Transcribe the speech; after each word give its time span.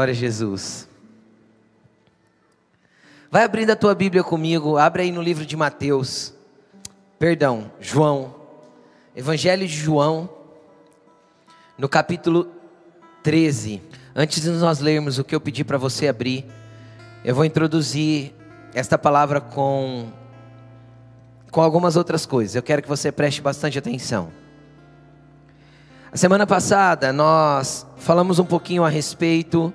Glória 0.00 0.12
a 0.12 0.16
Jesus. 0.16 0.88
Vai 3.30 3.44
abrindo 3.44 3.68
a 3.68 3.76
tua 3.76 3.94
Bíblia 3.94 4.24
comigo, 4.24 4.78
abre 4.78 5.02
aí 5.02 5.12
no 5.12 5.20
livro 5.20 5.44
de 5.44 5.54
Mateus. 5.58 6.32
Perdão, 7.18 7.70
João. 7.78 8.34
Evangelho 9.14 9.68
de 9.68 9.76
João, 9.76 10.30
no 11.76 11.86
capítulo 11.86 12.48
13. 13.22 13.82
Antes 14.16 14.40
de 14.40 14.48
nós 14.48 14.80
lermos 14.80 15.18
o 15.18 15.22
que 15.22 15.34
eu 15.34 15.40
pedi 15.40 15.64
para 15.64 15.76
você 15.76 16.08
abrir, 16.08 16.46
eu 17.22 17.34
vou 17.34 17.44
introduzir 17.44 18.32
esta 18.72 18.96
palavra 18.96 19.38
com 19.38 20.10
com 21.50 21.60
algumas 21.60 21.94
outras 21.94 22.24
coisas. 22.24 22.54
Eu 22.54 22.62
quero 22.62 22.80
que 22.80 22.88
você 22.88 23.12
preste 23.12 23.42
bastante 23.42 23.78
atenção. 23.78 24.32
A 26.10 26.16
semana 26.16 26.46
passada 26.46 27.12
nós 27.12 27.86
falamos 27.98 28.38
um 28.38 28.46
pouquinho 28.46 28.82
a 28.82 28.88
respeito 28.88 29.70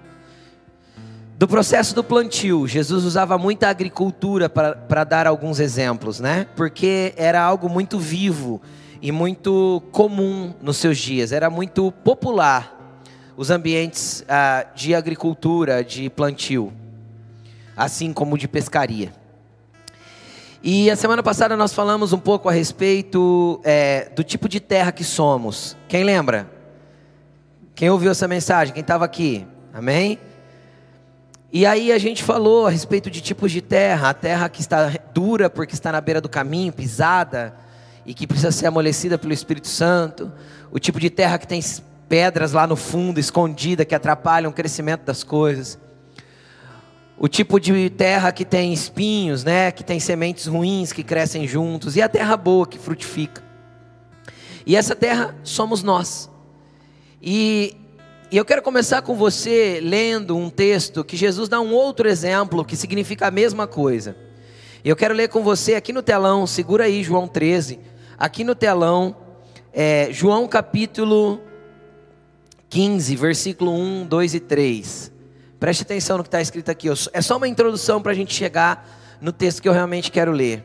do 1.37 1.47
processo 1.47 1.93
do 1.93 2.03
plantio. 2.03 2.67
Jesus 2.67 3.03
usava 3.03 3.37
muita 3.37 3.67
agricultura 3.67 4.49
para 4.49 5.03
dar 5.03 5.27
alguns 5.27 5.59
exemplos, 5.59 6.19
né? 6.19 6.47
Porque 6.55 7.13
era 7.17 7.41
algo 7.41 7.69
muito 7.69 7.99
vivo 7.99 8.61
e 9.01 9.11
muito 9.11 9.83
comum 9.91 10.53
nos 10.61 10.77
seus 10.77 10.97
dias, 10.97 11.31
era 11.31 11.49
muito 11.49 11.91
popular 11.91 12.73
os 13.37 13.51
ambientes 13.51 14.23
ah, 14.29 14.65
de 14.73 14.95
agricultura, 14.95 15.83
de 15.83 16.09
plantio, 16.09 16.71
assim 17.75 18.13
como 18.13 18.37
de 18.37 18.47
pescaria. 18.47 19.13
E 20.63 20.89
a 20.89 20.95
semana 20.95 21.21
passada 21.21 21.55
nós 21.55 21.73
falamos 21.73 22.13
um 22.13 22.17
pouco 22.17 22.49
a 22.49 22.51
respeito 22.51 23.59
é, 23.63 24.09
do 24.15 24.23
tipo 24.23 24.49
de 24.49 24.59
terra 24.59 24.91
que 24.91 25.03
somos. 25.03 25.77
Quem 25.87 26.03
lembra? 26.03 26.49
Quem 27.75 27.89
ouviu 27.89 28.09
essa 28.09 28.27
mensagem? 28.27 28.73
Quem 28.73 28.81
estava 28.81 29.05
aqui? 29.05 29.45
Amém? 29.73 30.17
E 31.55 31.65
aí 31.65 31.93
a 31.93 31.97
gente 31.97 32.21
falou 32.21 32.67
a 32.67 32.69
respeito 32.69 33.09
de 33.09 33.21
tipos 33.21 33.49
de 33.49 33.61
terra, 33.61 34.09
a 34.09 34.13
terra 34.13 34.49
que 34.49 34.59
está 34.59 34.91
dura 35.13 35.49
porque 35.49 35.73
está 35.73 35.89
na 35.89 36.01
beira 36.01 36.19
do 36.19 36.27
caminho, 36.27 36.73
pisada 36.73 37.55
e 38.05 38.13
que 38.13 38.27
precisa 38.27 38.51
ser 38.51 38.67
amolecida 38.67 39.17
pelo 39.17 39.31
Espírito 39.31 39.69
Santo, 39.69 40.29
o 40.69 40.79
tipo 40.79 40.99
de 40.99 41.09
terra 41.09 41.37
que 41.37 41.47
tem 41.47 41.61
pedras 42.09 42.51
lá 42.51 42.67
no 42.67 42.75
fundo, 42.75 43.21
escondida, 43.21 43.85
que 43.85 43.95
atrapalham 43.95 44.51
o 44.51 44.53
crescimento 44.53 45.05
das 45.05 45.23
coisas 45.23 45.79
o 47.17 47.29
tipo 47.29 47.57
de 47.61 47.89
terra 47.89 48.33
que 48.33 48.43
tem 48.43 48.73
espinhos, 48.73 49.45
né, 49.45 49.71
que 49.71 49.85
tem 49.85 50.01
sementes 50.01 50.47
ruins 50.47 50.91
que 50.91 51.01
crescem 51.01 51.47
juntos, 51.47 51.95
e 51.95 52.01
a 52.01 52.09
terra 52.09 52.35
boa 52.35 52.67
que 52.67 52.77
frutifica. 52.77 53.41
E 54.65 54.75
essa 54.75 54.93
terra 54.93 55.33
somos 55.41 55.81
nós. 55.81 56.29
E, 57.21 57.77
e 58.35 58.37
eu 58.37 58.43
quero 58.43 58.61
começar 58.61 59.01
com 59.01 59.15
você 59.15 59.79
lendo 59.81 60.35
um 60.35 60.49
texto 60.49 61.05
que 61.05 61.15
Jesus 61.15 61.47
dá 61.47 61.61
um 61.61 61.71
outro 61.71 62.05
exemplo 62.05 62.65
que 62.65 62.75
significa 62.75 63.27
a 63.27 63.31
mesma 63.31 63.65
coisa. 63.65 64.13
Eu 64.83 64.93
quero 64.93 65.13
ler 65.13 65.29
com 65.29 65.41
você 65.41 65.75
aqui 65.75 65.93
no 65.93 66.03
telão, 66.03 66.45
segura 66.45 66.83
aí 66.83 67.01
João 67.01 67.29
13, 67.29 67.79
aqui 68.17 68.43
no 68.43 68.53
telão, 68.53 69.15
é, 69.71 70.09
João 70.11 70.49
capítulo 70.49 71.39
15, 72.67 73.15
versículo 73.15 73.71
1, 73.73 74.05
2 74.05 74.33
e 74.33 74.39
3. 74.41 75.11
Preste 75.57 75.83
atenção 75.83 76.17
no 76.17 76.23
que 76.23 76.27
está 76.27 76.41
escrito 76.41 76.69
aqui. 76.69 76.89
É 77.13 77.21
só 77.21 77.37
uma 77.37 77.47
introdução 77.47 78.01
para 78.01 78.11
a 78.11 78.15
gente 78.15 78.33
chegar 78.33 79.17
no 79.21 79.31
texto 79.31 79.61
que 79.61 79.69
eu 79.69 79.73
realmente 79.73 80.11
quero 80.11 80.33
ler. 80.33 80.61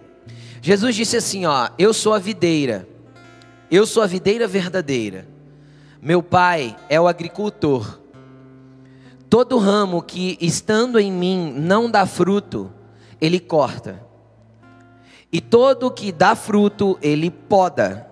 Jesus 0.60 0.96
disse 0.96 1.16
assim: 1.16 1.46
Ó, 1.46 1.68
eu 1.78 1.94
sou 1.94 2.14
a 2.14 2.18
videira, 2.18 2.84
eu 3.70 3.86
sou 3.86 4.02
a 4.02 4.08
videira 4.08 4.48
verdadeira. 4.48 5.38
Meu 6.02 6.22
pai 6.22 6.74
é 6.88 6.98
o 6.98 7.06
agricultor. 7.06 8.00
Todo 9.28 9.58
ramo 9.58 10.00
que 10.00 10.38
estando 10.40 10.98
em 10.98 11.12
mim 11.12 11.52
não 11.54 11.90
dá 11.90 12.06
fruto, 12.06 12.72
ele 13.20 13.38
corta. 13.38 14.02
E 15.30 15.40
todo 15.40 15.90
que 15.90 16.10
dá 16.10 16.34
fruto, 16.34 16.98
ele 17.02 17.30
poda, 17.30 18.08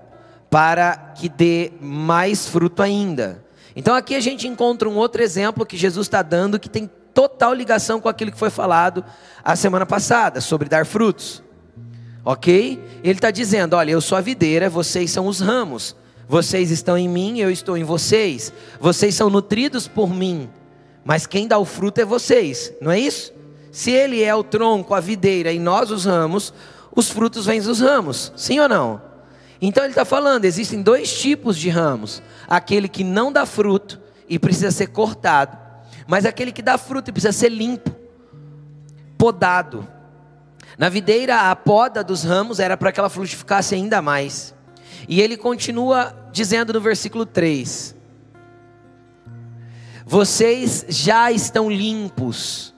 para 0.50 0.96
que 1.16 1.30
dê 1.30 1.72
mais 1.80 2.46
fruto 2.46 2.82
ainda. 2.82 3.44
Então 3.74 3.94
aqui 3.94 4.14
a 4.14 4.20
gente 4.20 4.46
encontra 4.46 4.88
um 4.88 4.96
outro 4.96 5.22
exemplo 5.22 5.64
que 5.64 5.76
Jesus 5.76 6.06
está 6.06 6.20
dando 6.20 6.60
que 6.60 6.68
tem 6.68 6.90
total 7.14 7.54
ligação 7.54 8.00
com 8.00 8.08
aquilo 8.08 8.30
que 8.30 8.38
foi 8.38 8.50
falado 8.50 9.02
a 9.42 9.56
semana 9.56 9.86
passada, 9.86 10.40
sobre 10.42 10.68
dar 10.68 10.84
frutos. 10.84 11.42
Ok? 12.22 12.78
Ele 13.02 13.14
está 13.14 13.30
dizendo: 13.30 13.74
olha, 13.74 13.92
eu 13.92 14.00
sou 14.02 14.18
a 14.18 14.20
videira, 14.20 14.68
vocês 14.68 15.10
são 15.10 15.26
os 15.26 15.40
ramos. 15.40 15.96
Vocês 16.28 16.70
estão 16.70 16.98
em 16.98 17.08
mim, 17.08 17.38
eu 17.38 17.50
estou 17.50 17.76
em 17.76 17.84
vocês. 17.84 18.52
Vocês 18.78 19.14
são 19.14 19.30
nutridos 19.30 19.88
por 19.88 20.10
mim. 20.10 20.50
Mas 21.04 21.26
quem 21.26 21.48
dá 21.48 21.58
o 21.58 21.64
fruto 21.64 22.02
é 22.02 22.04
vocês, 22.04 22.70
não 22.82 22.90
é 22.90 23.00
isso? 23.00 23.32
Se 23.72 23.90
ele 23.90 24.22
é 24.22 24.34
o 24.34 24.44
tronco, 24.44 24.92
a 24.92 25.00
videira 25.00 25.50
e 25.50 25.58
nós 25.58 25.90
os 25.90 26.04
ramos, 26.04 26.52
os 26.94 27.08
frutos 27.08 27.46
vêm 27.46 27.62
dos 27.62 27.80
ramos, 27.80 28.30
sim 28.36 28.60
ou 28.60 28.68
não? 28.68 29.00
Então 29.60 29.84
ele 29.84 29.92
está 29.92 30.04
falando: 30.04 30.44
existem 30.44 30.82
dois 30.82 31.18
tipos 31.18 31.56
de 31.56 31.70
ramos: 31.70 32.22
aquele 32.46 32.88
que 32.88 33.02
não 33.02 33.32
dá 33.32 33.46
fruto 33.46 33.98
e 34.28 34.38
precisa 34.38 34.70
ser 34.70 34.88
cortado, 34.88 35.56
mas 36.06 36.26
aquele 36.26 36.52
que 36.52 36.60
dá 36.60 36.76
fruto 36.76 37.08
e 37.08 37.12
precisa 37.12 37.32
ser 37.32 37.48
limpo, 37.48 37.90
podado. 39.16 39.88
Na 40.76 40.90
videira, 40.90 41.50
a 41.50 41.56
poda 41.56 42.04
dos 42.04 42.22
ramos 42.22 42.60
era 42.60 42.76
para 42.76 42.92
que 42.92 43.00
ela 43.00 43.08
frutificasse 43.08 43.74
ainda 43.74 44.02
mais. 44.02 44.54
E 45.08 45.22
ele 45.22 45.38
continua 45.38 46.14
dizendo 46.30 46.74
no 46.74 46.80
versículo 46.80 47.24
3: 47.24 47.96
Vocês 50.04 50.84
já 50.88 51.32
estão 51.32 51.70
limpos 51.70 52.74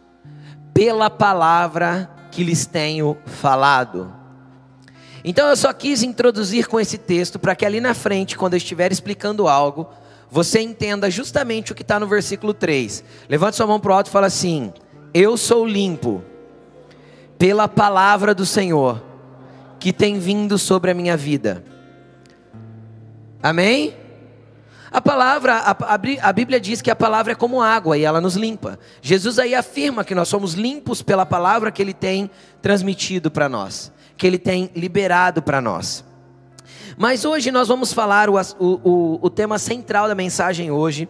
pela 0.73 1.11
palavra 1.11 2.09
que 2.31 2.45
lhes 2.45 2.65
tenho 2.65 3.19
falado. 3.27 4.15
Então 5.25 5.49
eu 5.49 5.57
só 5.57 5.73
quis 5.73 6.03
introduzir 6.03 6.69
com 6.69 6.81
esse 6.81 6.97
texto 6.97 7.39
para 7.39 7.55
que 7.55 7.67
ali 7.67 7.81
na 7.81 7.93
frente, 7.93 8.39
quando 8.39 8.55
eu 8.55 8.59
estiver 8.59 8.91
explicando 8.91 9.49
algo, 9.49 9.89
você 10.31 10.61
entenda 10.61 11.11
justamente 11.11 11.73
o 11.73 11.75
que 11.75 11.83
está 11.83 11.99
no 11.99 12.07
versículo 12.07 12.55
3. 12.55 13.05
Levante 13.29 13.57
sua 13.57 13.67
mão 13.67 13.81
para 13.81 13.91
o 13.91 13.95
alto 13.95 14.07
e 14.07 14.11
fala 14.11 14.29
assim: 14.29 14.73
Eu 15.13 15.37
sou 15.37 15.67
limpo 15.67 16.23
pela 17.37 17.67
palavra 17.67 18.35
do 18.35 18.47
Senhor 18.47 19.03
que 19.81 19.93
tem 19.93 20.19
vindo 20.19 20.57
sobre 20.57 20.93
a 20.93 20.95
minha 20.95 21.17
vida. 21.17 21.65
Amém? 23.43 23.97
A 24.91 25.01
palavra, 25.01 25.55
a, 25.55 25.95
a, 25.95 26.33
Bíblia 26.33 26.61
diz 26.61 26.83
que 26.83 26.91
a 26.91 26.97
palavra 26.97 27.33
é 27.33 27.35
como 27.35 27.63
água 27.63 27.97
e 27.97 28.05
ela 28.05 28.21
nos 28.21 28.35
limpa. 28.35 28.79
Jesus 29.01 29.39
aí 29.39 29.55
afirma 29.55 30.05
que 30.05 30.15
nós 30.15 30.29
somos 30.29 30.55
limpos 30.55 31.01
pela 31.01 31.25
palavra 31.25 31.71
que 31.71 31.81
ele 31.81 31.95
tem 31.95 32.29
transmitido 32.61 33.31
para 33.31 33.49
nós 33.49 33.93
que 34.21 34.27
Ele 34.27 34.39
tem 34.39 34.71
liberado 34.77 35.41
para 35.41 35.63
nós. 35.63 36.05
Mas 36.99 37.25
hoje 37.25 37.51
nós 37.51 37.69
vamos 37.69 37.91
falar, 37.91 38.29
o, 38.29 38.37
o, 38.59 39.19
o 39.23 39.31
tema 39.31 39.59
central 39.59 40.07
da 40.07 40.15
mensagem 40.15 40.71
hoje 40.71 41.09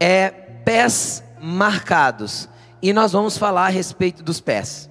é 0.00 0.30
pés 0.30 1.22
marcados. 1.38 2.48
E 2.80 2.94
nós 2.94 3.12
vamos 3.12 3.36
falar 3.36 3.66
a 3.66 3.68
respeito 3.68 4.22
dos 4.22 4.40
pés. 4.40 4.88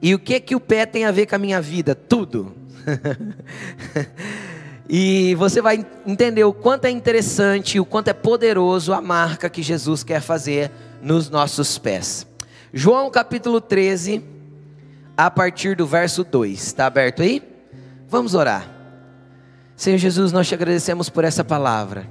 E 0.00 0.14
o 0.14 0.18
que 0.20 0.38
que 0.38 0.54
o 0.54 0.60
pé 0.60 0.86
tem 0.86 1.04
a 1.04 1.10
ver 1.10 1.26
com 1.26 1.34
a 1.34 1.38
minha 1.38 1.60
vida? 1.60 1.92
Tudo. 1.92 2.54
e 4.88 5.34
você 5.36 5.62
vai 5.62 5.86
entender 6.06 6.44
o 6.44 6.52
quanto 6.52 6.86
é 6.86 6.90
interessante, 6.90 7.78
o 7.78 7.84
quanto 7.84 8.08
é 8.08 8.12
poderoso 8.12 8.92
a 8.92 9.00
marca 9.00 9.48
que 9.48 9.62
Jesus 9.62 10.02
quer 10.02 10.20
fazer 10.20 10.70
nos 11.00 11.30
nossos 11.30 11.78
pés. 11.78 12.26
João 12.72 13.10
capítulo 13.10 13.60
13, 13.60 14.22
a 15.16 15.30
partir 15.30 15.76
do 15.76 15.86
verso 15.86 16.24
2. 16.24 16.62
Está 16.62 16.86
aberto 16.86 17.22
aí? 17.22 17.42
Vamos 18.08 18.34
orar. 18.34 18.68
Senhor 19.76 19.98
Jesus, 19.98 20.32
nós 20.32 20.48
te 20.48 20.54
agradecemos 20.54 21.08
por 21.08 21.24
essa 21.24 21.44
palavra. 21.44 22.06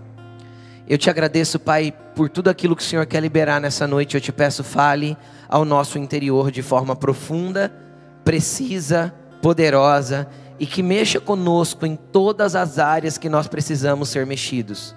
Eu 0.87 0.97
te 0.97 1.09
agradeço, 1.09 1.59
Pai, 1.59 1.93
por 2.15 2.29
tudo 2.29 2.49
aquilo 2.49 2.75
que 2.75 2.81
o 2.81 2.85
Senhor 2.85 3.05
quer 3.05 3.21
liberar 3.21 3.61
nessa 3.61 3.85
noite. 3.85 4.15
Eu 4.15 4.21
te 4.21 4.31
peço, 4.31 4.63
fale 4.63 5.15
ao 5.47 5.63
nosso 5.63 5.99
interior 5.99 6.49
de 6.49 6.61
forma 6.61 6.95
profunda, 6.95 7.71
precisa, 8.23 9.13
poderosa 9.41 10.27
e 10.59 10.65
que 10.65 10.83
mexa 10.83 11.19
conosco 11.19 11.85
em 11.85 11.95
todas 11.95 12.55
as 12.55 12.77
áreas 12.77 13.17
que 13.17 13.29
nós 13.29 13.47
precisamos 13.47 14.09
ser 14.09 14.25
mexidos. 14.25 14.95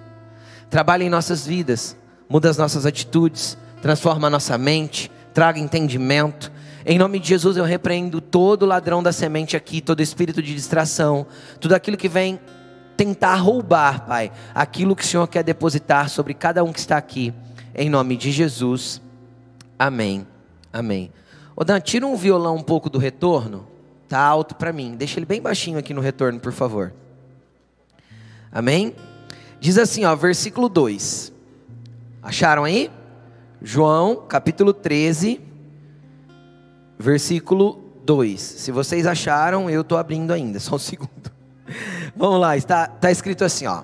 Trabalhe 0.69 1.05
em 1.05 1.09
nossas 1.09 1.45
vidas, 1.45 1.95
muda 2.27 2.49
as 2.49 2.57
nossas 2.57 2.85
atitudes, 2.85 3.57
transforma 3.81 4.27
a 4.27 4.29
nossa 4.29 4.57
mente, 4.57 5.11
traga 5.33 5.59
entendimento, 5.59 6.51
em 6.85 6.97
nome 6.97 7.17
de 7.17 7.29
Jesus 7.29 7.55
eu 7.55 7.63
repreendo 7.63 8.19
todo 8.19 8.65
ladrão 8.65 9.01
da 9.01 9.13
semente 9.13 9.55
aqui, 9.55 9.79
todo 9.79 10.01
espírito 10.01 10.41
de 10.41 10.53
distração, 10.53 11.25
tudo 11.57 11.73
aquilo 11.73 11.95
que 11.95 12.09
vem 12.09 12.37
tentar 12.97 13.35
roubar, 13.35 14.05
Pai, 14.05 14.31
aquilo 14.53 14.93
que 14.93 15.03
o 15.03 15.07
Senhor 15.07 15.25
quer 15.27 15.43
depositar 15.43 16.09
sobre 16.09 16.33
cada 16.33 16.61
um 16.61 16.73
que 16.73 16.79
está 16.79 16.97
aqui. 16.97 17.33
Em 17.73 17.89
nome 17.89 18.17
de 18.17 18.31
Jesus. 18.31 19.01
Amém. 19.79 20.27
Amém. 20.73 21.09
Ô 21.55 21.63
Dan, 21.63 21.79
tira 21.79 22.05
um 22.05 22.17
violão 22.17 22.57
um 22.57 22.61
pouco 22.61 22.89
do 22.89 22.99
retorno. 22.99 23.65
Tá 24.13 24.19
alto 24.19 24.53
para 24.53 24.71
mim. 24.71 24.95
Deixa 24.95 25.17
ele 25.17 25.25
bem 25.25 25.41
baixinho 25.41 25.79
aqui 25.79 25.91
no 25.91 25.99
retorno, 25.99 26.39
por 26.39 26.53
favor. 26.53 26.93
Amém? 28.51 28.95
Diz 29.59 29.79
assim, 29.79 30.05
ó, 30.05 30.15
versículo 30.15 30.69
2. 30.69 31.33
Acharam 32.21 32.63
aí? 32.63 32.91
João, 33.59 34.17
capítulo 34.29 34.71
13, 34.71 35.41
versículo 36.99 37.83
2. 38.05 38.39
Se 38.39 38.71
vocês 38.71 39.07
acharam, 39.07 39.67
eu 39.67 39.81
estou 39.81 39.97
abrindo 39.97 40.31
ainda, 40.31 40.59
só 40.61 40.75
um 40.75 40.77
segundo. 40.77 41.31
Vamos 42.15 42.39
lá, 42.39 42.55
está, 42.55 42.91
está 42.93 43.09
escrito 43.09 43.43
assim, 43.43 43.65
ó. 43.65 43.81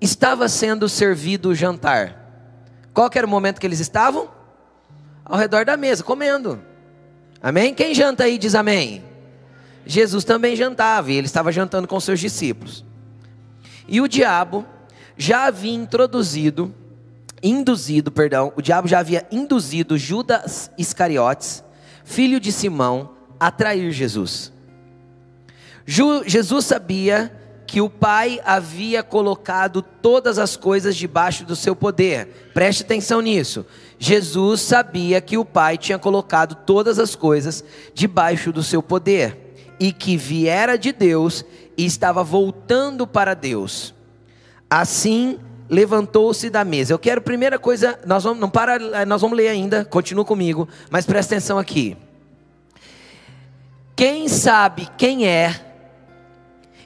Estava 0.00 0.48
sendo 0.48 0.88
servido 0.88 1.50
o 1.50 1.54
jantar. 1.54 2.16
Qual 2.92 3.08
era 3.14 3.24
o 3.24 3.30
momento 3.30 3.60
que 3.60 3.66
eles 3.68 3.78
estavam? 3.78 4.28
Ao 5.24 5.38
redor 5.38 5.64
da 5.64 5.76
mesa, 5.76 6.02
comendo. 6.02 6.60
Amém? 7.40 7.72
Quem 7.72 7.94
janta 7.94 8.24
aí 8.24 8.36
diz 8.36 8.56
amém. 8.56 9.08
Jesus 9.86 10.24
também 10.24 10.54
jantava 10.54 11.10
e 11.10 11.16
ele 11.16 11.26
estava 11.26 11.50
jantando 11.50 11.88
com 11.88 11.98
seus 11.98 12.20
discípulos. 12.20 12.84
E 13.88 14.00
o 14.00 14.08
diabo 14.08 14.64
já 15.16 15.46
havia 15.46 15.72
introduzido, 15.72 16.72
induzido, 17.42 18.10
perdão, 18.10 18.52
o 18.56 18.62
diabo 18.62 18.86
já 18.86 19.00
havia 19.00 19.26
induzido 19.30 19.98
Judas 19.98 20.70
Iscariotes, 20.78 21.64
filho 22.04 22.38
de 22.38 22.52
Simão, 22.52 23.10
a 23.38 23.50
trair 23.50 23.90
Jesus. 23.90 24.52
Jesus 25.86 26.64
sabia 26.66 27.32
que 27.66 27.80
o 27.80 27.88
Pai 27.88 28.40
havia 28.44 29.02
colocado 29.02 29.82
todas 29.82 30.38
as 30.38 30.56
coisas 30.56 30.96
debaixo 30.96 31.44
do 31.44 31.54
seu 31.54 31.74
poder. 31.74 32.50
Preste 32.52 32.82
atenção 32.82 33.20
nisso. 33.20 33.64
Jesus 33.98 34.60
sabia 34.60 35.20
que 35.20 35.38
o 35.38 35.44
Pai 35.44 35.78
tinha 35.78 35.98
colocado 35.98 36.54
todas 36.54 36.98
as 36.98 37.14
coisas 37.14 37.64
debaixo 37.94 38.52
do 38.52 38.62
seu 38.62 38.82
poder 38.82 39.49
e 39.80 39.92
que 39.92 40.14
viera 40.14 40.76
de 40.76 40.92
Deus 40.92 41.42
e 41.76 41.86
estava 41.86 42.22
voltando 42.22 43.06
para 43.06 43.32
Deus. 43.32 43.94
Assim, 44.68 45.40
levantou-se 45.70 46.50
da 46.50 46.62
mesa. 46.62 46.92
Eu 46.92 46.98
quero 46.98 47.22
primeira 47.22 47.58
coisa, 47.58 47.98
nós 48.04 48.22
vamos 48.22 48.38
não 48.38 48.50
para, 48.50 49.06
nós 49.06 49.22
vamos 49.22 49.36
ler 49.36 49.48
ainda, 49.48 49.84
continua 49.84 50.24
comigo, 50.24 50.68
mas 50.90 51.06
presta 51.06 51.34
atenção 51.34 51.58
aqui. 51.58 51.96
Quem 53.96 54.28
sabe 54.28 54.88
quem 54.98 55.26
é 55.26 55.66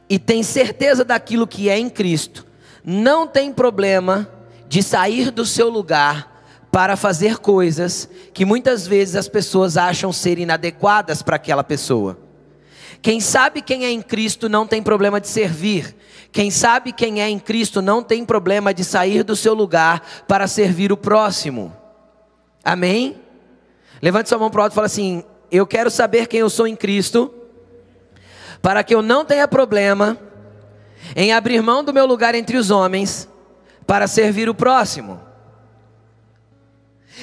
e 0.08 0.19
tem 0.19 0.43
certeza 0.43 1.05
daquilo 1.05 1.46
que 1.46 1.69
é 1.69 1.79
em 1.79 1.91
Cristo, 1.91 2.46
não 2.85 3.26
tem 3.26 3.52
problema 3.52 4.29
de 4.69 4.82
sair 4.82 5.31
do 5.31 5.44
seu 5.44 5.69
lugar 5.69 6.32
para 6.70 6.96
fazer 6.96 7.38
coisas 7.38 8.08
que 8.32 8.44
muitas 8.44 8.87
vezes 8.87 9.17
as 9.17 9.29
pessoas 9.29 9.76
acham 9.76 10.12
ser 10.12 10.38
inadequadas 10.38 11.23
para 11.23 11.37
aquela 11.37 11.64
pessoa. 11.64 12.23
Quem 13.04 13.20
sabe 13.20 13.60
quem 13.60 13.84
é 13.84 13.90
em 13.90 14.00
Cristo 14.00 14.48
não 14.48 14.66
tem 14.66 14.82
problema 14.82 15.20
de 15.20 15.28
servir. 15.28 15.94
Quem 16.32 16.50
sabe 16.50 16.90
quem 16.90 17.20
é 17.20 17.28
em 17.28 17.38
Cristo 17.38 17.82
não 17.82 18.02
tem 18.02 18.24
problema 18.24 18.72
de 18.72 18.82
sair 18.82 19.22
do 19.22 19.36
seu 19.36 19.52
lugar 19.52 20.02
para 20.26 20.46
servir 20.46 20.90
o 20.90 20.96
próximo. 20.96 21.76
Amém? 22.64 23.20
Levante 24.00 24.30
sua 24.30 24.38
mão 24.38 24.48
para 24.48 24.60
o 24.60 24.62
alto 24.62 24.72
e 24.72 24.74
fala 24.74 24.86
assim: 24.86 25.22
Eu 25.50 25.66
quero 25.66 25.90
saber 25.90 26.28
quem 26.28 26.40
eu 26.40 26.48
sou 26.48 26.66
em 26.66 26.74
Cristo, 26.74 27.30
para 28.62 28.82
que 28.82 28.94
eu 28.94 29.02
não 29.02 29.22
tenha 29.22 29.46
problema 29.46 30.16
em 31.14 31.30
abrir 31.30 31.60
mão 31.60 31.84
do 31.84 31.92
meu 31.92 32.06
lugar 32.06 32.34
entre 32.34 32.56
os 32.56 32.70
homens 32.70 33.28
para 33.86 34.06
servir 34.06 34.48
o 34.48 34.54
próximo. 34.54 35.20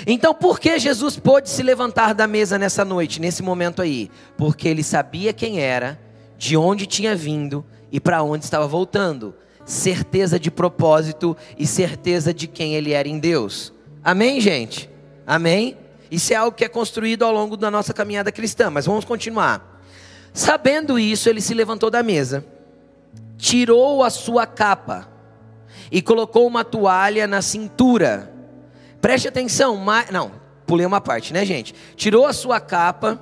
Então, 0.07 0.33
por 0.33 0.59
que 0.59 0.79
Jesus 0.79 1.17
pôde 1.17 1.49
se 1.49 1.61
levantar 1.61 2.13
da 2.13 2.27
mesa 2.27 2.57
nessa 2.57 2.83
noite, 2.85 3.19
nesse 3.19 3.43
momento 3.43 3.81
aí? 3.81 4.09
Porque 4.37 4.67
ele 4.67 4.83
sabia 4.83 5.33
quem 5.33 5.59
era, 5.59 5.99
de 6.37 6.55
onde 6.55 6.85
tinha 6.85 7.15
vindo 7.15 7.65
e 7.91 7.99
para 7.99 8.23
onde 8.23 8.45
estava 8.45 8.67
voltando. 8.67 9.35
Certeza 9.65 10.39
de 10.39 10.49
propósito 10.49 11.35
e 11.57 11.67
certeza 11.67 12.33
de 12.33 12.47
quem 12.47 12.73
ele 12.75 12.93
era 12.93 13.07
em 13.07 13.19
Deus. 13.19 13.73
Amém, 14.03 14.41
gente? 14.41 14.89
Amém? 15.25 15.77
Isso 16.09 16.33
é 16.33 16.35
algo 16.35 16.55
que 16.55 16.65
é 16.65 16.69
construído 16.69 17.23
ao 17.23 17.31
longo 17.31 17.55
da 17.55 17.69
nossa 17.69 17.93
caminhada 17.93 18.31
cristã, 18.31 18.69
mas 18.69 18.85
vamos 18.85 19.05
continuar. 19.05 19.81
Sabendo 20.33 20.97
isso, 20.97 21.29
ele 21.29 21.41
se 21.41 21.53
levantou 21.53 21.89
da 21.89 22.01
mesa, 22.01 22.45
tirou 23.37 24.03
a 24.03 24.09
sua 24.09 24.47
capa 24.47 25.07
e 25.91 26.01
colocou 26.01 26.47
uma 26.47 26.63
toalha 26.63 27.27
na 27.27 27.41
cintura 27.41 28.30
Preste 29.01 29.27
atenção, 29.27 29.75
mas, 29.77 30.11
não, 30.11 30.31
pulei 30.65 30.85
uma 30.85 31.01
parte, 31.01 31.33
né, 31.33 31.43
gente? 31.43 31.73
Tirou 31.95 32.25
a 32.25 32.33
sua 32.33 32.59
capa 32.59 33.19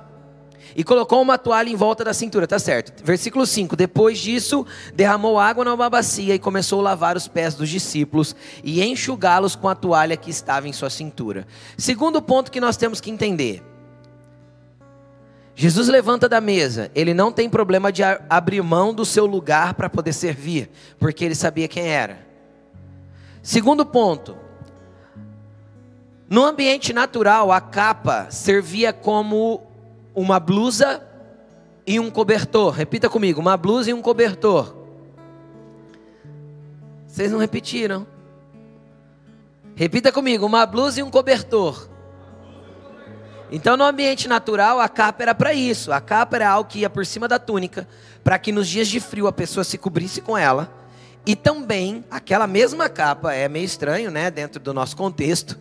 e 0.76 0.84
colocou 0.84 1.20
uma 1.20 1.38
toalha 1.38 1.70
em 1.70 1.74
volta 1.74 2.04
da 2.04 2.14
cintura, 2.14 2.46
tá 2.46 2.58
certo? 2.58 3.04
Versículo 3.04 3.46
5: 3.46 3.74
Depois 3.74 4.18
disso, 4.18 4.66
derramou 4.94 5.38
água 5.38 5.64
numa 5.64 5.90
bacia 5.90 6.34
e 6.34 6.38
começou 6.38 6.80
a 6.80 6.82
lavar 6.82 7.16
os 7.16 7.26
pés 7.26 7.54
dos 7.54 7.68
discípulos 7.68 8.36
e 8.62 8.82
enxugá-los 8.82 9.56
com 9.56 9.68
a 9.68 9.74
toalha 9.74 10.16
que 10.16 10.30
estava 10.30 10.68
em 10.68 10.72
sua 10.72 10.90
cintura. 10.90 11.46
Segundo 11.76 12.20
ponto 12.20 12.50
que 12.50 12.60
nós 12.60 12.76
temos 12.76 13.00
que 13.00 13.10
entender. 13.10 13.62
Jesus 15.54 15.88
levanta 15.88 16.28
da 16.28 16.40
mesa, 16.40 16.90
ele 16.94 17.12
não 17.12 17.30
tem 17.30 17.50
problema 17.50 17.92
de 17.92 18.02
abrir 18.02 18.62
mão 18.62 18.94
do 18.94 19.04
seu 19.04 19.26
lugar 19.26 19.74
para 19.74 19.90
poder 19.90 20.14
servir, 20.14 20.70
porque 20.98 21.22
ele 21.24 21.34
sabia 21.34 21.68
quem 21.68 21.86
era. 21.86 22.26
Segundo 23.42 23.84
ponto, 23.84 24.36
no 26.30 26.44
ambiente 26.44 26.92
natural, 26.92 27.50
a 27.50 27.60
capa 27.60 28.30
servia 28.30 28.92
como 28.92 29.60
uma 30.14 30.38
blusa 30.38 31.02
e 31.84 31.98
um 31.98 32.08
cobertor. 32.08 32.72
Repita 32.72 33.10
comigo: 33.10 33.40
uma 33.40 33.56
blusa 33.56 33.90
e 33.90 33.92
um 33.92 34.00
cobertor. 34.00 34.76
Vocês 37.08 37.32
não 37.32 37.40
repetiram? 37.40 38.06
Repita 39.74 40.12
comigo: 40.12 40.46
uma 40.46 40.64
blusa 40.64 41.00
e 41.00 41.02
um 41.02 41.10
cobertor. 41.10 41.88
Então, 43.50 43.76
no 43.76 43.82
ambiente 43.82 44.28
natural, 44.28 44.78
a 44.78 44.88
capa 44.88 45.24
era 45.24 45.34
para 45.34 45.52
isso. 45.52 45.90
A 45.90 46.00
capa 46.00 46.36
era 46.36 46.48
algo 46.48 46.70
que 46.70 46.78
ia 46.78 46.90
por 46.90 47.04
cima 47.04 47.26
da 47.26 47.40
túnica, 47.40 47.88
para 48.22 48.38
que 48.38 48.52
nos 48.52 48.68
dias 48.68 48.86
de 48.86 49.00
frio 49.00 49.26
a 49.26 49.32
pessoa 49.32 49.64
se 49.64 49.76
cobrisse 49.76 50.20
com 50.20 50.38
ela. 50.38 50.72
E 51.26 51.34
também, 51.34 52.04
aquela 52.08 52.46
mesma 52.46 52.88
capa, 52.88 53.34
é 53.34 53.48
meio 53.48 53.64
estranho, 53.64 54.12
né, 54.12 54.30
dentro 54.30 54.60
do 54.60 54.72
nosso 54.72 54.96
contexto, 54.96 55.58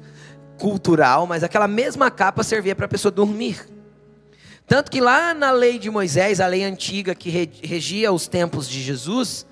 cultural, 0.59 1.25
mas 1.25 1.43
aquela 1.43 1.67
mesma 1.67 2.11
capa 2.11 2.43
servia 2.43 2.75
para 2.75 2.85
a 2.85 2.89
pessoa 2.89 3.11
dormir. 3.11 3.65
Tanto 4.67 4.91
que 4.91 5.01
lá 5.01 5.33
na 5.33 5.49
lei 5.49 5.79
de 5.79 5.89
Moisés, 5.89 6.39
a 6.39 6.45
lei 6.45 6.63
antiga 6.63 7.15
que 7.15 7.31
regia 7.63 8.11
os 8.11 8.27
tempos 8.27 8.69
de 8.69 8.81
Jesus, 8.83 9.47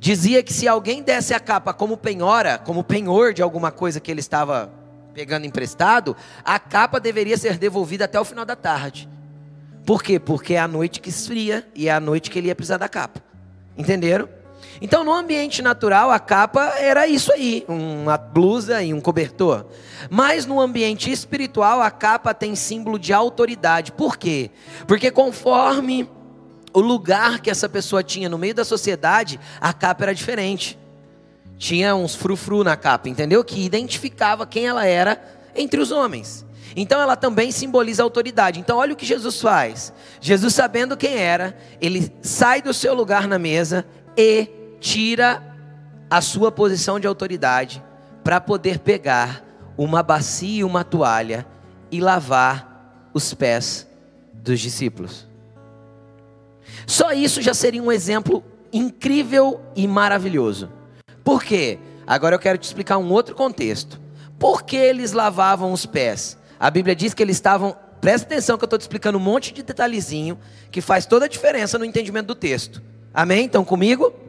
dizia 0.00 0.42
que 0.42 0.52
se 0.52 0.66
alguém 0.66 1.02
desse 1.02 1.34
a 1.34 1.40
capa 1.40 1.74
como 1.74 1.98
penhora, 1.98 2.56
como 2.56 2.82
penhor 2.82 3.34
de 3.34 3.42
alguma 3.42 3.70
coisa 3.70 4.00
que 4.00 4.10
ele 4.10 4.20
estava 4.20 4.72
pegando 5.12 5.44
emprestado, 5.44 6.16
a 6.42 6.58
capa 6.58 6.98
deveria 6.98 7.36
ser 7.36 7.58
devolvida 7.58 8.06
até 8.06 8.18
o 8.18 8.24
final 8.24 8.44
da 8.44 8.56
tarde. 8.56 9.08
Por 9.84 10.02
quê? 10.02 10.18
Porque 10.18 10.54
é 10.54 10.58
a 10.58 10.66
noite 10.66 11.00
que 11.00 11.10
esfria 11.10 11.68
e 11.74 11.88
é 11.88 11.92
a 11.92 12.00
noite 12.00 12.30
que 12.30 12.38
ele 12.38 12.48
ia 12.48 12.54
precisar 12.54 12.78
da 12.78 12.88
capa. 12.88 13.20
Entenderam? 13.76 14.28
Então, 14.80 15.04
no 15.04 15.12
ambiente 15.12 15.62
natural, 15.62 16.10
a 16.10 16.18
capa 16.18 16.74
era 16.78 17.06
isso 17.06 17.32
aí, 17.32 17.64
uma 17.68 18.16
blusa 18.16 18.82
e 18.82 18.92
um 18.92 19.00
cobertor. 19.00 19.66
Mas 20.10 20.46
no 20.46 20.60
ambiente 20.60 21.10
espiritual, 21.10 21.80
a 21.80 21.90
capa 21.90 22.34
tem 22.34 22.54
símbolo 22.54 22.98
de 22.98 23.12
autoridade. 23.12 23.92
Por 23.92 24.16
quê? 24.16 24.50
Porque 24.86 25.10
conforme 25.10 26.08
o 26.72 26.80
lugar 26.80 27.40
que 27.40 27.50
essa 27.50 27.68
pessoa 27.68 28.02
tinha 28.02 28.28
no 28.28 28.36
meio 28.36 28.54
da 28.54 28.64
sociedade, 28.64 29.38
a 29.60 29.72
capa 29.72 30.04
era 30.04 30.14
diferente. 30.14 30.78
Tinha 31.56 31.94
uns 31.94 32.16
frufru 32.16 32.64
na 32.64 32.76
capa, 32.76 33.08
entendeu? 33.08 33.44
Que 33.44 33.64
identificava 33.64 34.44
quem 34.46 34.66
ela 34.66 34.84
era 34.84 35.22
entre 35.54 35.80
os 35.80 35.92
homens. 35.92 36.44
Então 36.76 37.00
ela 37.00 37.16
também 37.16 37.52
simboliza 37.52 38.02
autoridade. 38.02 38.58
Então 38.58 38.78
olha 38.78 38.92
o 38.92 38.96
que 38.96 39.06
Jesus 39.06 39.40
faz. 39.40 39.92
Jesus 40.20 40.54
sabendo 40.54 40.96
quem 40.96 41.16
era, 41.16 41.56
ele 41.80 42.12
sai 42.20 42.60
do 42.60 42.74
seu 42.74 42.92
lugar 42.92 43.28
na 43.28 43.38
mesa 43.38 43.86
e 44.16 44.48
tira 44.84 45.42
a 46.10 46.20
sua 46.20 46.52
posição 46.52 47.00
de 47.00 47.06
autoridade 47.06 47.82
para 48.22 48.38
poder 48.38 48.80
pegar 48.80 49.42
uma 49.78 50.02
bacia 50.02 50.60
e 50.60 50.64
uma 50.64 50.84
toalha 50.84 51.46
e 51.90 52.02
lavar 52.02 53.08
os 53.14 53.32
pés 53.32 53.88
dos 54.34 54.60
discípulos. 54.60 55.26
Só 56.86 57.12
isso 57.14 57.40
já 57.40 57.54
seria 57.54 57.82
um 57.82 57.90
exemplo 57.90 58.44
incrível 58.70 59.58
e 59.74 59.88
maravilhoso. 59.88 60.70
Por 61.24 61.42
quê? 61.42 61.78
Agora 62.06 62.34
eu 62.34 62.38
quero 62.38 62.58
te 62.58 62.64
explicar 62.64 62.98
um 62.98 63.10
outro 63.10 63.34
contexto. 63.34 63.98
Por 64.38 64.64
que 64.64 64.76
eles 64.76 65.12
lavavam 65.12 65.72
os 65.72 65.86
pés? 65.86 66.36
A 66.60 66.70
Bíblia 66.70 66.94
diz 66.94 67.14
que 67.14 67.22
eles 67.22 67.36
estavam. 67.36 67.74
Presta 68.02 68.26
atenção 68.26 68.58
que 68.58 68.64
eu 68.64 68.66
estou 68.66 68.78
te 68.78 68.82
explicando 68.82 69.16
um 69.16 69.22
monte 69.22 69.54
de 69.54 69.62
detalhezinho 69.62 70.38
que 70.70 70.82
faz 70.82 71.06
toda 71.06 71.24
a 71.24 71.28
diferença 71.28 71.78
no 71.78 71.86
entendimento 71.86 72.26
do 72.26 72.34
texto. 72.34 72.82
Amém? 73.14 73.46
Estão 73.46 73.64
comigo? 73.64 74.23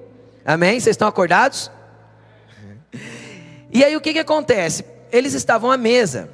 Amém? 0.45 0.79
Vocês 0.79 0.93
estão 0.93 1.07
acordados? 1.07 1.71
E 3.71 3.83
aí 3.83 3.95
o 3.95 4.01
que, 4.01 4.13
que 4.13 4.19
acontece? 4.19 4.85
Eles 5.11 5.33
estavam 5.33 5.71
à 5.71 5.77
mesa. 5.77 6.29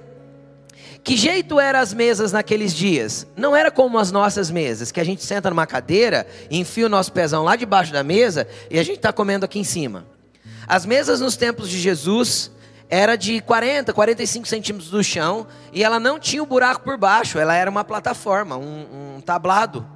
Que 1.04 1.16
jeito 1.16 1.60
eram 1.60 1.80
as 1.80 1.94
mesas 1.94 2.32
naqueles 2.32 2.74
dias? 2.74 3.26
Não 3.36 3.56
era 3.56 3.72
como 3.72 3.98
as 3.98 4.12
nossas 4.12 4.52
mesas, 4.52 4.92
que 4.92 5.00
a 5.00 5.04
gente 5.04 5.24
senta 5.24 5.50
numa 5.50 5.66
cadeira, 5.66 6.28
enfia 6.52 6.86
o 6.86 6.90
nosso 6.90 7.12
pezão 7.12 7.44
lá 7.44 7.56
debaixo 7.56 7.92
da 7.92 8.04
mesa 8.04 8.48
e 8.70 8.78
a 8.78 8.84
gente 8.84 8.98
está 8.98 9.12
comendo 9.12 9.46
aqui 9.46 9.58
em 9.58 9.64
cima. 9.64 10.06
As 10.68 10.86
mesas 10.86 11.20
nos 11.22 11.36
tempos 11.36 11.70
de 11.70 11.80
Jesus 11.80 12.52
era 12.90 13.16
de 13.16 13.42
40, 13.42 13.94
45 13.94 14.48
centímetros 14.48 14.92
do 14.92 15.04
chão 15.04 15.48
e 15.74 15.84
ela 15.84 16.00
não 16.00 16.20
tinha 16.20 16.44
o 16.44 16.46
um 16.46 16.50
buraco 16.50 16.82
por 16.82 16.98
baixo, 16.98 17.40
ela 17.40 17.56
era 17.56 17.72
uma 17.72 17.84
plataforma, 17.84 18.58
um, 18.58 19.16
um 19.16 19.22
tablado. 19.22 19.88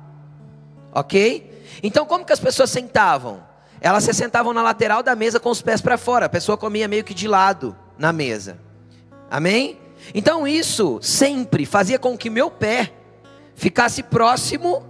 Ok? 0.91 1.51
Então, 1.84 2.05
como 2.05 2.25
que 2.25 2.34
as 2.34 2.39
pessoas 2.39 2.72
sentavam? 2.72 3.43
Elas 3.82 4.03
se 4.03 4.13
sentavam 4.13 4.53
na 4.53 4.62
lateral 4.62 5.03
da 5.03 5.15
mesa 5.15 5.39
com 5.39 5.50
os 5.50 5.62
pés 5.62 5.82
para 5.82 5.98
fora, 5.98 6.25
a 6.25 6.29
pessoa 6.29 6.58
comia 6.58 6.88
meio 6.88 7.03
que 7.03 7.13
de 7.13 7.27
lado 7.27 7.75
na 7.98 8.12
mesa. 8.12 8.58
Amém? 9.29 9.79
Então, 10.13 10.48
isso 10.48 11.00
sempre 11.01 11.65
fazia 11.65 11.98
com 11.98 12.17
que 12.17 12.29
meu 12.29 12.50
pé 12.50 12.94
ficasse 13.55 14.03
próximo 14.03 14.86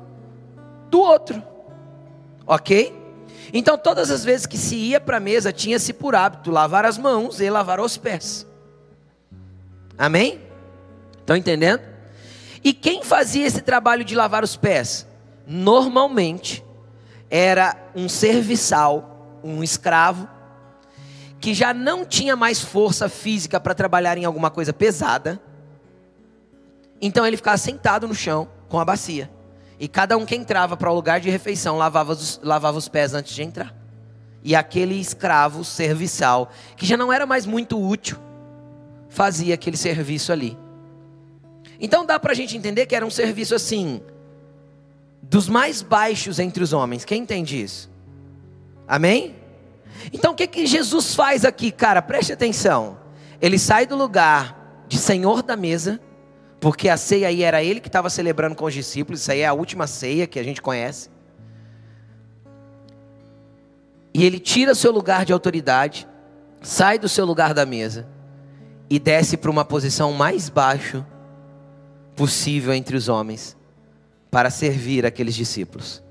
do 0.89 0.99
outro. 0.99 1.41
Ok? 2.45 2.93
Então, 3.53 3.77
todas 3.77 4.11
as 4.11 4.23
vezes 4.23 4.45
que 4.45 4.57
se 4.57 4.75
ia 4.75 4.99
para 4.99 5.17
a 5.17 5.19
mesa, 5.19 5.53
tinha-se 5.53 5.93
por 5.93 6.15
hábito 6.15 6.51
lavar 6.51 6.85
as 6.85 6.97
mãos 6.97 7.39
e 7.39 7.49
lavar 7.49 7.79
os 7.79 7.97
pés. 7.97 8.45
Amém? 9.97 10.41
Estão 11.19 11.35
entendendo? 11.35 11.81
E 12.63 12.73
quem 12.73 13.03
fazia 13.03 13.45
esse 13.45 13.61
trabalho 13.61 14.03
de 14.03 14.15
lavar 14.15 14.43
os 14.43 14.55
pés? 14.55 15.07
Normalmente 15.47 16.63
era 17.29 17.75
um 17.95 18.07
serviçal, 18.07 19.39
um 19.43 19.63
escravo, 19.63 20.27
que 21.39 21.53
já 21.53 21.73
não 21.73 22.05
tinha 22.05 22.35
mais 22.35 22.61
força 22.61 23.07
física 23.07 23.59
para 23.59 23.75
trabalhar 23.75 24.17
em 24.17 24.25
alguma 24.25 24.49
coisa 24.49 24.73
pesada. 24.73 25.39
Então 27.01 27.25
ele 27.25 27.37
ficava 27.37 27.57
sentado 27.57 28.07
no 28.07 28.15
chão 28.15 28.47
com 28.69 28.79
a 28.79 28.85
bacia. 28.85 29.29
E 29.79 29.87
cada 29.87 30.17
um 30.17 30.25
que 30.25 30.35
entrava 30.35 30.77
para 30.77 30.89
o 30.89 30.95
lugar 30.95 31.19
de 31.19 31.29
refeição 31.29 31.77
lavava 31.77 32.13
os, 32.13 32.39
lavava 32.41 32.77
os 32.77 32.87
pés 32.87 33.13
antes 33.13 33.35
de 33.35 33.43
entrar. 33.43 33.75
E 34.43 34.55
aquele 34.55 34.99
escravo 34.99 35.63
serviçal, 35.63 36.49
que 36.77 36.85
já 36.85 36.95
não 36.95 37.11
era 37.11 37.25
mais 37.25 37.45
muito 37.45 37.79
útil, 37.81 38.17
fazia 39.09 39.55
aquele 39.55 39.75
serviço 39.75 40.31
ali. 40.31 40.57
Então 41.79 42.05
dá 42.05 42.19
para 42.19 42.31
a 42.31 42.35
gente 42.35 42.55
entender 42.55 42.85
que 42.85 42.95
era 42.95 43.05
um 43.05 43.09
serviço 43.09 43.53
assim, 43.53 44.01
dos 45.29 45.49
mais 45.49 45.81
baixos 45.81 46.39
entre 46.39 46.63
os 46.63 46.73
homens. 46.73 47.03
Quem 47.03 47.21
entende 47.23 47.61
isso? 47.61 47.89
Amém? 48.87 49.35
Então 50.13 50.33
o 50.33 50.35
que, 50.35 50.47
que 50.47 50.65
Jesus 50.65 51.15
faz 51.15 51.43
aqui, 51.43 51.71
cara? 51.71 52.01
Preste 52.01 52.33
atenção. 52.33 52.97
Ele 53.41 53.57
sai 53.57 53.85
do 53.85 53.95
lugar 53.95 54.85
de 54.87 54.97
senhor 54.97 55.41
da 55.41 55.55
mesa 55.55 55.99
porque 56.59 56.89
a 56.89 56.97
ceia 56.97 57.27
aí 57.27 57.43
era 57.43 57.63
ele 57.63 57.79
que 57.79 57.87
estava 57.87 58.09
celebrando 58.09 58.55
com 58.55 58.65
os 58.65 58.73
discípulos, 58.73 59.21
isso 59.21 59.31
aí 59.31 59.41
é 59.41 59.45
a 59.45 59.53
última 59.53 59.85
ceia 59.85 60.25
que 60.25 60.39
a 60.39 60.43
gente 60.43 60.61
conhece. 60.61 61.09
E 64.13 64.23
ele 64.23 64.39
tira 64.39 64.73
seu 64.73 64.91
lugar 64.91 65.25
de 65.25 65.33
autoridade, 65.33 66.07
sai 66.61 66.97
do 66.97 67.09
seu 67.09 67.25
lugar 67.25 67.53
da 67.53 67.65
mesa 67.65 68.07
e 68.89 68.97
desce 68.97 69.37
para 69.37 69.51
uma 69.51 69.65
posição 69.65 70.13
mais 70.13 70.49
baixa 70.49 71.05
possível 72.15 72.73
entre 72.73 72.95
os 72.95 73.09
homens 73.09 73.55
para 74.35 74.49
servir 74.49 75.05
aqueles 75.05 75.33
discípulos. 75.33 76.03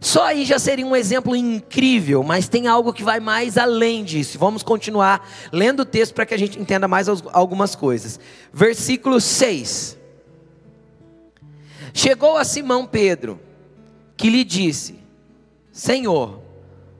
Só 0.00 0.24
aí 0.24 0.44
já 0.44 0.58
seria 0.58 0.84
um 0.84 0.96
exemplo 0.96 1.36
incrível, 1.36 2.24
mas 2.24 2.48
tem 2.48 2.66
algo 2.66 2.92
que 2.92 3.04
vai 3.04 3.20
mais 3.20 3.56
além 3.56 4.02
disso. 4.02 4.40
Vamos 4.40 4.64
continuar 4.64 5.30
lendo 5.52 5.82
o 5.82 5.84
texto 5.84 6.14
para 6.14 6.26
que 6.26 6.34
a 6.34 6.36
gente 6.36 6.58
entenda 6.58 6.88
mais 6.88 7.06
algumas 7.08 7.76
coisas. 7.76 8.18
Versículo 8.52 9.20
6. 9.20 9.96
Chegou 11.94 12.36
a 12.36 12.42
Simão 12.42 12.88
Pedro, 12.88 13.38
que 14.16 14.28
lhe 14.28 14.42
disse: 14.42 14.98
Senhor, 15.70 16.42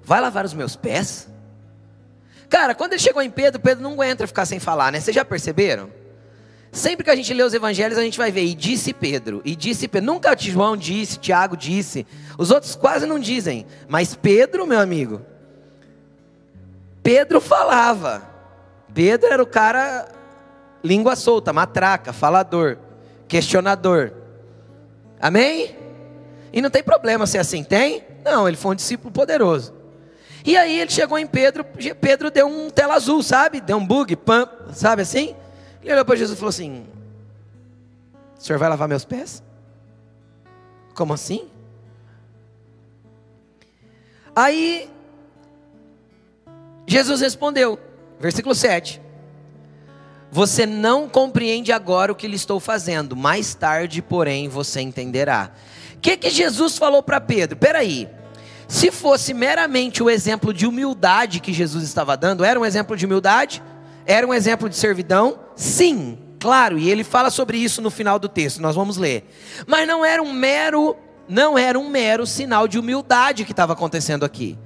vai 0.04 0.20
lavar 0.20 0.44
os 0.44 0.54
meus 0.54 0.76
pés? 0.76 1.26
Cara, 2.48 2.76
quando 2.76 2.92
ele 2.92 3.02
chegou 3.02 3.22
em 3.22 3.30
Pedro, 3.30 3.60
Pedro 3.60 3.82
não 3.82 3.94
aguenta 3.94 4.24
ficar 4.24 4.46
sem 4.46 4.60
falar, 4.60 4.92
né? 4.92 5.00
Vocês 5.00 5.16
já 5.16 5.24
perceberam? 5.24 5.90
Sempre 6.72 7.04
que 7.04 7.10
a 7.10 7.14
gente 7.14 7.34
lê 7.34 7.42
os 7.42 7.52
evangelhos, 7.52 7.98
a 7.98 8.02
gente 8.02 8.16
vai 8.16 8.32
ver, 8.32 8.44
e 8.44 8.54
disse 8.54 8.94
Pedro, 8.94 9.42
e 9.44 9.54
disse 9.54 9.86
Pedro. 9.86 10.06
Nunca 10.06 10.34
João 10.34 10.74
disse, 10.74 11.18
Tiago 11.18 11.54
disse. 11.54 12.06
Os 12.38 12.50
outros 12.50 12.74
quase 12.74 13.04
não 13.04 13.18
dizem. 13.18 13.66
Mas 13.86 14.14
Pedro, 14.14 14.66
meu 14.66 14.80
amigo, 14.80 15.20
Pedro 17.02 17.42
falava. 17.42 18.22
Pedro 18.94 19.28
era 19.30 19.42
o 19.42 19.46
cara 19.46 20.08
língua 20.82 21.14
solta, 21.14 21.52
matraca, 21.52 22.10
falador, 22.10 22.78
questionador. 23.28 24.12
Amém? 25.20 25.76
E 26.54 26.62
não 26.62 26.70
tem 26.70 26.82
problema 26.82 27.26
ser 27.26 27.38
assim, 27.38 27.62
tem? 27.62 28.02
Não, 28.24 28.48
ele 28.48 28.56
foi 28.56 28.72
um 28.72 28.74
discípulo 28.74 29.12
poderoso. 29.12 29.74
E 30.42 30.56
aí 30.56 30.80
ele 30.80 30.90
chegou 30.90 31.18
em 31.18 31.26
Pedro, 31.26 31.64
Pedro 32.00 32.30
deu 32.30 32.46
um 32.46 32.70
tela 32.70 32.94
azul, 32.94 33.22
sabe? 33.22 33.60
Deu 33.60 33.76
um 33.76 33.86
bug, 33.86 34.16
pam, 34.16 34.48
sabe 34.72 35.02
assim? 35.02 35.36
Ele 35.82 35.92
olhou 35.92 36.04
para 36.04 36.16
Jesus 36.16 36.36
e 36.36 36.40
falou 36.40 36.50
assim: 36.50 36.86
O 38.38 38.40
senhor 38.40 38.58
vai 38.58 38.68
lavar 38.68 38.88
meus 38.88 39.04
pés? 39.04 39.42
Como 40.94 41.12
assim? 41.12 41.48
Aí, 44.34 44.88
Jesus 46.86 47.20
respondeu, 47.20 47.78
versículo 48.18 48.54
7. 48.54 49.00
Você 50.30 50.64
não 50.64 51.08
compreende 51.08 51.72
agora 51.72 52.10
o 52.10 52.14
que 52.14 52.26
lhe 52.26 52.36
estou 52.36 52.58
fazendo, 52.58 53.14
mais 53.14 53.54
tarde, 53.54 54.00
porém, 54.00 54.48
você 54.48 54.80
entenderá. 54.80 55.52
O 55.96 56.00
que, 56.00 56.16
que 56.16 56.30
Jesus 56.30 56.78
falou 56.78 57.02
para 57.02 57.20
Pedro? 57.20 57.58
Peraí, 57.58 58.08
se 58.66 58.90
fosse 58.90 59.34
meramente 59.34 60.02
o 60.02 60.08
exemplo 60.08 60.54
de 60.54 60.66
humildade 60.66 61.40
que 61.40 61.52
Jesus 61.52 61.84
estava 61.84 62.16
dando, 62.16 62.44
era 62.44 62.58
um 62.58 62.64
exemplo 62.64 62.96
de 62.96 63.04
humildade? 63.04 63.62
Era 64.06 64.26
um 64.26 64.34
exemplo 64.34 64.68
de 64.68 64.76
servidão? 64.76 65.38
Sim, 65.54 66.18
claro, 66.40 66.78
e 66.78 66.90
ele 66.90 67.04
fala 67.04 67.30
sobre 67.30 67.58
isso 67.58 67.80
no 67.80 67.90
final 67.90 68.18
do 68.18 68.28
texto, 68.28 68.60
nós 68.60 68.74
vamos 68.74 68.96
ler. 68.96 69.24
Mas 69.66 69.86
não 69.86 70.04
era 70.04 70.22
um 70.22 70.32
mero, 70.32 70.96
não 71.28 71.56
era 71.56 71.78
um 71.78 71.88
mero 71.88 72.26
sinal 72.26 72.66
de 72.66 72.78
humildade 72.78 73.44
que 73.44 73.52
estava 73.52 73.72
acontecendo 73.72 74.24
aqui. 74.24 74.58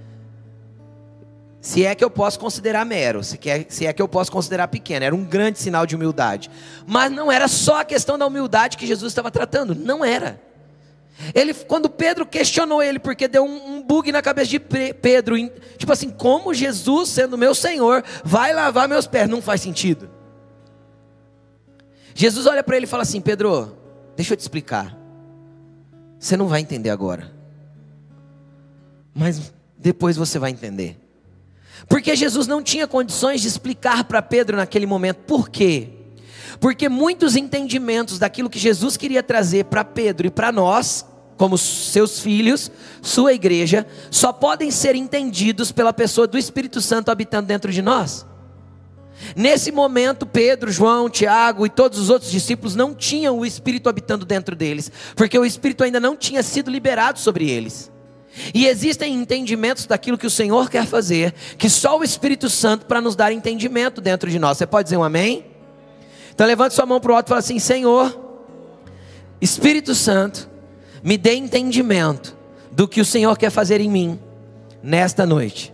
Se 1.60 1.84
é 1.84 1.96
que 1.96 2.04
eu 2.04 2.10
posso 2.10 2.38
considerar 2.38 2.84
mero, 2.86 3.24
se, 3.24 3.36
quer, 3.36 3.66
se 3.68 3.86
é 3.86 3.92
que 3.92 4.00
eu 4.00 4.06
posso 4.06 4.30
considerar 4.30 4.68
pequeno, 4.68 5.04
era 5.04 5.14
um 5.14 5.24
grande 5.24 5.58
sinal 5.58 5.84
de 5.84 5.96
humildade. 5.96 6.48
Mas 6.86 7.10
não 7.10 7.30
era 7.30 7.48
só 7.48 7.80
a 7.80 7.84
questão 7.84 8.16
da 8.16 8.24
humildade 8.24 8.76
que 8.76 8.86
Jesus 8.86 9.10
estava 9.10 9.32
tratando, 9.32 9.74
não 9.74 10.04
era. 10.04 10.40
Ele, 11.34 11.54
quando 11.54 11.88
Pedro 11.88 12.26
questionou 12.26 12.82
ele, 12.82 12.98
porque 12.98 13.26
deu 13.26 13.44
um, 13.44 13.76
um 13.76 13.82
bug 13.82 14.12
na 14.12 14.20
cabeça 14.20 14.50
de 14.50 14.60
Pedro, 14.60 15.36
tipo 15.78 15.90
assim, 15.90 16.10
como 16.10 16.52
Jesus, 16.52 17.08
sendo 17.08 17.38
meu 17.38 17.54
Senhor, 17.54 18.04
vai 18.22 18.52
lavar 18.52 18.88
meus 18.88 19.06
pés? 19.06 19.28
Não 19.28 19.40
faz 19.40 19.60
sentido. 19.60 20.10
Jesus 22.14 22.46
olha 22.46 22.62
para 22.62 22.76
ele 22.76 22.84
e 22.84 22.88
fala 22.88 23.02
assim: 23.02 23.20
Pedro, 23.20 23.76
deixa 24.14 24.34
eu 24.34 24.36
te 24.36 24.40
explicar. 24.40 24.96
Você 26.18 26.36
não 26.36 26.48
vai 26.48 26.60
entender 26.60 26.90
agora, 26.90 27.32
mas 29.14 29.52
depois 29.78 30.16
você 30.16 30.38
vai 30.38 30.50
entender. 30.50 30.98
Porque 31.88 32.16
Jesus 32.16 32.46
não 32.46 32.62
tinha 32.62 32.86
condições 32.86 33.40
de 33.40 33.48
explicar 33.48 34.04
para 34.04 34.22
Pedro 34.22 34.56
naquele 34.56 34.86
momento 34.86 35.18
por 35.18 35.48
quê. 35.48 35.95
Porque 36.60 36.88
muitos 36.88 37.36
entendimentos 37.36 38.18
daquilo 38.18 38.50
que 38.50 38.58
Jesus 38.58 38.96
queria 38.96 39.22
trazer 39.22 39.64
para 39.64 39.84
Pedro 39.84 40.26
e 40.26 40.30
para 40.30 40.50
nós, 40.50 41.04
como 41.36 41.58
seus 41.58 42.20
filhos, 42.20 42.70
sua 43.02 43.32
igreja, 43.32 43.86
só 44.10 44.32
podem 44.32 44.70
ser 44.70 44.94
entendidos 44.94 45.70
pela 45.70 45.92
pessoa 45.92 46.26
do 46.26 46.38
Espírito 46.38 46.80
Santo 46.80 47.10
habitando 47.10 47.46
dentro 47.46 47.70
de 47.70 47.82
nós. 47.82 48.26
Nesse 49.34 49.72
momento, 49.72 50.26
Pedro, 50.26 50.70
João, 50.70 51.08
Tiago 51.08 51.64
e 51.66 51.70
todos 51.70 51.98
os 51.98 52.10
outros 52.10 52.30
discípulos 52.30 52.74
não 52.74 52.94
tinham 52.94 53.38
o 53.38 53.46
Espírito 53.46 53.88
habitando 53.88 54.24
dentro 54.26 54.54
deles, 54.54 54.90
porque 55.14 55.38
o 55.38 55.44
Espírito 55.44 55.84
ainda 55.84 55.98
não 55.98 56.16
tinha 56.16 56.42
sido 56.42 56.70
liberado 56.70 57.18
sobre 57.18 57.50
eles. 57.50 57.90
E 58.52 58.66
existem 58.66 59.14
entendimentos 59.14 59.86
daquilo 59.86 60.18
que 60.18 60.26
o 60.26 60.30
Senhor 60.30 60.68
quer 60.68 60.86
fazer, 60.86 61.32
que 61.56 61.70
só 61.70 61.98
o 61.98 62.04
Espírito 62.04 62.50
Santo 62.50 62.84
para 62.84 63.00
nos 63.00 63.16
dar 63.16 63.32
entendimento 63.32 64.00
dentro 64.00 64.30
de 64.30 64.38
nós. 64.38 64.58
Você 64.58 64.66
pode 64.66 64.84
dizer 64.84 64.98
um 64.98 65.04
amém? 65.04 65.55
Então 66.36 66.46
levante 66.46 66.74
sua 66.74 66.84
mão 66.84 67.00
para 67.00 67.12
o 67.12 67.14
alto 67.16 67.28
e 67.28 67.30
fala 67.30 67.38
assim: 67.38 67.58
Senhor, 67.58 68.14
Espírito 69.40 69.94
Santo, 69.94 70.50
me 71.02 71.16
dê 71.16 71.34
entendimento 71.34 72.36
do 72.70 72.86
que 72.86 73.00
o 73.00 73.06
Senhor 73.06 73.38
quer 73.38 73.48
fazer 73.48 73.80
em 73.80 73.88
mim 73.90 74.20
nesta 74.82 75.24
noite. 75.24 75.72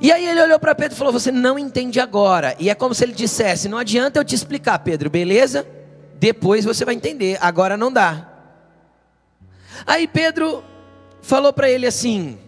E 0.00 0.10
aí 0.10 0.26
ele 0.26 0.40
olhou 0.40 0.58
para 0.58 0.74
Pedro 0.74 0.94
e 0.94 0.98
falou: 0.98 1.12
Você 1.12 1.30
não 1.30 1.58
entende 1.58 2.00
agora. 2.00 2.56
E 2.58 2.70
é 2.70 2.74
como 2.74 2.94
se 2.94 3.04
ele 3.04 3.12
dissesse: 3.12 3.68
Não 3.68 3.76
adianta 3.76 4.18
eu 4.18 4.24
te 4.24 4.34
explicar, 4.34 4.78
Pedro, 4.78 5.10
beleza? 5.10 5.66
Depois 6.14 6.64
você 6.64 6.82
vai 6.82 6.94
entender, 6.94 7.36
agora 7.42 7.76
não 7.76 7.92
dá. 7.92 8.26
Aí 9.86 10.08
Pedro 10.08 10.64
falou 11.20 11.52
para 11.52 11.68
ele 11.68 11.86
assim: 11.86 12.38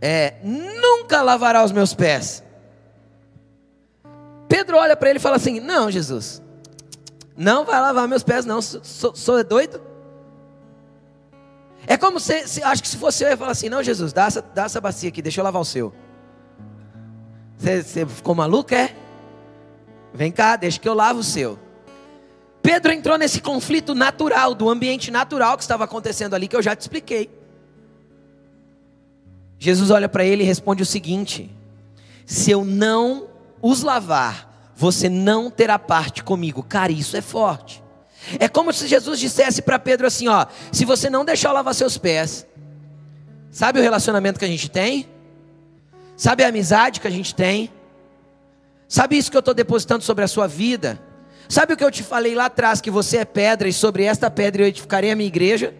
é, 0.00 0.34
Nunca 0.44 1.20
lavará 1.20 1.64
os 1.64 1.72
meus 1.72 1.92
pés. 1.94 2.44
Pedro 4.58 4.76
olha 4.76 4.96
para 4.96 5.08
ele 5.08 5.20
e 5.20 5.22
fala 5.22 5.36
assim: 5.36 5.60
Não, 5.60 5.88
Jesus, 5.88 6.42
não 7.36 7.64
vai 7.64 7.80
lavar 7.80 8.08
meus 8.08 8.24
pés, 8.24 8.44
não. 8.44 8.60
Sou, 8.60 9.14
sou 9.14 9.44
doido? 9.44 9.80
É 11.86 11.96
como 11.96 12.18
se, 12.18 12.48
se, 12.48 12.60
acho 12.64 12.82
que 12.82 12.88
se 12.88 12.96
fosse 12.96 13.22
eu 13.22 13.28
ia 13.28 13.36
falar 13.36 13.52
assim: 13.52 13.68
Não, 13.68 13.80
Jesus, 13.84 14.12
dá 14.12 14.26
essa, 14.26 14.42
dá 14.42 14.64
essa 14.64 14.80
bacia 14.80 15.10
aqui, 15.10 15.22
deixa 15.22 15.40
eu 15.40 15.44
lavar 15.44 15.62
o 15.62 15.64
seu. 15.64 15.94
Você 17.56 18.04
ficou 18.04 18.34
maluco, 18.34 18.74
é? 18.74 18.96
Vem 20.12 20.32
cá, 20.32 20.56
deixa 20.56 20.80
que 20.80 20.88
eu 20.88 20.94
lavo 20.94 21.20
o 21.20 21.24
seu. 21.24 21.56
Pedro 22.60 22.90
entrou 22.90 23.16
nesse 23.16 23.40
conflito 23.40 23.94
natural, 23.94 24.56
do 24.56 24.68
ambiente 24.68 25.08
natural 25.08 25.56
que 25.56 25.62
estava 25.62 25.84
acontecendo 25.84 26.34
ali, 26.34 26.48
que 26.48 26.56
eu 26.56 26.62
já 26.62 26.74
te 26.74 26.80
expliquei. 26.80 27.30
Jesus 29.56 29.90
olha 29.92 30.08
para 30.08 30.24
ele 30.24 30.42
e 30.42 30.46
responde 30.46 30.82
o 30.82 30.86
seguinte: 30.86 31.48
Se 32.26 32.50
eu 32.50 32.64
não 32.64 33.28
os 33.62 33.82
lavar, 33.82 34.47
você 34.78 35.08
não 35.08 35.50
terá 35.50 35.76
parte 35.76 36.22
comigo. 36.22 36.62
Cara, 36.62 36.92
isso 36.92 37.16
é 37.16 37.20
forte. 37.20 37.82
É 38.38 38.46
como 38.46 38.72
se 38.72 38.86
Jesus 38.86 39.18
dissesse 39.18 39.60
para 39.60 39.76
Pedro 39.76 40.06
assim: 40.06 40.28
Ó, 40.28 40.46
se 40.70 40.84
você 40.84 41.10
não 41.10 41.24
deixar 41.24 41.48
eu 41.48 41.54
lavar 41.54 41.74
seus 41.74 41.98
pés, 41.98 42.46
sabe 43.50 43.80
o 43.80 43.82
relacionamento 43.82 44.38
que 44.38 44.44
a 44.44 44.48
gente 44.48 44.70
tem? 44.70 45.08
Sabe 46.16 46.44
a 46.44 46.48
amizade 46.48 47.00
que 47.00 47.08
a 47.08 47.10
gente 47.10 47.34
tem? 47.34 47.72
Sabe 48.86 49.18
isso 49.18 49.32
que 49.32 49.36
eu 49.36 49.40
estou 49.40 49.52
depositando 49.52 50.04
sobre 50.04 50.22
a 50.22 50.28
sua 50.28 50.46
vida? 50.46 51.02
Sabe 51.48 51.74
o 51.74 51.76
que 51.76 51.82
eu 51.82 51.90
te 51.90 52.04
falei 52.04 52.36
lá 52.36 52.44
atrás, 52.44 52.80
que 52.80 52.90
você 52.90 53.16
é 53.16 53.24
pedra 53.24 53.68
e 53.68 53.72
sobre 53.72 54.04
esta 54.04 54.30
pedra 54.30 54.62
eu 54.62 54.68
edificarei 54.68 55.10
a 55.10 55.16
minha 55.16 55.26
igreja? 55.26 55.74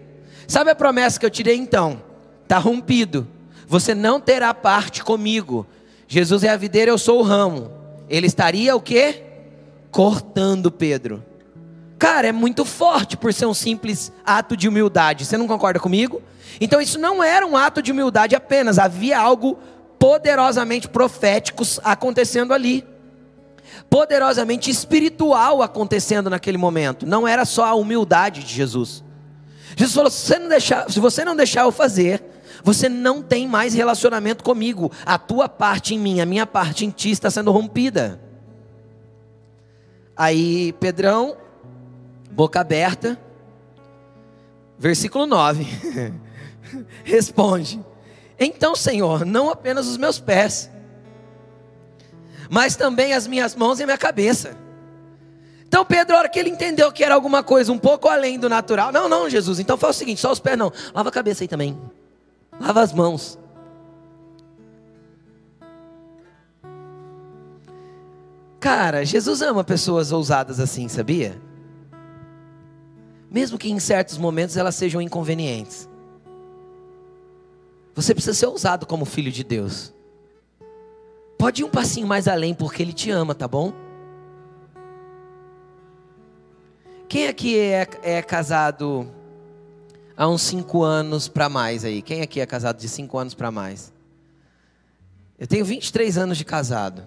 Sabe 0.48 0.72
a 0.72 0.74
promessa 0.74 1.20
que 1.20 1.26
eu 1.26 1.30
te 1.30 1.44
dei 1.44 1.56
então? 1.56 2.02
Está 2.42 2.58
rompido. 2.58 3.28
Você 3.68 3.94
não 3.94 4.20
terá 4.20 4.52
parte 4.52 5.04
comigo. 5.04 5.64
Jesus 6.08 6.42
é 6.42 6.48
a 6.48 6.56
videira, 6.56 6.90
eu 6.90 6.98
sou 6.98 7.20
o 7.20 7.22
ramo. 7.22 7.77
Ele 8.08 8.26
estaria 8.26 8.74
o 8.74 8.80
quê? 8.80 9.22
Cortando 9.90 10.70
Pedro. 10.70 11.24
Cara, 11.98 12.28
é 12.28 12.32
muito 12.32 12.64
forte 12.64 13.16
por 13.16 13.34
ser 13.34 13.46
um 13.46 13.54
simples 13.54 14.12
ato 14.24 14.56
de 14.56 14.68
humildade. 14.68 15.24
Você 15.24 15.36
não 15.36 15.48
concorda 15.48 15.80
comigo? 15.80 16.22
Então 16.60 16.80
isso 16.80 16.98
não 16.98 17.22
era 17.22 17.46
um 17.46 17.56
ato 17.56 17.82
de 17.82 17.92
humildade 17.92 18.34
apenas, 18.34 18.78
havia 18.78 19.18
algo 19.18 19.58
poderosamente 19.98 20.88
proféticos 20.88 21.80
acontecendo 21.82 22.54
ali. 22.54 22.86
Poderosamente 23.90 24.70
espiritual 24.70 25.62
acontecendo 25.62 26.30
naquele 26.30 26.56
momento. 26.56 27.06
Não 27.06 27.26
era 27.26 27.44
só 27.44 27.64
a 27.64 27.74
humildade 27.74 28.44
de 28.44 28.54
Jesus. 28.54 29.04
Jesus 29.76 29.94
falou: 29.94 30.10
se 30.10 30.20
você 30.20 30.38
não 30.38 30.48
deixar, 30.48 30.90
se 30.90 31.00
você 31.00 31.24
não 31.24 31.36
deixar 31.36 31.62
eu 31.62 31.72
fazer, 31.72 32.22
você 32.62 32.88
não 32.88 33.22
tem 33.22 33.46
mais 33.46 33.74
relacionamento 33.74 34.42
comigo. 34.42 34.90
A 35.04 35.18
tua 35.18 35.48
parte 35.48 35.94
em 35.94 35.98
mim, 35.98 36.20
a 36.20 36.26
minha 36.26 36.46
parte 36.46 36.84
em 36.84 36.90
ti 36.90 37.10
está 37.10 37.30
sendo 37.30 37.50
rompida. 37.50 38.20
Aí 40.16 40.72
Pedrão, 40.74 41.36
boca 42.30 42.60
aberta, 42.60 43.18
versículo 44.78 45.26
9, 45.26 45.66
responde: 47.04 47.80
então, 48.38 48.76
Senhor, 48.76 49.26
não 49.26 49.50
apenas 49.50 49.88
os 49.88 49.96
meus 49.96 50.20
pés, 50.20 50.70
mas 52.48 52.76
também 52.76 53.12
as 53.12 53.26
minhas 53.26 53.54
mãos 53.56 53.80
e 53.80 53.82
a 53.82 53.86
minha 53.86 53.98
cabeça. 53.98 54.56
Então, 55.66 55.84
Pedro, 55.84 56.14
a 56.14 56.20
hora 56.20 56.28
que 56.28 56.38
ele 56.38 56.48
entendeu 56.48 56.90
que 56.92 57.02
era 57.02 57.14
alguma 57.14 57.42
coisa 57.42 57.72
um 57.72 57.78
pouco 57.78 58.08
além 58.08 58.38
do 58.38 58.48
natural, 58.48 58.92
não, 58.92 59.08
não, 59.08 59.28
Jesus, 59.28 59.58
então 59.58 59.76
faz 59.76 59.96
o 59.96 59.98
seguinte: 59.98 60.20
só 60.20 60.30
os 60.30 60.38
pés 60.38 60.56
não, 60.56 60.72
lava 60.94 61.08
a 61.08 61.12
cabeça 61.12 61.42
aí 61.42 61.48
também, 61.48 61.76
lava 62.60 62.80
as 62.82 62.92
mãos. 62.92 63.38
Cara, 68.60 69.04
Jesus 69.04 69.40
ama 69.40 69.62
pessoas 69.62 70.10
ousadas 70.10 70.58
assim, 70.58 70.88
sabia? 70.88 71.40
Mesmo 73.30 73.58
que 73.58 73.70
em 73.70 73.78
certos 73.78 74.18
momentos 74.18 74.56
elas 74.56 74.74
sejam 74.74 75.00
inconvenientes. 75.00 75.88
Você 77.94 78.14
precisa 78.14 78.34
ser 78.34 78.46
ousado 78.46 78.86
como 78.86 79.04
filho 79.04 79.30
de 79.30 79.44
Deus. 79.44 79.94
Pode 81.38 81.62
ir 81.62 81.64
um 81.64 81.70
passinho 81.70 82.06
mais 82.06 82.26
além, 82.26 82.52
porque 82.52 82.82
Ele 82.82 82.92
te 82.92 83.10
ama, 83.10 83.34
tá 83.34 83.46
bom? 83.46 83.72
Quem 87.08 87.28
aqui 87.28 87.58
é, 87.58 87.88
é 88.02 88.22
casado 88.22 89.08
há 90.18 90.28
uns 90.28 90.42
cinco 90.42 90.82
anos 90.82 91.28
para 91.28 91.48
mais 91.48 91.84
aí? 91.84 92.02
Quem 92.02 92.22
aqui 92.22 92.40
é 92.40 92.46
casado 92.46 92.76
de 92.80 92.88
cinco 92.88 93.16
anos 93.16 93.34
para 93.34 93.52
mais? 93.52 93.92
Eu 95.38 95.46
tenho 95.46 95.64
23 95.64 96.18
anos 96.18 96.36
de 96.36 96.44
casado. 96.44 97.06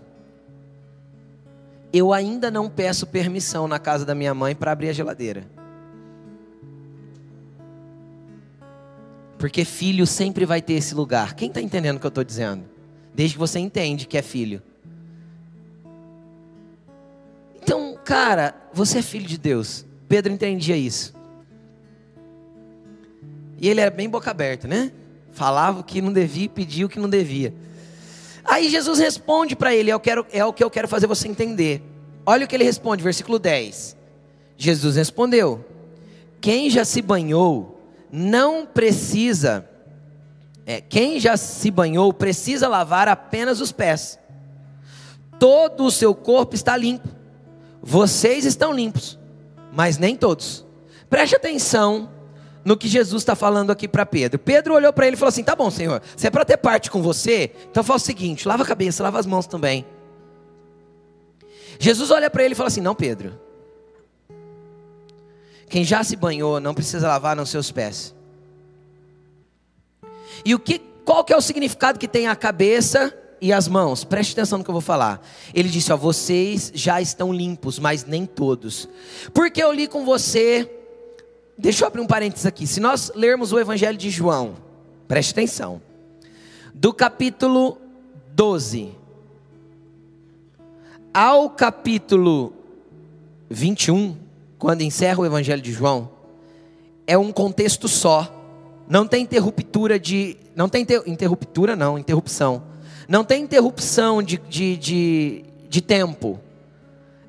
Eu 1.92 2.14
ainda 2.14 2.50
não 2.50 2.70
peço 2.70 3.06
permissão 3.06 3.68
na 3.68 3.78
casa 3.78 4.06
da 4.06 4.16
minha 4.16 4.34
mãe 4.34 4.56
para 4.56 4.72
abrir 4.72 4.88
a 4.88 4.94
geladeira. 4.94 5.46
Porque 9.38 9.66
filho 9.66 10.08
sempre 10.08 10.46
vai 10.46 10.62
ter 10.62 10.74
esse 10.74 10.96
lugar. 10.96 11.34
Quem 11.34 11.50
está 11.50 11.62
entendendo 11.62 11.98
o 11.98 12.00
que 12.00 12.06
eu 12.06 12.10
estou 12.10 12.24
dizendo? 12.24 12.64
Desde 13.14 13.36
que 13.36 13.40
você 13.40 13.60
entende 13.60 14.08
que 14.08 14.18
é 14.18 14.22
filho. 14.22 14.62
Então, 17.62 18.00
cara, 18.06 18.56
você 18.72 19.00
é 19.00 19.02
filho 19.02 19.28
de 19.28 19.38
Deus. 19.38 19.86
Pedro 20.08 20.32
entendia 20.32 20.78
isso. 20.78 21.14
E 23.62 23.70
ele 23.70 23.80
era 23.80 23.92
bem 23.92 24.10
boca 24.10 24.32
aberta, 24.32 24.68
né? 24.68 24.92
Falava 25.32 25.82
o 25.82 25.84
que 25.84 26.02
não 26.02 26.12
devia 26.12 26.50
pedia 26.50 26.84
o 26.84 26.90
que 26.90 27.00
não 27.00 27.08
devia. 27.08 27.54
Aí 28.44 28.68
Jesus 28.68 28.98
responde 28.98 29.56
para 29.56 29.74
ele, 29.74 29.92
eu 29.92 30.00
quero, 30.00 30.26
é 30.34 30.44
o 30.44 30.52
que 30.52 30.64
eu 30.64 30.70
quero 30.70 30.88
fazer 30.88 31.06
você 31.06 31.28
entender. 31.28 31.84
Olha 32.26 32.46
o 32.46 32.48
que 32.48 32.56
ele 32.56 32.64
responde, 32.64 33.04
versículo 33.04 33.38
10. 33.38 33.96
Jesus 34.58 34.96
respondeu: 34.96 35.64
Quem 36.42 36.72
já 36.72 36.84
se 36.84 37.04
banhou 37.04 37.80
não 38.12 38.66
precisa, 38.66 39.70
é, 40.66 40.82
quem 40.82 41.20
já 41.20 41.38
se 41.38 41.70
banhou 41.70 42.12
precisa 42.12 42.68
lavar 42.68 43.08
apenas 43.08 43.62
os 43.62 43.72
pés. 43.72 44.18
Todo 45.40 45.86
o 45.86 45.92
seu 45.92 46.16
corpo 46.16 46.56
está 46.56 46.76
limpo. 46.76 47.08
Vocês 47.82 48.44
estão 48.44 48.74
limpos, 48.74 49.20
mas 49.72 50.00
nem 50.00 50.16
todos. 50.16 50.66
Preste 51.10 51.36
atenção 51.36 52.10
no 52.64 52.78
que 52.78 52.88
Jesus 52.88 53.22
está 53.22 53.36
falando 53.36 53.72
aqui 53.72 53.88
para 53.88 54.06
Pedro. 54.06 54.40
Pedro 54.40 54.76
olhou 54.76 54.94
para 54.94 55.08
ele 55.08 55.16
e 55.16 55.18
falou 55.20 55.30
assim: 55.30 55.44
Tá 55.44 55.56
bom, 55.56 55.70
Senhor, 55.70 56.02
se 56.16 56.28
é 56.28 56.30
para 56.30 56.46
ter 56.46 56.58
parte 56.58 56.90
com 56.92 57.02
você, 57.02 57.52
então 57.70 57.84
faz 57.84 58.02
o 58.04 58.06
seguinte: 58.06 58.48
lava 58.48 58.64
a 58.64 58.66
cabeça, 58.66 59.04
lava 59.04 59.20
as 59.20 59.26
mãos 59.26 59.48
também. 59.48 59.86
Jesus 61.80 62.12
olha 62.12 62.30
para 62.30 62.44
ele 62.44 62.54
e 62.54 62.56
fala 62.56 62.68
assim: 62.68 62.82
Não, 62.82 62.94
Pedro, 62.94 63.40
quem 65.68 65.84
já 65.84 66.04
se 66.04 66.16
banhou 66.16 66.60
não 66.60 66.74
precisa 66.74 67.08
lavar 67.08 67.36
nos 67.36 67.50
seus 67.50 67.72
pés. 67.72 68.14
E 70.46 70.54
o 70.54 70.60
que, 70.60 70.80
qual 71.06 71.24
que 71.24 71.34
é 71.34 71.38
o 71.38 71.42
significado 71.42 72.00
que 72.00 72.08
tem 72.08 72.28
a 72.28 72.36
cabeça 72.36 73.16
e 73.40 73.52
as 73.52 73.68
mãos? 73.68 74.04
Preste 74.04 74.34
atenção 74.34 74.60
no 74.60 74.64
que 74.64 74.70
eu 74.70 74.74
vou 74.74 74.82
falar. 74.82 75.26
Ele 75.54 75.70
disse: 75.70 75.92
ó, 75.92 75.98
vocês 75.98 76.72
já 76.76 77.02
estão 77.02 77.34
limpos, 77.34 77.80
mas 77.80 78.06
nem 78.06 78.26
todos. 78.26 78.88
Porque 79.34 79.64
eu 79.64 79.72
li 79.72 79.88
com 79.88 80.06
você. 80.06 80.78
Deixa 81.62 81.84
eu 81.84 81.88
abrir 81.88 82.02
um 82.02 82.08
parênteses 82.08 82.48
aqui. 82.48 82.66
Se 82.66 82.80
nós 82.80 83.12
lermos 83.14 83.54
o 83.54 83.60
Evangelho 83.60 83.96
de 83.96 84.10
João, 84.10 84.56
preste 85.08 85.30
atenção. 85.30 85.80
Do 86.74 86.92
capítulo 86.92 87.78
12 88.34 88.96
ao 91.14 91.52
capítulo 91.52 92.52
21, 93.48 94.18
quando 94.58 94.82
encerra 94.82 95.20
o 95.20 95.26
Evangelho 95.26 95.62
de 95.62 95.72
João, 95.72 96.10
é 97.06 97.16
um 97.16 97.32
contexto 97.32 97.88
só. 97.88 98.34
Não 98.90 99.06
tem 99.06 99.22
interruptura 99.22 100.00
de. 100.00 100.38
Não 100.56 100.68
tem 100.68 100.82
inter, 100.82 101.04
interruptura, 101.06 101.76
não, 101.76 101.96
interrupção. 101.96 102.64
Não 103.08 103.24
tem 103.24 103.44
interrupção 103.44 104.24
de, 104.24 104.40
de, 104.50 104.78
de, 104.78 105.46
de 105.70 105.80
tempo. 105.80 106.40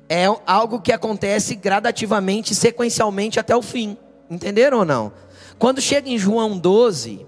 É 0.09 0.25
algo 0.47 0.81
que 0.81 0.91
acontece 0.91 1.53
gradativamente, 1.53 2.55
sequencialmente 2.55 3.39
até 3.39 3.55
o 3.55 3.61
fim. 3.61 3.95
Entenderam 4.33 4.79
ou 4.79 4.85
não? 4.85 5.11
Quando 5.59 5.79
chega 5.81 6.09
em 6.09 6.17
João 6.17 6.57
12, 6.57 7.25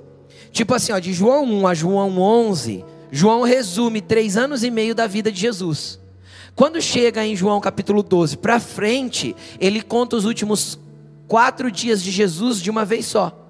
tipo 0.52 0.74
assim, 0.74 0.92
ó, 0.92 1.00
de 1.00 1.14
João 1.14 1.44
1 1.46 1.68
a 1.68 1.74
João 1.74 2.20
11, 2.20 2.84
João 3.12 3.44
resume 3.44 4.02
três 4.02 4.36
anos 4.36 4.64
e 4.64 4.72
meio 4.72 4.96
da 4.96 5.08
vida 5.08 5.32
de 5.32 5.40
Jesus. 5.40 6.00
Quando 6.56 6.82
chega 6.82 7.26
em 7.26 7.36
João 7.36 7.60
capítulo 7.60 8.02
12 8.02 8.38
para 8.38 8.60
frente, 8.60 9.36
ele 9.60 9.82
conta 9.82 10.16
os 10.16 10.26
últimos 10.26 10.80
quatro 11.28 11.72
dias 11.72 12.02
de 12.02 12.12
Jesus 12.12 12.62
de 12.62 12.70
uma 12.70 12.86
vez 12.86 13.06
só. 13.06 13.48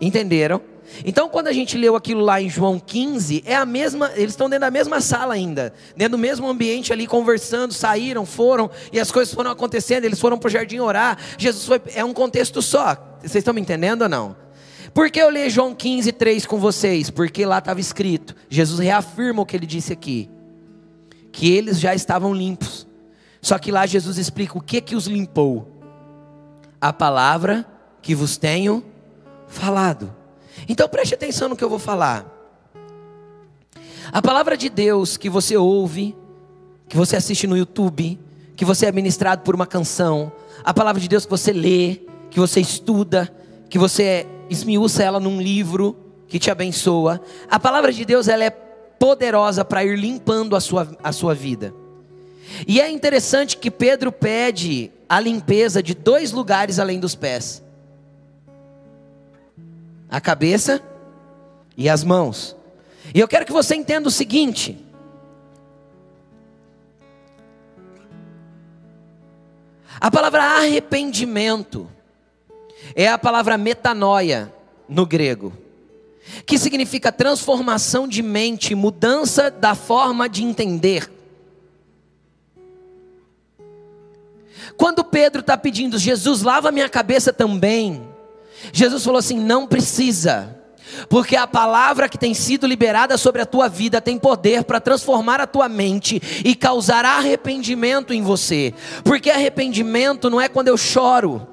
Entenderam? 0.00 0.60
Então, 1.04 1.28
quando 1.28 1.48
a 1.48 1.52
gente 1.52 1.76
leu 1.76 1.96
aquilo 1.96 2.20
lá 2.20 2.40
em 2.40 2.48
João 2.48 2.78
15, 2.78 3.42
é 3.46 3.54
a 3.54 3.66
mesma, 3.66 4.10
eles 4.14 4.30
estão 4.30 4.48
dentro 4.48 4.62
da 4.62 4.70
mesma 4.70 5.00
sala 5.00 5.34
ainda, 5.34 5.72
dentro 5.96 6.12
do 6.16 6.20
mesmo 6.20 6.48
ambiente 6.48 6.92
ali 6.92 7.06
conversando, 7.06 7.72
saíram, 7.72 8.24
foram 8.24 8.70
e 8.92 8.98
as 8.98 9.10
coisas 9.10 9.32
foram 9.34 9.50
acontecendo, 9.50 10.04
eles 10.04 10.20
foram 10.20 10.38
para 10.38 10.48
o 10.48 10.50
jardim 10.50 10.78
orar. 10.78 11.18
Jesus 11.38 11.64
foi, 11.64 11.80
é 11.94 12.04
um 12.04 12.12
contexto 12.12 12.60
só. 12.62 13.18
Vocês 13.20 13.36
estão 13.36 13.54
me 13.54 13.60
entendendo 13.60 14.02
ou 14.02 14.08
não? 14.08 14.36
Por 14.94 15.10
que 15.10 15.20
eu 15.20 15.30
li 15.30 15.50
João 15.50 15.74
15, 15.74 16.12
3 16.12 16.46
com 16.46 16.58
vocês? 16.58 17.10
Porque 17.10 17.44
lá 17.44 17.58
estava 17.58 17.80
escrito, 17.80 18.34
Jesus 18.48 18.78
reafirma 18.78 19.42
o 19.42 19.46
que 19.46 19.56
ele 19.56 19.66
disse 19.66 19.92
aqui 19.92 20.30
que 21.36 21.52
eles 21.52 21.78
já 21.78 21.94
estavam 21.94 22.32
limpos. 22.32 22.86
Só 23.42 23.58
que 23.58 23.70
lá 23.70 23.84
Jesus 23.84 24.16
explica 24.16 24.56
o 24.56 24.60
que 24.60 24.80
que 24.80 24.96
os 24.96 25.06
limpou. 25.06 25.70
A 26.80 26.94
palavra 26.94 27.66
que 28.00 28.14
vos 28.14 28.38
tenho 28.38 28.82
falado. 29.46 30.14
Então 30.68 30.88
preste 30.88 31.14
atenção 31.14 31.48
no 31.48 31.56
que 31.56 31.64
eu 31.64 31.70
vou 31.70 31.78
falar. 31.78 32.32
A 34.12 34.22
palavra 34.22 34.56
de 34.56 34.68
Deus 34.68 35.16
que 35.16 35.28
você 35.28 35.56
ouve, 35.56 36.14
que 36.88 36.96
você 36.96 37.16
assiste 37.16 37.46
no 37.46 37.56
YouTube, 37.56 38.18
que 38.54 38.64
você 38.64 38.86
é 38.86 38.92
ministrado 38.92 39.42
por 39.42 39.54
uma 39.54 39.66
canção, 39.66 40.32
a 40.64 40.72
palavra 40.72 41.00
de 41.00 41.08
Deus 41.08 41.24
que 41.24 41.30
você 41.30 41.52
lê, 41.52 42.00
que 42.30 42.38
você 42.38 42.60
estuda, 42.60 43.32
que 43.68 43.78
você 43.78 44.26
esmiuça 44.48 45.02
ela 45.02 45.20
num 45.20 45.40
livro 45.40 45.96
que 46.28 46.38
te 46.38 46.50
abençoa. 46.50 47.20
A 47.50 47.58
palavra 47.58 47.92
de 47.92 48.04
Deus 48.04 48.28
ela 48.28 48.44
é 48.44 48.50
poderosa 48.50 49.64
para 49.64 49.84
ir 49.84 49.96
limpando 49.96 50.56
a 50.56 50.60
sua, 50.60 50.88
a 51.02 51.12
sua 51.12 51.34
vida. 51.34 51.74
E 52.66 52.80
é 52.80 52.90
interessante 52.90 53.56
que 53.56 53.70
Pedro 53.70 54.12
pede 54.12 54.90
a 55.08 55.20
limpeza 55.20 55.82
de 55.82 55.94
dois 55.94 56.32
lugares 56.32 56.78
além 56.78 56.98
dos 56.98 57.14
pés: 57.14 57.62
a 60.08 60.20
cabeça 60.20 60.82
e 61.76 61.88
as 61.88 62.02
mãos. 62.02 62.56
E 63.14 63.20
eu 63.20 63.28
quero 63.28 63.44
que 63.44 63.52
você 63.52 63.74
entenda 63.74 64.08
o 64.08 64.10
seguinte: 64.10 64.78
a 70.00 70.10
palavra 70.10 70.42
arrependimento 70.42 71.88
é 72.94 73.08
a 73.08 73.18
palavra 73.18 73.58
metanoia 73.58 74.52
no 74.88 75.04
grego, 75.04 75.52
que 76.44 76.58
significa 76.58 77.12
transformação 77.12 78.06
de 78.06 78.22
mente, 78.22 78.74
mudança 78.74 79.50
da 79.50 79.74
forma 79.74 80.28
de 80.28 80.42
entender. 80.42 81.10
Quando 84.76 85.02
Pedro 85.02 85.40
está 85.40 85.56
pedindo, 85.56 85.98
Jesus, 85.98 86.42
lava 86.42 86.70
minha 86.70 86.88
cabeça 86.88 87.32
também. 87.32 88.15
Jesus 88.72 89.04
falou 89.04 89.18
assim: 89.18 89.38
não 89.38 89.66
precisa, 89.66 90.56
porque 91.08 91.36
a 91.36 91.46
palavra 91.46 92.08
que 92.08 92.18
tem 92.18 92.34
sido 92.34 92.66
liberada 92.66 93.16
sobre 93.16 93.42
a 93.42 93.46
tua 93.46 93.68
vida 93.68 94.00
tem 94.00 94.18
poder 94.18 94.64
para 94.64 94.80
transformar 94.80 95.40
a 95.40 95.46
tua 95.46 95.68
mente 95.68 96.20
e 96.44 96.54
causar 96.54 97.04
arrependimento 97.04 98.12
em 98.12 98.22
você. 98.22 98.72
Porque 99.04 99.30
arrependimento 99.30 100.30
não 100.30 100.40
é 100.40 100.48
quando 100.48 100.68
eu 100.68 100.76
choro, 100.76 101.46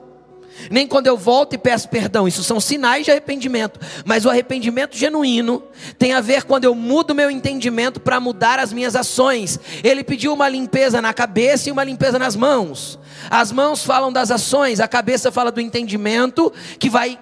nem 0.70 0.88
quando 0.88 1.08
eu 1.08 1.18
volto 1.18 1.54
e 1.54 1.58
peço 1.58 1.90
perdão, 1.90 2.28
isso 2.28 2.44
são 2.44 2.60
sinais 2.60 3.06
de 3.06 3.12
arrependimento, 3.12 3.80
mas 4.06 4.26
o 4.26 4.30
arrependimento 4.30 4.96
genuíno 4.96 5.64
tem 5.98 6.14
a 6.14 6.22
ver 6.22 6.44
quando 6.44 6.66
eu 6.66 6.76
mudo 6.76 7.16
meu 7.16 7.30
entendimento 7.30 8.00
para 8.00 8.20
mudar 8.20 8.60
as 8.60 8.72
minhas 8.72 8.96
ações. 8.96 9.60
Ele 9.84 10.04
pediu 10.04 10.34
uma 10.34 10.48
limpeza 10.48 11.02
na 11.02 11.14
cabeça 11.14 11.70
e 11.70 11.72
uma 11.72 11.84
limpeza 11.84 12.20
nas 12.20 12.36
mãos. 12.36 13.00
As 13.30 13.52
mãos 13.52 13.84
falam 13.84 14.12
das 14.12 14.32
ações, 14.32 14.80
a 14.80 14.88
cabeça 14.88 15.32
fala 15.32 15.52
do 15.52 15.62
entendimento 15.62 16.52
que 16.80 16.90
vai 16.90 17.20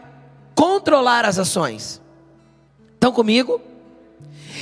controlar 0.56 1.26
as 1.26 1.40
ações. 1.40 2.02
Estão 2.94 3.12
comigo? 3.12 3.62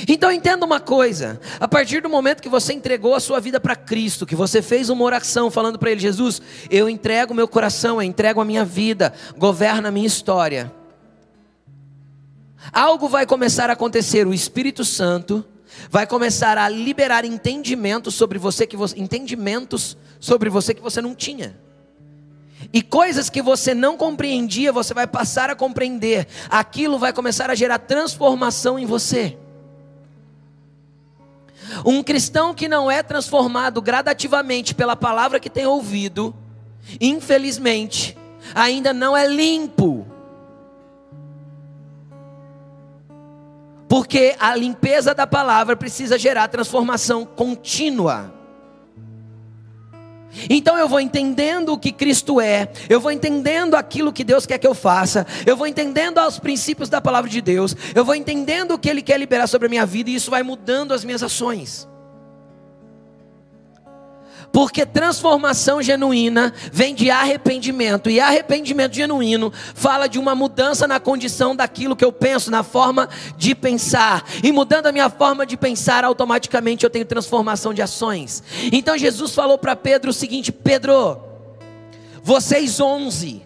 Então 0.08 0.30
entenda 0.30 0.64
uma 0.64 0.80
coisa: 0.80 1.40
a 1.58 1.68
partir 1.68 2.02
do 2.02 2.08
momento 2.08 2.42
que 2.42 2.48
você 2.48 2.72
entregou 2.72 3.14
a 3.14 3.20
sua 3.20 3.40
vida 3.40 3.60
para 3.60 3.76
Cristo, 3.76 4.26
que 4.26 4.34
você 4.34 4.62
fez 4.62 4.88
uma 4.88 5.04
oração 5.04 5.50
falando 5.50 5.78
para 5.78 5.90
Ele, 5.90 6.00
Jesus, 6.00 6.40
eu 6.70 6.88
entrego 6.88 7.34
meu 7.34 7.48
coração, 7.48 7.96
eu 7.96 8.02
entrego 8.02 8.40
a 8.40 8.44
minha 8.44 8.64
vida, 8.64 9.12
governa 9.36 9.88
a 9.88 9.92
minha 9.92 10.06
história. 10.06 10.72
Algo 12.72 13.08
vai 13.08 13.26
começar 13.26 13.70
a 13.70 13.72
acontecer, 13.72 14.26
o 14.26 14.34
Espírito 14.34 14.84
Santo 14.84 15.44
vai 15.90 16.06
começar 16.06 16.58
a 16.58 16.68
liberar 16.68 17.24
entendimentos 17.24 18.14
sobre 18.14 18.38
você 18.38 18.66
que 18.66 18.76
você, 18.76 18.98
entendimentos 18.98 19.96
sobre 20.18 20.50
você 20.50 20.74
que 20.74 20.82
você 20.82 21.00
não 21.00 21.14
tinha. 21.14 21.58
E 22.72 22.82
coisas 22.82 23.30
que 23.30 23.40
você 23.40 23.74
não 23.74 23.96
compreendia, 23.96 24.70
você 24.70 24.92
vai 24.92 25.06
passar 25.06 25.48
a 25.48 25.56
compreender. 25.56 26.28
Aquilo 26.50 26.98
vai 26.98 27.12
começar 27.12 27.50
a 27.50 27.54
gerar 27.54 27.78
transformação 27.78 28.78
em 28.78 28.84
você. 28.84 29.38
Um 31.84 32.02
cristão 32.02 32.54
que 32.54 32.68
não 32.68 32.90
é 32.90 33.02
transformado 33.02 33.80
gradativamente 33.80 34.74
pela 34.74 34.96
palavra 34.96 35.40
que 35.40 35.50
tem 35.50 35.66
ouvido, 35.66 36.34
infelizmente, 37.00 38.16
ainda 38.54 38.92
não 38.92 39.16
é 39.16 39.26
limpo. 39.26 40.06
Porque 43.88 44.36
a 44.38 44.54
limpeza 44.54 45.14
da 45.14 45.26
palavra 45.26 45.76
precisa 45.76 46.18
gerar 46.18 46.48
transformação 46.48 47.24
contínua. 47.24 48.39
Então 50.48 50.76
eu 50.78 50.88
vou 50.88 51.00
entendendo 51.00 51.72
o 51.72 51.78
que 51.78 51.92
Cristo 51.92 52.40
é, 52.40 52.68
eu 52.88 53.00
vou 53.00 53.10
entendendo 53.10 53.74
aquilo 53.74 54.12
que 54.12 54.24
Deus 54.24 54.46
quer 54.46 54.58
que 54.58 54.66
eu 54.66 54.74
faça, 54.74 55.26
eu 55.44 55.56
vou 55.56 55.66
entendendo 55.66 56.18
os 56.20 56.38
princípios 56.38 56.88
da 56.88 57.00
palavra 57.00 57.28
de 57.28 57.40
Deus, 57.40 57.76
eu 57.94 58.04
vou 58.04 58.14
entendendo 58.14 58.72
o 58.72 58.78
que 58.78 58.88
Ele 58.88 59.02
quer 59.02 59.18
liberar 59.18 59.46
sobre 59.46 59.66
a 59.66 59.70
minha 59.70 59.86
vida 59.86 60.10
e 60.10 60.14
isso 60.14 60.30
vai 60.30 60.42
mudando 60.42 60.92
as 60.92 61.04
minhas 61.04 61.22
ações. 61.22 61.89
Porque 64.52 64.84
transformação 64.84 65.80
genuína 65.80 66.52
vem 66.72 66.94
de 66.94 67.10
arrependimento, 67.10 68.10
e 68.10 68.18
arrependimento 68.18 68.94
genuíno 68.94 69.52
fala 69.74 70.08
de 70.08 70.18
uma 70.18 70.34
mudança 70.34 70.86
na 70.86 70.98
condição 70.98 71.54
daquilo 71.54 71.94
que 71.94 72.04
eu 72.04 72.12
penso, 72.12 72.50
na 72.50 72.62
forma 72.62 73.08
de 73.36 73.54
pensar. 73.54 74.24
E 74.42 74.50
mudando 74.50 74.86
a 74.86 74.92
minha 74.92 75.08
forma 75.08 75.46
de 75.46 75.56
pensar, 75.56 76.04
automaticamente 76.04 76.84
eu 76.84 76.90
tenho 76.90 77.04
transformação 77.04 77.72
de 77.72 77.80
ações. 77.80 78.42
Então 78.72 78.98
Jesus 78.98 79.34
falou 79.34 79.56
para 79.56 79.76
Pedro 79.76 80.10
o 80.10 80.14
seguinte: 80.14 80.50
Pedro, 80.50 81.20
vocês 82.22 82.80
onze 82.80 83.42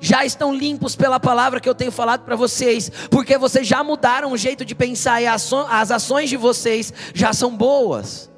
já 0.00 0.24
estão 0.24 0.54
limpos 0.54 0.94
pela 0.94 1.18
palavra 1.18 1.60
que 1.60 1.68
eu 1.68 1.74
tenho 1.74 1.90
falado 1.90 2.24
para 2.24 2.36
vocês, 2.36 2.90
porque 3.10 3.36
vocês 3.36 3.66
já 3.66 3.82
mudaram 3.82 4.32
o 4.32 4.36
jeito 4.36 4.64
de 4.64 4.74
pensar 4.74 5.20
e 5.20 5.26
as 5.26 5.90
ações 5.90 6.30
de 6.30 6.36
vocês 6.36 6.92
já 7.14 7.32
são 7.32 7.56
boas 7.56 8.28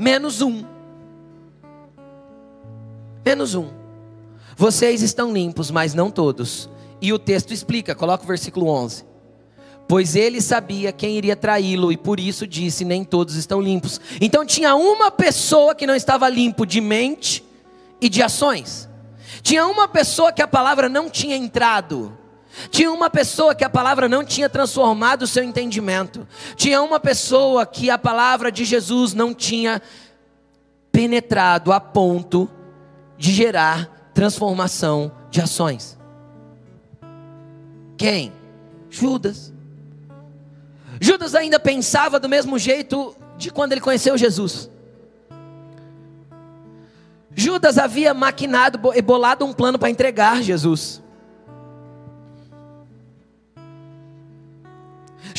menos 0.00 0.40
um. 0.40 0.64
Menos 3.24 3.54
um. 3.54 3.68
Vocês 4.56 5.02
estão 5.02 5.32
limpos, 5.32 5.70
mas 5.70 5.94
não 5.94 6.10
todos. 6.10 6.68
E 7.00 7.12
o 7.12 7.18
texto 7.18 7.52
explica, 7.52 7.94
coloca 7.94 8.24
o 8.24 8.26
versículo 8.26 8.68
11. 8.68 9.04
Pois 9.86 10.14
ele 10.14 10.40
sabia 10.40 10.92
quem 10.92 11.16
iria 11.16 11.34
traí-lo 11.36 11.90
e 11.90 11.96
por 11.96 12.20
isso 12.20 12.46
disse: 12.46 12.84
Nem 12.84 13.04
todos 13.04 13.34
estão 13.34 13.60
limpos. 13.60 14.00
Então 14.20 14.46
tinha 14.46 14.74
uma 14.74 15.10
pessoa 15.10 15.74
que 15.74 15.86
não 15.86 15.94
estava 15.94 16.28
limpo 16.28 16.64
de 16.64 16.80
mente 16.80 17.44
e 18.00 18.08
de 18.08 18.22
ações. 18.22 18.88
Tinha 19.42 19.66
uma 19.66 19.88
pessoa 19.88 20.32
que 20.32 20.42
a 20.42 20.48
palavra 20.48 20.88
não 20.88 21.10
tinha 21.10 21.36
entrado. 21.36 22.16
Tinha 22.70 22.90
uma 22.90 23.08
pessoa 23.08 23.54
que 23.54 23.64
a 23.64 23.70
palavra 23.70 24.08
não 24.08 24.24
tinha 24.24 24.48
transformado 24.48 25.22
o 25.22 25.26
seu 25.26 25.42
entendimento. 25.42 26.26
Tinha 26.56 26.82
uma 26.82 26.98
pessoa 26.98 27.64
que 27.64 27.90
a 27.90 27.98
palavra 27.98 28.50
de 28.50 28.64
Jesus 28.64 29.14
não 29.14 29.32
tinha 29.32 29.80
penetrado 30.92 31.72
a 31.72 31.80
ponto 31.80 32.50
de 33.16 33.32
gerar 33.32 34.10
transformação 34.12 35.12
de 35.30 35.40
ações. 35.40 35.98
Quem? 37.96 38.32
Judas. 38.88 39.52
Judas 41.00 41.34
ainda 41.34 41.60
pensava 41.60 42.18
do 42.18 42.28
mesmo 42.28 42.58
jeito 42.58 43.14
de 43.36 43.50
quando 43.50 43.72
ele 43.72 43.80
conheceu 43.80 44.18
Jesus. 44.18 44.70
Judas 47.34 47.78
havia 47.78 48.12
maquinado 48.12 48.80
e 48.94 49.00
bolado 49.00 49.44
um 49.44 49.52
plano 49.52 49.78
para 49.78 49.90
entregar 49.90 50.42
Jesus. 50.42 51.02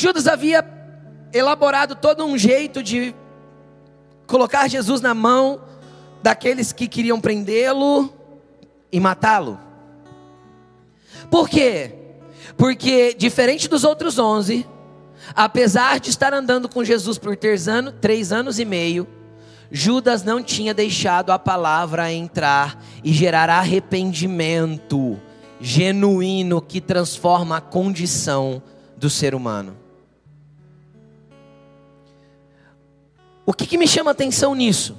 Judas 0.02 0.26
havia 0.26 0.68
elaborado 1.32 1.94
todo 1.94 2.24
um 2.24 2.36
jeito 2.36 2.82
de 2.82 3.14
colocar 4.26 4.66
Jesus 4.66 5.00
na 5.00 5.14
mão 5.14 5.60
daqueles 6.20 6.72
que 6.72 6.88
queriam 6.88 7.20
prendê-lo 7.20 8.12
e 8.90 8.98
matá-lo. 8.98 9.60
Por 11.30 11.48
quê? 11.48 11.94
Porque, 12.56 13.14
diferente 13.14 13.68
dos 13.68 13.84
outros 13.84 14.18
onze, 14.18 14.66
apesar 15.36 16.00
de 16.00 16.10
estar 16.10 16.34
andando 16.34 16.68
com 16.68 16.82
Jesus 16.82 17.16
por 17.16 17.36
três 17.36 17.68
anos, 17.68 17.94
três 18.00 18.32
anos 18.32 18.58
e 18.58 18.64
meio, 18.64 19.06
Judas 19.70 20.24
não 20.24 20.42
tinha 20.42 20.74
deixado 20.74 21.30
a 21.30 21.38
palavra 21.38 22.12
entrar 22.12 22.82
e 23.04 23.12
gerar 23.12 23.48
arrependimento 23.48 25.16
genuíno 25.60 26.60
que 26.60 26.80
transforma 26.80 27.58
a 27.58 27.60
condição 27.60 28.60
do 28.96 29.08
ser 29.08 29.32
humano. 29.32 29.81
O 33.52 33.54
que, 33.54 33.66
que 33.66 33.76
me 33.76 33.86
chama 33.86 34.10
atenção 34.10 34.54
nisso? 34.54 34.96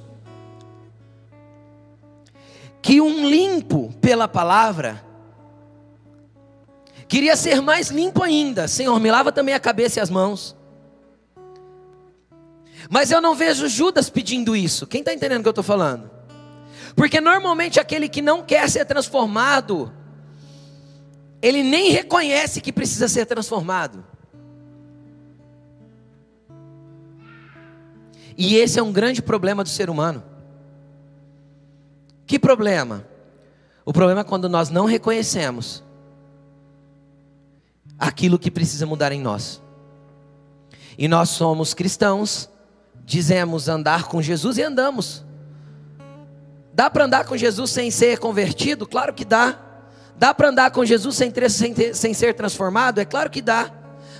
Que 2.83 3.01
um 3.01 3.27
limpo 3.27 3.91
pela 3.99 4.27
palavra 4.27 5.03
queria 7.07 7.35
ser 7.35 7.63
mais 7.63 7.89
limpo 7.89 8.21
ainda. 8.21 8.67
Senhor, 8.67 8.99
me 8.99 9.09
lava 9.09 9.31
também 9.31 9.55
a 9.55 9.59
cabeça 9.59 9.99
e 9.99 10.03
as 10.03 10.11
mãos. 10.11 10.55
Mas 12.91 13.09
eu 13.09 13.19
não 13.19 13.33
vejo 13.33 13.67
Judas 13.67 14.07
pedindo 14.07 14.55
isso. 14.55 14.85
Quem 14.85 14.99
está 14.99 15.11
entendendo 15.11 15.39
o 15.39 15.41
que 15.41 15.49
eu 15.49 15.51
estou 15.51 15.63
falando? 15.63 16.11
Porque 16.95 17.19
normalmente 17.19 17.79
aquele 17.79 18.07
que 18.07 18.21
não 18.21 18.43
quer 18.43 18.69
ser 18.69 18.85
transformado, 18.85 19.91
ele 21.41 21.63
nem 21.63 21.89
reconhece 21.89 22.61
que 22.61 22.71
precisa 22.71 23.07
ser 23.07 23.25
transformado. 23.25 24.12
E 28.37 28.55
esse 28.55 28.79
é 28.79 28.83
um 28.83 28.91
grande 28.91 29.21
problema 29.21 29.63
do 29.63 29.69
ser 29.69 29.89
humano. 29.89 30.23
Que 32.25 32.39
problema? 32.39 33.05
O 33.85 33.91
problema 33.91 34.21
é 34.21 34.23
quando 34.23 34.47
nós 34.47 34.69
não 34.69 34.85
reconhecemos 34.85 35.83
aquilo 37.99 38.39
que 38.39 38.49
precisa 38.49 38.85
mudar 38.85 39.11
em 39.11 39.21
nós. 39.21 39.61
E 40.97 41.07
nós 41.07 41.29
somos 41.29 41.73
cristãos, 41.73 42.49
dizemos 43.05 43.67
andar 43.67 44.07
com 44.07 44.21
Jesus 44.21 44.57
e 44.57 44.61
andamos. 44.61 45.23
Dá 46.73 46.89
para 46.89 47.05
andar 47.05 47.25
com 47.25 47.37
Jesus 47.37 47.71
sem 47.71 47.91
ser 47.91 48.19
convertido? 48.19 48.87
Claro 48.87 49.13
que 49.13 49.25
dá. 49.25 49.59
Dá 50.15 50.33
para 50.33 50.49
andar 50.49 50.71
com 50.71 50.85
Jesus 50.85 51.15
sem, 51.15 51.31
sem, 51.49 51.93
sem 51.93 52.13
ser 52.13 52.33
transformado? 52.33 52.99
É 52.99 53.05
claro 53.05 53.29
que 53.29 53.41
dá. 53.41 53.71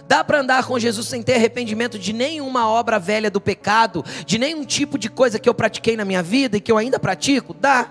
Dá 0.07 0.23
para 0.23 0.41
andar 0.41 0.65
com 0.65 0.77
Jesus 0.77 1.07
sem 1.07 1.23
ter 1.23 1.35
arrependimento 1.35 1.97
de 1.97 2.13
nenhuma 2.13 2.67
obra 2.67 2.99
velha 2.99 3.31
do 3.31 3.39
pecado, 3.39 4.03
de 4.25 4.37
nenhum 4.37 4.65
tipo 4.65 4.97
de 4.97 5.09
coisa 5.09 5.39
que 5.39 5.47
eu 5.47 5.53
pratiquei 5.53 5.95
na 5.95 6.05
minha 6.05 6.21
vida 6.21 6.57
e 6.57 6.61
que 6.61 6.71
eu 6.71 6.77
ainda 6.77 6.99
pratico? 6.99 7.53
Dá. 7.53 7.89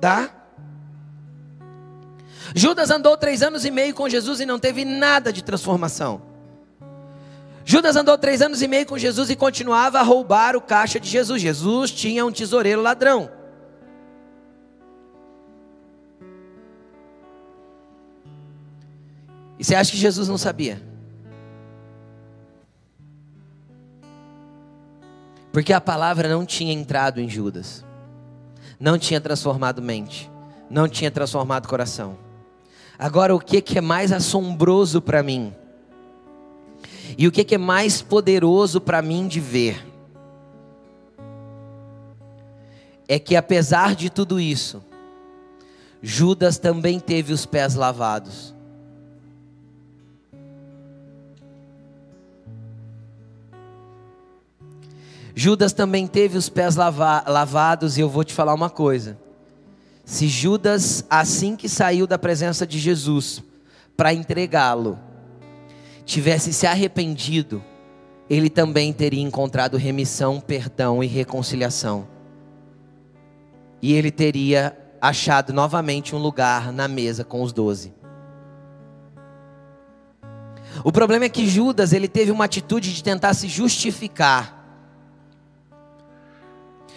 Dá. 0.00 0.30
Judas 2.54 2.90
andou 2.90 3.16
três 3.16 3.42
anos 3.42 3.64
e 3.64 3.70
meio 3.70 3.94
com 3.94 4.08
Jesus 4.08 4.40
e 4.40 4.46
não 4.46 4.58
teve 4.58 4.84
nada 4.84 5.32
de 5.32 5.42
transformação. 5.42 6.22
Judas 7.64 7.94
andou 7.94 8.18
três 8.18 8.42
anos 8.42 8.60
e 8.60 8.68
meio 8.68 8.86
com 8.86 8.98
Jesus 8.98 9.30
e 9.30 9.36
continuava 9.36 10.00
a 10.00 10.02
roubar 10.02 10.56
o 10.56 10.60
caixa 10.60 10.98
de 10.98 11.08
Jesus. 11.08 11.40
Jesus 11.40 11.90
tinha 11.90 12.26
um 12.26 12.32
tesoureiro 12.32 12.82
ladrão. 12.82 13.41
E 19.62 19.64
você 19.64 19.76
acha 19.76 19.92
que 19.92 19.96
Jesus 19.96 20.26
não 20.26 20.36
sabia? 20.36 20.82
Porque 25.52 25.72
a 25.72 25.80
palavra 25.80 26.28
não 26.28 26.44
tinha 26.44 26.72
entrado 26.72 27.20
em 27.20 27.28
Judas, 27.28 27.84
não 28.80 28.98
tinha 28.98 29.20
transformado 29.20 29.80
mente, 29.80 30.28
não 30.68 30.88
tinha 30.88 31.12
transformado 31.12 31.68
coração. 31.68 32.18
Agora, 32.98 33.36
o 33.36 33.38
que 33.38 33.78
é 33.78 33.80
mais 33.80 34.10
assombroso 34.10 35.00
para 35.00 35.22
mim? 35.22 35.54
E 37.16 37.28
o 37.28 37.30
que 37.30 37.54
é 37.54 37.58
mais 37.58 38.02
poderoso 38.02 38.80
para 38.80 39.00
mim 39.00 39.28
de 39.28 39.38
ver? 39.38 39.86
É 43.06 43.16
que 43.16 43.36
apesar 43.36 43.94
de 43.94 44.10
tudo 44.10 44.40
isso, 44.40 44.82
Judas 46.02 46.58
também 46.58 46.98
teve 46.98 47.32
os 47.32 47.46
pés 47.46 47.76
lavados. 47.76 48.52
Judas 55.34 55.72
também 55.72 56.06
teve 56.06 56.36
os 56.36 56.48
pés 56.48 56.76
lava 56.76 57.24
lavados, 57.26 57.96
e 57.96 58.00
eu 58.00 58.08
vou 58.08 58.24
te 58.24 58.34
falar 58.34 58.54
uma 58.54 58.70
coisa. 58.70 59.18
Se 60.04 60.28
Judas, 60.28 61.04
assim 61.08 61.56
que 61.56 61.68
saiu 61.68 62.06
da 62.06 62.18
presença 62.18 62.66
de 62.66 62.78
Jesus, 62.78 63.42
para 63.96 64.12
entregá-lo, 64.12 64.98
tivesse 66.04 66.52
se 66.52 66.66
arrependido, 66.66 67.62
ele 68.28 68.50
também 68.50 68.92
teria 68.92 69.22
encontrado 69.22 69.76
remissão, 69.76 70.40
perdão 70.40 71.02
e 71.02 71.06
reconciliação. 71.06 72.06
E 73.80 73.92
ele 73.92 74.10
teria 74.10 74.76
achado 75.00 75.52
novamente 75.52 76.14
um 76.14 76.18
lugar 76.18 76.72
na 76.72 76.86
mesa 76.86 77.24
com 77.24 77.42
os 77.42 77.52
doze. 77.52 77.92
O 80.84 80.90
problema 80.90 81.24
é 81.26 81.28
que 81.28 81.46
Judas 81.46 81.92
ele 81.92 82.08
teve 82.08 82.30
uma 82.30 82.44
atitude 82.44 82.94
de 82.94 83.02
tentar 83.02 83.34
se 83.34 83.48
justificar. 83.48 84.61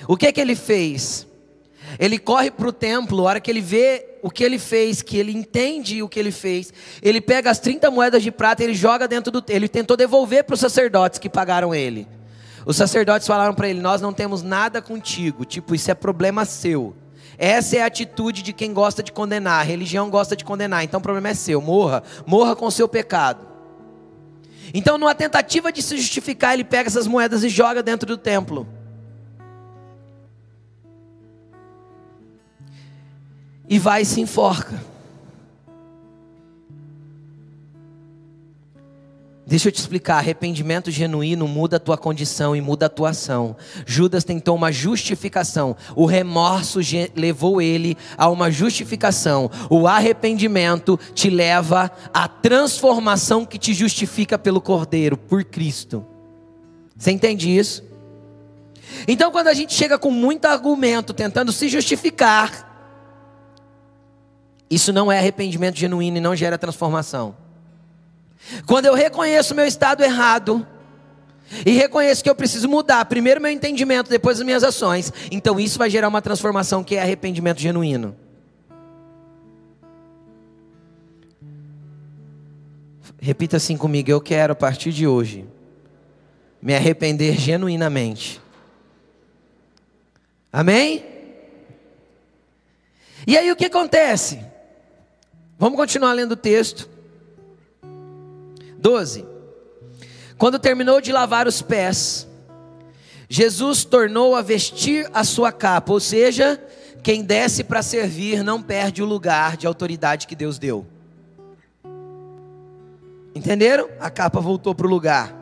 O 0.08 0.16
que 0.18 0.28
é 0.28 0.32
que 0.32 0.42
ele 0.42 0.56
fez? 0.56 1.28
Ele 2.00 2.18
corre 2.18 2.52
para 2.52 2.68
o 2.68 2.74
templo, 2.74 3.22
a 3.22 3.30
hora 3.30 3.40
que 3.40 3.50
ele 3.50 3.62
vê 3.62 4.18
o 4.22 4.30
que 4.30 4.44
ele 4.44 4.58
fez, 4.58 5.02
que 5.02 5.18
ele 5.18 5.32
entende 5.32 6.02
o 6.02 6.10
que 6.10 6.20
ele 6.20 6.32
fez, 6.32 6.74
ele 7.02 7.22
pega 7.22 7.50
as 7.52 7.60
30 7.60 7.92
moedas 7.92 8.24
de 8.24 8.32
prata 8.32 8.64
e 8.64 8.66
ele 8.66 8.74
joga 8.74 9.08
dentro 9.08 9.32
do 9.32 9.44
Ele 9.48 9.68
tentou 9.68 9.96
devolver 9.96 10.44
para 10.44 10.56
os 10.56 10.60
sacerdotes 10.60 11.20
que 11.20 11.30
pagaram 11.30 11.74
ele. 11.76 12.08
Os 12.66 12.76
sacerdotes 12.76 13.28
falaram 13.28 13.54
para 13.54 13.70
ele: 13.70 13.80
Nós 13.80 14.02
não 14.02 14.12
temos 14.12 14.42
nada 14.42 14.82
contigo, 14.82 15.46
tipo, 15.46 15.76
isso 15.76 15.92
é 15.92 15.94
problema 15.94 16.44
seu. 16.44 16.96
Essa 17.38 17.78
é 17.78 17.82
a 17.82 17.86
atitude 17.86 18.42
de 18.42 18.54
quem 18.54 18.74
gosta 18.74 19.04
de 19.04 19.12
condenar. 19.12 19.60
A 19.60 19.64
religião 19.64 20.10
gosta 20.10 20.36
de 20.36 20.44
condenar, 20.44 20.84
então 20.84 21.00
o 21.00 21.04
problema 21.04 21.30
é 21.30 21.34
seu. 21.34 21.62
Morra, 21.62 22.02
morra 22.26 22.56
com 22.56 22.66
o 22.66 22.72
seu 22.72 22.88
pecado. 22.88 23.46
Então, 24.74 24.98
numa 24.98 25.14
tentativa 25.14 25.72
de 25.72 25.82
se 25.82 25.98
justificar, 25.98 26.54
ele 26.54 26.64
pega 26.64 26.88
essas 26.88 27.08
moedas 27.08 27.44
e 27.44 27.50
joga 27.50 27.84
dentro 27.84 28.08
do 28.08 28.18
templo. 28.18 28.68
E 33.70 33.80
vai 33.80 34.02
e 34.02 34.06
se 34.06 34.22
enforca. 34.22 34.80
Deixa 39.48 39.68
eu 39.68 39.72
te 39.72 39.80
explicar, 39.80 40.18
arrependimento 40.18 40.90
genuíno 40.90 41.48
muda 41.48 41.78
a 41.78 41.80
tua 41.80 41.96
condição 41.96 42.56
e 42.56 42.62
muda 42.62 42.88
a 42.88 42.90
tua 42.90 43.12
ação. 43.12 43.56
Judas 43.86 44.24
tentou 44.24 44.56
uma 44.56 44.72
justificação, 44.72 45.76
o 45.96 46.08
remorso 46.08 46.80
levou 47.16 47.62
ele 47.62 47.96
a 48.18 48.28
uma 48.28 48.50
justificação. 48.50 49.52
O 49.70 49.88
arrependimento 49.88 51.00
te 51.14 51.30
leva 51.30 51.92
à 52.12 52.28
transformação 52.28 53.46
que 53.46 53.60
te 53.60 53.72
justifica 53.72 54.36
pelo 54.36 54.60
Cordeiro, 54.60 55.16
por 55.16 55.44
Cristo. 55.44 56.04
Você 56.98 57.12
entende 57.12 57.56
isso? 57.56 57.84
Então, 59.08 59.30
quando 59.30 59.48
a 59.48 59.54
gente 59.54 59.76
chega 59.76 60.00
com 60.00 60.10
muito 60.10 60.46
argumento 60.46 61.14
tentando 61.14 61.52
se 61.52 61.70
justificar, 61.70 62.75
isso 64.70 64.92
não 64.92 65.12
é 65.12 65.18
arrependimento 65.18 65.78
genuíno 65.78 66.18
e 66.18 66.22
não 66.22 66.36
gera 66.36 66.58
transformação. 66.58 67.36
Quando 68.66 68.86
eu 68.86 68.94
reconheço 68.94 69.54
o 69.54 69.56
meu 69.56 69.66
estado 69.66 70.04
errado, 70.04 70.66
e 71.66 71.72
reconheço 71.72 72.24
que 72.24 72.30
eu 72.30 72.36
preciso 72.36 72.68
mudar, 72.68 73.06
primeiro 73.06 73.40
meu 73.40 73.52
entendimento, 73.52 74.10
depois 74.10 74.40
as 74.40 74.46
minhas 74.46 74.64
ações, 74.64 75.14
então 75.32 75.60
isso 75.60 75.78
vai 75.78 75.90
gerar 75.90 76.08
uma 76.08 76.22
transformação 76.22 76.84
que 76.84 76.96
é 76.96 77.02
arrependimento 77.02 77.60
genuíno. 77.60 78.16
Repita 83.22 83.58
assim 83.58 83.78
comigo: 83.78 84.10
eu 84.10 84.22
quero 84.22 84.54
a 84.54 84.56
partir 84.56 84.92
de 84.92 85.08
hoje 85.08 85.46
me 86.62 86.76
arrepender 86.76 87.38
genuinamente. 87.38 88.42
Amém? 90.52 91.06
E 93.28 93.38
aí 93.38 93.52
o 93.52 93.56
que 93.56 93.66
acontece? 93.66 94.40
Vamos 95.58 95.78
continuar 95.78 96.14
lendo 96.14 96.34
o 96.34 96.38
texto. 96.38 96.90
12. 98.78 99.26
Quando 100.38 100.60
terminou 100.60 101.00
de 101.00 101.12
lavar 101.12 101.48
os 101.48 101.62
pés, 101.62 102.28
Jesus 103.30 103.86
tornou 103.86 104.36
a 104.36 104.42
vestir 104.42 105.10
a 105.14 105.24
sua 105.24 105.52
capa, 105.52 105.94
ou 105.94 106.00
seja, 106.00 106.62
quem 107.02 107.24
desce 107.24 107.64
para 107.64 107.82
servir 107.82 108.44
não 108.44 108.62
perde 108.62 109.02
o 109.02 109.06
lugar 109.06 109.56
de 109.56 109.66
autoridade 109.66 110.28
que 110.28 110.36
Deus 110.36 110.60
deu. 110.60 110.86
Entenderam? 113.34 113.90
A 114.00 114.10
capa 114.10 114.40
voltou 114.40 114.76
para 114.76 114.88
o 114.88 114.90
lugar. 114.90 115.34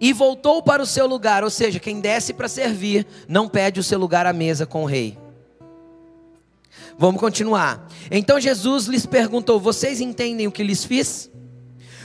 E 0.00 0.12
voltou 0.12 0.62
para 0.62 0.82
o 0.82 0.86
seu 0.86 1.06
lugar, 1.06 1.44
ou 1.44 1.50
seja, 1.50 1.78
quem 1.78 2.00
desce 2.00 2.32
para 2.32 2.48
servir 2.48 3.06
não 3.28 3.48
perde 3.48 3.78
o 3.78 3.84
seu 3.84 3.98
lugar 3.98 4.26
à 4.26 4.32
mesa 4.32 4.66
com 4.66 4.82
o 4.82 4.86
rei. 4.86 5.21
Vamos 6.98 7.20
continuar. 7.20 7.88
Então 8.10 8.40
Jesus 8.40 8.86
lhes 8.86 9.06
perguntou: 9.06 9.58
Vocês 9.58 10.00
entendem 10.00 10.46
o 10.46 10.52
que 10.52 10.62
lhes 10.62 10.84
fiz? 10.84 11.30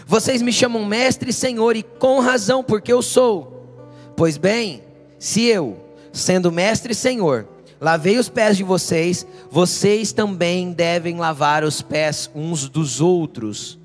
Vocês 0.05 0.41
me 0.41 0.53
chamam 0.53 0.85
mestre 0.85 1.33
senhor, 1.33 1.75
e 1.75 1.83
com 1.83 2.19
razão, 2.19 2.63
porque 2.63 2.91
eu 2.93 3.01
sou. 3.01 3.83
Pois 4.15 4.37
bem, 4.37 4.81
se 5.19 5.43
eu, 5.43 5.77
sendo 6.13 6.51
mestre 6.51 6.93
e 6.93 6.95
senhor, 6.95 7.47
lavei 7.79 8.17
os 8.17 8.29
pés 8.29 8.55
de 8.55 8.63
vocês, 8.63 9.27
vocês 9.51 10.13
também 10.13 10.71
devem 10.71 11.17
lavar 11.17 11.63
os 11.63 11.81
pés 11.81 12.31
uns 12.33 12.69
dos 12.69 13.01
outros. 13.01 13.77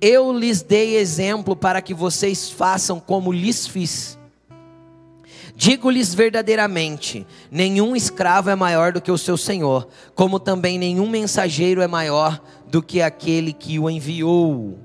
Eu 0.00 0.32
lhes 0.32 0.60
dei 0.60 0.96
exemplo 0.96 1.54
para 1.54 1.80
que 1.80 1.94
vocês 1.94 2.50
façam 2.50 2.98
como 2.98 3.32
lhes 3.32 3.66
fiz. 3.66 4.18
Digo-lhes 5.54 6.14
verdadeiramente: 6.14 7.26
nenhum 7.50 7.94
escravo 7.94 8.50
é 8.50 8.54
maior 8.54 8.92
do 8.92 9.00
que 9.00 9.10
o 9.10 9.18
seu 9.18 9.36
senhor, 9.36 9.88
como 10.14 10.40
também 10.40 10.78
nenhum 10.78 11.08
mensageiro 11.08 11.80
é 11.82 11.86
maior 11.86 12.40
do 12.66 12.82
que 12.82 13.02
aquele 13.02 13.52
que 13.52 13.78
o 13.78 13.90
enviou. 13.90 14.78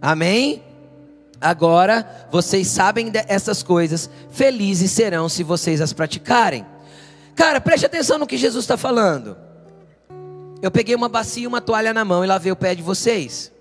Amém? 0.00 0.62
Agora 1.40 2.26
vocês 2.30 2.66
sabem 2.68 3.10
dessas 3.10 3.62
coisas, 3.62 4.08
felizes 4.30 4.90
serão 4.90 5.28
se 5.28 5.42
vocês 5.42 5.80
as 5.80 5.92
praticarem. 5.92 6.64
Cara, 7.34 7.60
preste 7.60 7.84
atenção 7.84 8.18
no 8.18 8.26
que 8.26 8.38
Jesus 8.38 8.64
está 8.64 8.76
falando. 8.76 9.36
Eu 10.62 10.70
peguei 10.70 10.94
uma 10.94 11.08
bacia 11.08 11.44
e 11.44 11.46
uma 11.46 11.60
toalha 11.60 11.92
na 11.92 12.04
mão 12.04 12.24
e 12.24 12.26
lavei 12.26 12.50
o 12.50 12.56
pé 12.56 12.74
de 12.74 12.82
vocês. 12.82 13.52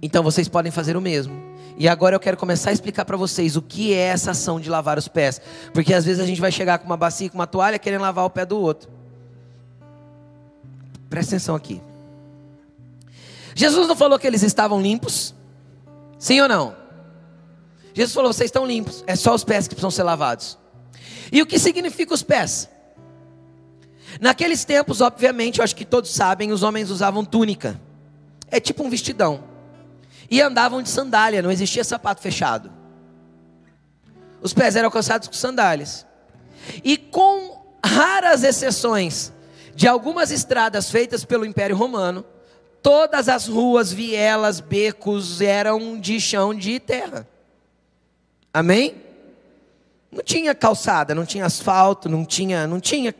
Então 0.00 0.22
vocês 0.22 0.48
podem 0.48 0.72
fazer 0.72 0.96
o 0.96 1.00
mesmo. 1.00 1.34
E 1.76 1.88
agora 1.88 2.14
eu 2.14 2.20
quero 2.20 2.36
começar 2.36 2.70
a 2.70 2.72
explicar 2.72 3.04
para 3.04 3.16
vocês 3.16 3.56
o 3.56 3.62
que 3.62 3.92
é 3.92 4.06
essa 4.06 4.30
ação 4.30 4.60
de 4.60 4.70
lavar 4.70 4.96
os 4.96 5.08
pés. 5.08 5.40
Porque 5.72 5.92
às 5.92 6.04
vezes 6.04 6.22
a 6.22 6.26
gente 6.26 6.40
vai 6.40 6.52
chegar 6.52 6.78
com 6.78 6.86
uma 6.86 6.96
bacia, 6.96 7.28
com 7.28 7.36
uma 7.36 7.46
toalha, 7.46 7.78
querendo 7.78 8.02
lavar 8.02 8.24
o 8.24 8.30
pé 8.30 8.46
do 8.46 8.58
outro. 8.58 8.88
Presta 11.10 11.34
atenção 11.34 11.54
aqui. 11.54 11.80
Jesus 13.54 13.88
não 13.88 13.96
falou 13.96 14.18
que 14.18 14.26
eles 14.26 14.42
estavam 14.42 14.80
limpos? 14.80 15.34
Sim 16.18 16.40
ou 16.40 16.48
não? 16.48 16.76
Jesus 17.92 18.14
falou: 18.14 18.32
vocês 18.32 18.48
estão 18.48 18.66
limpos, 18.66 19.04
é 19.06 19.14
só 19.14 19.34
os 19.34 19.44
pés 19.44 19.68
que 19.68 19.74
precisam 19.74 19.90
ser 19.90 20.02
lavados. 20.02 20.58
E 21.30 21.40
o 21.40 21.46
que 21.46 21.58
significa 21.58 22.12
os 22.12 22.22
pés? 22.22 22.68
Naqueles 24.20 24.64
tempos, 24.64 25.00
obviamente, 25.00 25.58
eu 25.58 25.64
acho 25.64 25.74
que 25.74 25.84
todos 25.84 26.10
sabem, 26.10 26.52
os 26.52 26.62
homens 26.62 26.90
usavam 26.90 27.24
túnica. 27.24 27.80
É 28.50 28.60
tipo 28.60 28.84
um 28.84 28.90
vestidão. 28.90 29.53
E 30.34 30.42
andavam 30.42 30.82
de 30.82 30.88
sandália, 30.88 31.40
não 31.40 31.52
existia 31.52 31.84
sapato 31.84 32.20
fechado. 32.20 32.68
Os 34.42 34.52
pés 34.52 34.74
eram 34.74 34.90
calçados 34.90 35.28
com 35.28 35.34
sandálias. 35.34 36.04
E 36.82 36.96
com 36.96 37.64
raras 37.86 38.42
exceções 38.42 39.32
de 39.76 39.86
algumas 39.86 40.32
estradas 40.32 40.90
feitas 40.90 41.24
pelo 41.24 41.46
Império 41.46 41.76
Romano, 41.76 42.24
todas 42.82 43.28
as 43.28 43.46
ruas, 43.46 43.92
vielas, 43.92 44.58
becos 44.58 45.40
eram 45.40 46.00
de 46.00 46.20
chão 46.20 46.52
de 46.52 46.80
terra. 46.80 47.28
Amém? 48.52 48.96
Não 50.10 50.24
tinha 50.24 50.52
calçada, 50.52 51.14
não 51.14 51.24
tinha 51.24 51.46
asfalto, 51.46 52.08
não 52.08 52.24
tinha, 52.24 52.66
não 52.66 52.80
tinha. 52.80 53.14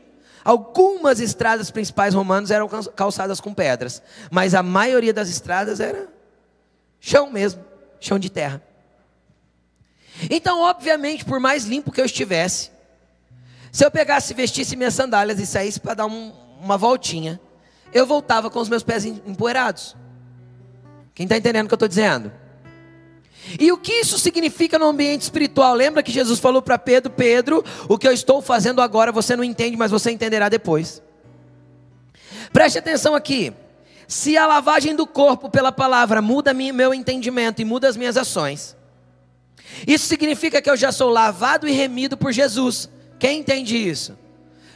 Algumas 0.44 1.20
estradas 1.20 1.70
principais 1.70 2.12
romanas 2.12 2.50
eram 2.50 2.68
calçadas 2.96 3.40
com 3.40 3.55
pedras, 3.55 4.03
mas 4.33 4.53
a 4.53 4.64
maioria 4.64 5.12
das 5.12 5.29
estradas 5.29 5.79
era 5.79 6.12
chão 7.04 7.30
mesmo, 7.30 7.62
chão 8.00 8.18
de 8.18 8.30
terra. 8.30 8.62
Então, 10.30 10.62
obviamente, 10.62 11.22
por 11.22 11.38
mais 11.38 11.64
limpo 11.64 11.92
que 11.92 12.00
eu 12.00 12.06
estivesse, 12.06 12.70
se 13.70 13.84
eu 13.84 13.90
pegasse, 13.90 14.32
vestisse 14.32 14.74
minhas 14.74 14.94
sandálias 14.94 15.38
e 15.38 15.44
saísse 15.44 15.78
para 15.78 15.94
dar 15.94 16.06
um, 16.06 16.32
uma 16.62 16.78
voltinha, 16.78 17.38
eu 17.92 18.06
voltava 18.06 18.48
com 18.48 18.58
os 18.58 18.70
meus 18.70 18.82
pés 18.82 19.04
empoeirados. 19.04 19.94
Quem 21.14 21.24
está 21.24 21.36
entendendo 21.36 21.66
o 21.66 21.68
que 21.68 21.74
eu 21.74 21.76
estou 21.76 21.88
dizendo? 21.88 22.32
E 23.60 23.70
o 23.70 23.76
que 23.76 23.92
isso 23.92 24.18
significa 24.18 24.78
no 24.78 24.86
ambiente 24.86 25.22
espiritual? 25.22 25.74
Lembra 25.74 26.02
que 26.02 26.10
Jesus 26.10 26.40
falou 26.40 26.62
para 26.62 26.78
Pedro: 26.78 27.12
Pedro, 27.12 27.62
o 27.86 27.98
que 27.98 28.08
eu 28.08 28.12
estou 28.12 28.40
fazendo 28.40 28.80
agora 28.80 29.12
você 29.12 29.36
não 29.36 29.44
entende, 29.44 29.76
mas 29.76 29.90
você 29.90 30.10
entenderá 30.10 30.48
depois. 30.48 31.02
Preste 32.50 32.78
atenção 32.78 33.14
aqui. 33.14 33.52
Se 34.06 34.36
a 34.36 34.46
lavagem 34.46 34.94
do 34.94 35.06
corpo 35.06 35.48
pela 35.48 35.72
palavra 35.72 36.20
muda 36.20 36.52
meu 36.52 36.92
entendimento 36.92 37.62
e 37.62 37.64
muda 37.64 37.88
as 37.88 37.96
minhas 37.96 38.16
ações, 38.16 38.76
isso 39.86 40.06
significa 40.06 40.60
que 40.60 40.70
eu 40.70 40.76
já 40.76 40.92
sou 40.92 41.10
lavado 41.10 41.66
e 41.66 41.72
remido 41.72 42.16
por 42.16 42.32
Jesus. 42.32 42.88
Quem 43.18 43.40
entende 43.40 43.76
isso? 43.76 44.16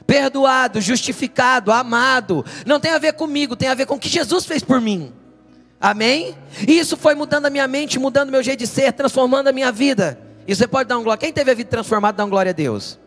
Perdoado, 0.07 0.81
justificado, 0.81 1.71
amado. 1.71 2.45
Não 2.65 2.81
tem 2.81 2.93
a 2.93 2.99
ver 2.99 3.13
comigo, 3.13 3.55
tem 3.55 3.69
a 3.69 3.75
ver 3.75 3.87
com 3.87 3.95
o 3.95 3.99
que 3.99 4.09
Jesus 4.09 4.47
fez 4.47 4.63
por 4.63 4.81
mim. 4.81 5.13
Amém? 5.81 6.37
Isso 6.67 6.97
foi 6.97 7.15
mudando 7.15 7.47
a 7.47 7.51
minha 7.51 7.69
mente, 7.69 7.99
mudando 7.99 8.31
meu 8.31 8.43
jeito 8.43 8.61
de 8.61 8.67
ser, 8.67 8.93
transformando 8.93 9.49
a 9.49 9.53
minha 9.53 9.71
vida. 9.71 10.19
E 10.47 10.55
você 10.55 10.67
pode 10.67 10.89
dar 10.89 10.99
um 10.99 11.03
glória. 11.03 11.21
Quem 11.21 11.33
teve 11.33 11.51
a 11.51 11.55
vida 11.55 11.69
transformada, 11.69 12.17
dá 12.17 12.25
um 12.25 12.31
glória 12.31 12.51
a 12.51 12.55
Deus. 12.55 12.99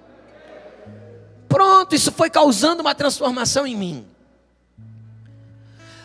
Pronto, 1.49 1.95
isso 1.95 2.11
foi 2.11 2.29
causando 2.29 2.81
uma 2.81 2.95
transformação 2.95 3.67
em 3.67 3.75
mim. 3.75 4.05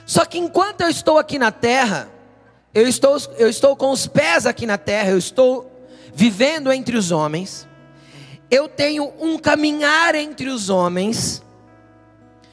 Só 0.07 0.25
que 0.25 0.39
enquanto 0.39 0.83
eu 0.83 0.89
estou 0.89 1.19
aqui 1.19 1.37
na 1.37 1.51
terra, 1.51 2.09
eu 2.73 2.87
estou, 2.87 3.19
eu 3.37 3.49
estou 3.49 3.75
com 3.75 3.91
os 3.91 4.07
pés 4.07 4.47
aqui 4.47 4.65
na 4.65 4.79
terra, 4.79 5.11
eu 5.11 5.19
estou 5.19 5.71
vivendo 6.15 6.73
entre 6.73 6.97
os 6.97 7.11
homens, 7.11 7.67
eu 8.49 8.69
tenho 8.69 9.13
um 9.21 9.37
caminhar 9.37 10.15
entre 10.15 10.49
os 10.49 10.71
homens 10.71 11.43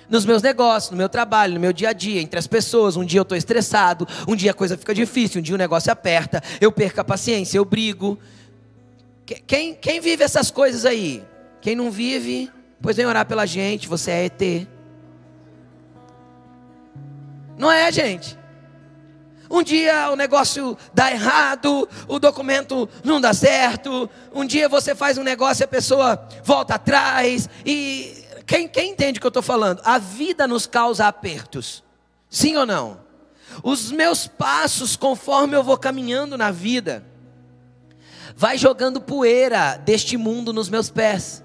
nos 0.10 0.26
meus 0.26 0.42
negócios, 0.42 0.92
no 0.92 0.98
meu 0.98 1.08
trabalho, 1.08 1.54
no 1.54 1.60
meu 1.60 1.72
dia 1.72 1.89
a 1.89 1.94
dia, 1.94 2.22
entre 2.22 2.39
as 2.39 2.48
pessoas. 2.48 2.98
Um 2.98 3.06
dia 3.06 3.20
eu 3.20 3.24
estou 3.24 3.38
estressado, 3.38 4.08
um 4.28 4.36
dia 4.36 4.52
a 4.52 4.54
coisa 4.54 4.76
fica 4.76 4.94
difícil, 4.94 5.39
um 5.39 5.44
dia 5.44 5.56
o 5.56 5.58
negócio 5.58 5.92
aperta, 5.92 6.42
eu 6.60 6.72
perco 6.72 7.02
a 7.02 7.04
paciência, 7.04 7.58
eu 7.58 7.66
brigo. 7.66 8.18
Quem, 9.46 9.76
quem 9.76 10.02
vive 10.02 10.24
essas 10.24 10.50
coisas 10.50 10.86
aí? 10.86 11.24
Quem 11.62 11.76
não 11.76 11.92
vive, 11.92 12.52
pois 12.82 12.98
vem 12.98 13.06
orar 13.06 13.26
pela 13.26 13.46
gente, 13.46 13.88
você 13.88 14.12
é 14.12 14.26
ET. 14.26 14.68
Não 17.58 17.72
é, 17.72 17.92
gente? 17.92 18.38
Um 19.50 19.62
dia 19.62 20.10
o 20.10 20.16
negócio 20.16 20.78
dá 20.94 21.12
errado, 21.12 21.88
o 22.08 22.18
documento 22.18 22.89
não 23.04 23.22
dá 23.22 23.34
certo. 23.34 24.10
Um 24.34 24.46
dia 24.46 24.68
você 24.68 24.96
faz 24.96 25.18
um 25.18 25.24
negócio 25.24 25.63
e 25.63 25.66
a 25.66 25.68
pessoa 25.68 26.28
volta 26.44 26.76
atrás. 26.76 27.48
E 27.66 28.26
quem, 28.48 28.68
quem 28.68 28.92
entende 28.92 29.18
o 29.18 29.22
que 29.22 29.28
eu 29.28 29.30
estou 29.30 29.44
falando? 29.44 29.82
A 29.86 30.00
vida 30.00 30.48
nos 30.48 30.66
causa 30.66 31.08
apertos. 31.08 31.84
Sim 32.30 32.56
ou 32.56 32.66
não? 32.66 33.02
Os 33.62 33.92
meus 33.92 34.26
passos, 34.26 34.96
conforme 34.96 35.56
eu 35.56 35.63
vou 35.63 35.78
caminhando 35.78 36.38
na 36.38 36.50
vida, 36.50 37.06
vai 38.36 38.58
jogando 38.58 39.00
poeira 39.00 39.78
deste 39.78 40.18
mundo 40.18 40.52
nos 40.52 40.70
meus 40.70 40.89
pés. 40.89 41.44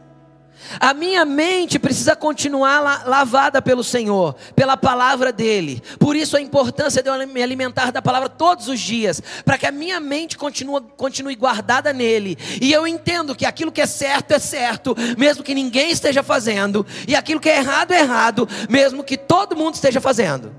A 0.81 0.93
minha 0.93 1.25
mente 1.25 1.79
precisa 1.79 2.15
continuar 2.15 3.07
lavada 3.07 3.63
pelo 3.63 3.83
Senhor, 3.83 4.35
pela 4.55 4.77
palavra 4.77 5.33
dEle. 5.33 5.83
Por 5.99 6.17
isso 6.17 6.37
a 6.37 6.41
importância 6.41 7.03
de 7.03 7.09
eu 7.09 7.27
me 7.27 7.43
alimentar 7.43 7.91
da 7.91 8.03
palavra 8.03 8.29
todos 8.29 8.69
os 8.69 8.81
dias, 8.81 9.23
para 9.45 9.57
que 9.57 9.67
a 9.67 9.73
minha 9.73 9.99
mente 10.01 10.37
continue, 10.37 10.83
continue 10.97 11.35
guardada 11.35 11.93
nele. 11.93 12.37
E 12.61 12.73
eu 12.73 12.87
entendo 12.87 13.35
que 13.35 13.47
aquilo 13.47 13.73
que 13.73 13.81
é 13.81 13.87
certo 13.87 14.33
é 14.33 14.39
certo, 14.39 14.95
mesmo 15.17 15.43
que 15.43 15.55
ninguém 15.55 15.91
esteja 15.91 16.23
fazendo, 16.23 16.87
e 17.07 17.17
aquilo 17.17 17.41
que 17.41 17.49
é 17.49 17.59
errado 17.59 17.93
é 17.93 18.01
errado, 18.01 18.49
mesmo 18.69 19.03
que 19.03 19.17
todo 19.17 19.57
mundo 19.57 19.75
esteja 19.75 20.01
fazendo. 20.01 20.53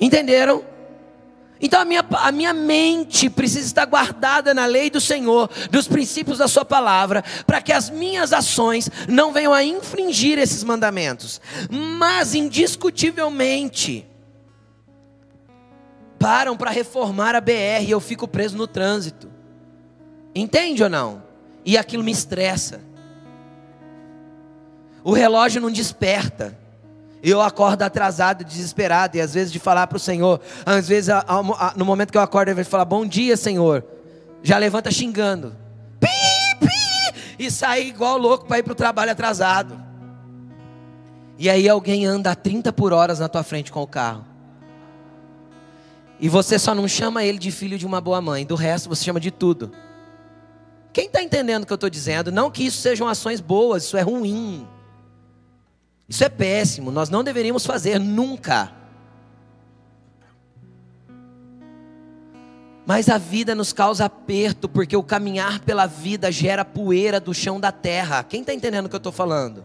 Entenderam? 0.00 0.77
Então 1.60 1.80
a 1.80 1.84
minha, 1.84 2.04
a 2.10 2.30
minha 2.30 2.52
mente 2.52 3.28
precisa 3.28 3.66
estar 3.66 3.84
guardada 3.84 4.54
na 4.54 4.66
lei 4.66 4.90
do 4.90 5.00
Senhor, 5.00 5.50
dos 5.70 5.88
princípios 5.88 6.38
da 6.38 6.46
Sua 6.46 6.64
palavra, 6.64 7.24
para 7.46 7.60
que 7.60 7.72
as 7.72 7.90
minhas 7.90 8.32
ações 8.32 8.88
não 9.08 9.32
venham 9.32 9.52
a 9.52 9.64
infringir 9.64 10.38
esses 10.38 10.62
mandamentos. 10.62 11.40
Mas, 11.70 12.34
indiscutivelmente, 12.34 14.06
param 16.18 16.56
para 16.56 16.70
reformar 16.70 17.34
a 17.34 17.40
BR 17.40 17.84
e 17.86 17.90
eu 17.90 18.00
fico 18.00 18.28
preso 18.28 18.56
no 18.56 18.66
trânsito. 18.66 19.28
Entende 20.34 20.82
ou 20.82 20.88
não? 20.88 21.22
E 21.64 21.76
aquilo 21.76 22.04
me 22.04 22.12
estressa. 22.12 22.80
O 25.02 25.12
relógio 25.12 25.60
não 25.60 25.70
desperta. 25.70 26.56
Eu 27.22 27.40
acordo 27.40 27.82
atrasado, 27.82 28.44
desesperado, 28.44 29.16
e 29.16 29.20
às 29.20 29.34
vezes 29.34 29.52
de 29.52 29.58
falar 29.58 29.86
para 29.86 29.96
o 29.96 30.00
Senhor, 30.00 30.40
às 30.64 30.88
vezes 30.88 31.12
no 31.76 31.84
momento 31.84 32.12
que 32.12 32.18
eu 32.18 32.22
acordo, 32.22 32.48
ele 32.48 32.56
vai 32.56 32.64
falar: 32.64 32.84
Bom 32.84 33.06
dia, 33.06 33.36
Senhor. 33.36 33.84
Já 34.42 34.56
levanta 34.56 34.90
xingando, 34.90 35.56
pi, 35.98 36.06
pi, 36.60 37.36
e 37.38 37.50
sai 37.50 37.88
igual 37.88 38.16
louco 38.16 38.46
para 38.46 38.60
ir 38.60 38.62
para 38.62 38.72
o 38.72 38.76
trabalho 38.76 39.10
atrasado. 39.10 39.76
E 41.36 41.50
aí 41.50 41.68
alguém 41.68 42.06
anda 42.06 42.30
a 42.30 42.34
30 42.34 42.72
por 42.72 42.92
horas 42.92 43.18
na 43.18 43.28
tua 43.28 43.42
frente 43.42 43.72
com 43.72 43.82
o 43.82 43.86
carro. 43.86 44.24
E 46.20 46.28
você 46.28 46.58
só 46.58 46.74
não 46.74 46.88
chama 46.88 47.24
ele 47.24 47.38
de 47.38 47.50
filho 47.50 47.78
de 47.78 47.86
uma 47.86 48.00
boa 48.00 48.20
mãe, 48.20 48.44
do 48.44 48.56
resto 48.56 48.88
você 48.88 49.04
chama 49.04 49.20
de 49.20 49.30
tudo. 49.30 49.72
Quem 50.92 51.06
está 51.06 51.22
entendendo 51.22 51.62
o 51.62 51.66
que 51.66 51.72
eu 51.72 51.76
estou 51.76 51.90
dizendo? 51.90 52.32
Não 52.32 52.50
que 52.50 52.66
isso 52.66 52.78
sejam 52.78 53.06
ações 53.06 53.40
boas, 53.40 53.84
isso 53.84 53.96
é 53.96 54.02
ruim. 54.02 54.66
Isso 56.08 56.24
é 56.24 56.28
péssimo, 56.28 56.90
nós 56.90 57.10
não 57.10 57.22
deveríamos 57.22 57.66
fazer 57.66 57.98
nunca. 57.98 58.72
Mas 62.86 63.10
a 63.10 63.18
vida 63.18 63.54
nos 63.54 63.70
causa 63.70 64.06
aperto, 64.06 64.66
porque 64.66 64.96
o 64.96 65.02
caminhar 65.02 65.60
pela 65.60 65.84
vida 65.84 66.32
gera 66.32 66.64
poeira 66.64 67.20
do 67.20 67.34
chão 67.34 67.60
da 67.60 67.70
terra. 67.70 68.24
Quem 68.24 68.40
está 68.40 68.54
entendendo 68.54 68.86
o 68.86 68.88
que 68.88 68.94
eu 68.94 68.98
estou 68.98 69.12
falando? 69.12 69.62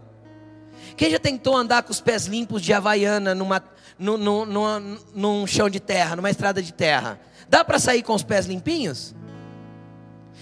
Quem 0.97 1.09
já 1.09 1.17
tentou 1.17 1.55
andar 1.55 1.83
com 1.83 1.91
os 1.91 2.01
pés 2.01 2.25
limpos 2.25 2.61
de 2.61 2.73
Havaiana 2.73 3.33
numa, 3.33 3.63
num, 3.97 4.17
num, 4.17 4.45
num, 4.45 4.97
num 5.15 5.47
chão 5.47 5.69
de 5.69 5.79
terra, 5.79 6.17
numa 6.17 6.29
estrada 6.29 6.61
de 6.61 6.73
terra? 6.73 7.17
Dá 7.47 7.63
para 7.63 7.79
sair 7.79 8.03
com 8.03 8.13
os 8.13 8.23
pés 8.23 8.45
limpinhos? 8.45 9.15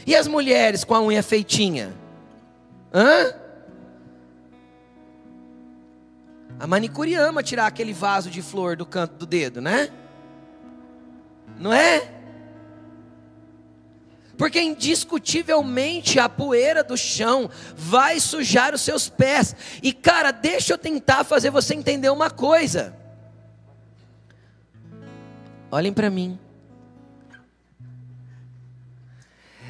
E 0.08 0.16
as 0.16 0.28
mulheres 0.28 0.84
com 0.84 0.95
a 0.95 1.02
unha 1.04 1.22
feitinha? 1.22 1.93
Hã? 2.91 3.41
A 6.62 6.68
manicure 6.68 7.16
ama 7.16 7.41
tirar 7.41 7.66
aquele 7.66 7.91
vaso 7.91 8.30
de 8.30 8.39
flor 8.39 8.78
do 8.78 8.86
canto 8.86 9.16
do 9.16 9.26
dedo, 9.26 9.59
né? 9.59 9.89
Não 11.57 11.74
é? 11.74 12.07
Porque 14.38 14.62
indiscutivelmente 14.62 16.20
a 16.20 16.30
poeira 16.30 16.84
do 16.84 16.95
chão 16.95 17.49
vai 17.76 18.20
sujar 18.20 18.76
os 18.76 18.82
seus 18.82 19.09
pés. 19.09 19.55
E 19.82 19.91
cara, 19.91 20.30
deixa 20.30 20.74
eu 20.74 20.78
tentar 20.78 21.24
fazer 21.24 21.49
você 21.49 21.74
entender 21.74 22.12
uma 22.12 22.30
coisa. 22.30 22.95
Olhem 25.72 25.91
para 25.91 26.12
mim. 26.12 26.38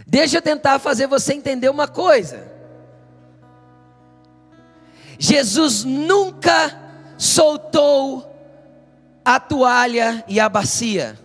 Deixa 0.06 0.40
eu 0.40 0.42
tentar 0.42 0.78
fazer 0.78 1.08
você 1.08 1.34
entender 1.34 1.70
uma 1.70 1.88
coisa. 1.88 2.51
Jesus 5.22 5.84
nunca 5.84 6.76
soltou 7.16 8.36
a 9.24 9.40
toalha 9.40 10.26
e 10.28 10.40
a 10.40 10.50
bacia. 10.50 11.16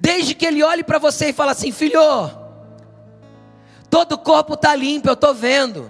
Desde 0.00 0.34
que 0.34 0.44
ele 0.44 0.60
olhe 0.60 0.82
para 0.82 0.98
você 0.98 1.28
e 1.28 1.32
fala 1.32 1.52
assim: 1.52 1.70
"Filho, 1.70 2.00
todo 3.88 4.14
o 4.14 4.18
corpo 4.18 4.54
está 4.54 4.74
limpo, 4.74 5.08
eu 5.08 5.12
estou 5.12 5.32
vendo. 5.32 5.88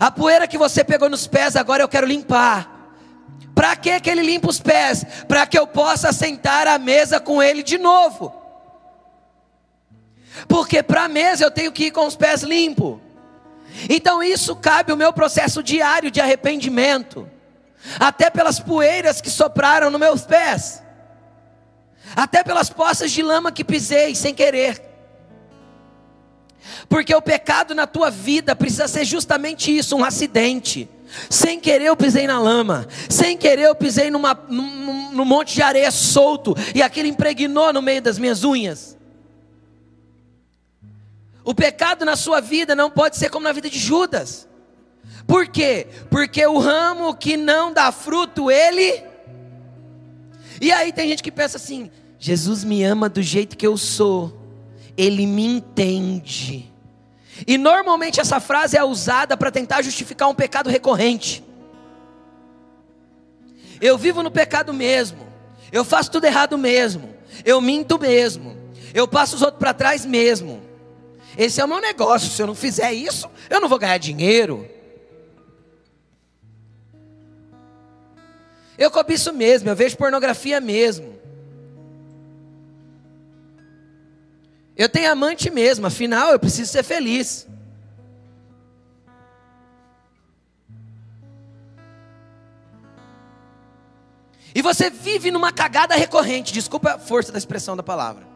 A 0.00 0.10
poeira 0.10 0.48
que 0.48 0.58
você 0.58 0.82
pegou 0.82 1.08
nos 1.08 1.28
pés, 1.28 1.54
agora 1.54 1.80
eu 1.80 1.88
quero 1.88 2.08
limpar. 2.08 2.68
Para 3.54 3.76
que 3.76 4.10
ele 4.10 4.22
limpa 4.22 4.50
os 4.50 4.58
pés? 4.58 5.06
Para 5.28 5.46
que 5.46 5.56
eu 5.56 5.68
possa 5.68 6.12
sentar 6.12 6.66
à 6.66 6.76
mesa 6.76 7.20
com 7.20 7.40
ele 7.40 7.62
de 7.62 7.78
novo. 7.78 8.34
Porque 10.48 10.82
para 10.82 11.04
a 11.04 11.08
mesa 11.08 11.44
eu 11.44 11.52
tenho 11.52 11.70
que 11.70 11.84
ir 11.84 11.90
com 11.92 12.04
os 12.04 12.16
pés 12.16 12.42
limpos. 12.42 13.11
Então 13.88 14.22
isso 14.22 14.54
cabe 14.56 14.92
o 14.92 14.96
meu 14.96 15.12
processo 15.12 15.62
diário 15.62 16.10
de 16.10 16.20
arrependimento. 16.20 17.28
Até 17.98 18.30
pelas 18.30 18.60
poeiras 18.60 19.20
que 19.20 19.30
sopraram 19.30 19.90
nos 19.90 20.00
meus 20.00 20.22
pés. 20.22 20.82
Até 22.14 22.42
pelas 22.42 22.70
poças 22.70 23.10
de 23.10 23.22
lama 23.22 23.50
que 23.50 23.64
pisei 23.64 24.14
sem 24.14 24.34
querer. 24.34 24.80
Porque 26.88 27.14
o 27.14 27.22
pecado 27.22 27.74
na 27.74 27.86
tua 27.86 28.10
vida 28.10 28.54
precisa 28.54 28.86
ser 28.86 29.04
justamente 29.04 29.76
isso, 29.76 29.96
um 29.96 30.04
acidente. 30.04 30.88
Sem 31.28 31.60
querer 31.60 31.86
eu 31.86 31.96
pisei 31.96 32.26
na 32.26 32.38
lama, 32.38 32.86
sem 33.08 33.36
querer 33.36 33.64
eu 33.64 33.74
pisei 33.74 34.10
numa, 34.10 34.38
num, 34.48 35.10
num 35.12 35.24
monte 35.24 35.54
de 35.54 35.62
areia 35.62 35.90
solto 35.90 36.54
e 36.74 36.82
aquilo 36.82 37.06
impregnou 37.06 37.72
no 37.72 37.82
meio 37.82 38.00
das 38.00 38.18
minhas 38.18 38.44
unhas. 38.44 38.96
O 41.44 41.54
pecado 41.54 42.04
na 42.04 42.16
sua 42.16 42.40
vida 42.40 42.74
não 42.74 42.90
pode 42.90 43.16
ser 43.16 43.28
como 43.28 43.44
na 43.44 43.52
vida 43.52 43.68
de 43.68 43.78
Judas. 43.78 44.48
Por 45.26 45.48
quê? 45.48 45.86
Porque 46.10 46.46
o 46.46 46.58
ramo 46.58 47.14
que 47.14 47.36
não 47.36 47.72
dá 47.72 47.90
fruto, 47.90 48.50
ele. 48.50 49.02
E 50.60 50.70
aí 50.70 50.92
tem 50.92 51.08
gente 51.08 51.22
que 51.22 51.32
pensa 51.32 51.56
assim: 51.56 51.90
Jesus 52.18 52.62
me 52.62 52.82
ama 52.84 53.08
do 53.08 53.22
jeito 53.22 53.56
que 53.56 53.66
eu 53.66 53.76
sou, 53.76 54.40
ele 54.96 55.26
me 55.26 55.44
entende. 55.44 56.70
E 57.46 57.58
normalmente 57.58 58.20
essa 58.20 58.38
frase 58.38 58.76
é 58.76 58.84
usada 58.84 59.36
para 59.36 59.50
tentar 59.50 59.82
justificar 59.82 60.28
um 60.28 60.34
pecado 60.34 60.70
recorrente. 60.70 61.42
Eu 63.80 63.98
vivo 63.98 64.22
no 64.22 64.30
pecado 64.30 64.72
mesmo, 64.72 65.26
eu 65.72 65.84
faço 65.84 66.12
tudo 66.12 66.24
errado 66.24 66.56
mesmo, 66.56 67.12
eu 67.44 67.60
minto 67.60 67.98
mesmo, 67.98 68.56
eu 68.94 69.08
passo 69.08 69.34
os 69.34 69.42
outros 69.42 69.58
para 69.58 69.74
trás 69.74 70.06
mesmo. 70.06 70.62
Esse 71.36 71.60
é 71.60 71.64
o 71.64 71.68
meu 71.68 71.80
negócio, 71.80 72.30
se 72.30 72.42
eu 72.42 72.46
não 72.46 72.54
fizer 72.54 72.92
isso, 72.92 73.30
eu 73.48 73.60
não 73.60 73.68
vou 73.68 73.78
ganhar 73.78 73.98
dinheiro. 73.98 74.68
Eu 78.76 78.90
cobiço 78.90 79.32
mesmo, 79.32 79.68
eu 79.68 79.76
vejo 79.76 79.96
pornografia 79.96 80.60
mesmo. 80.60 81.20
Eu 84.76 84.88
tenho 84.88 85.12
amante 85.12 85.50
mesmo, 85.50 85.86
afinal 85.86 86.32
eu 86.32 86.38
preciso 86.38 86.70
ser 86.70 86.82
feliz. 86.82 87.46
E 94.54 94.60
você 94.60 94.90
vive 94.90 95.30
numa 95.30 95.52
cagada 95.52 95.94
recorrente, 95.94 96.52
desculpa 96.52 96.94
a 96.94 96.98
força 96.98 97.32
da 97.32 97.38
expressão 97.38 97.76
da 97.76 97.82
palavra. 97.82 98.31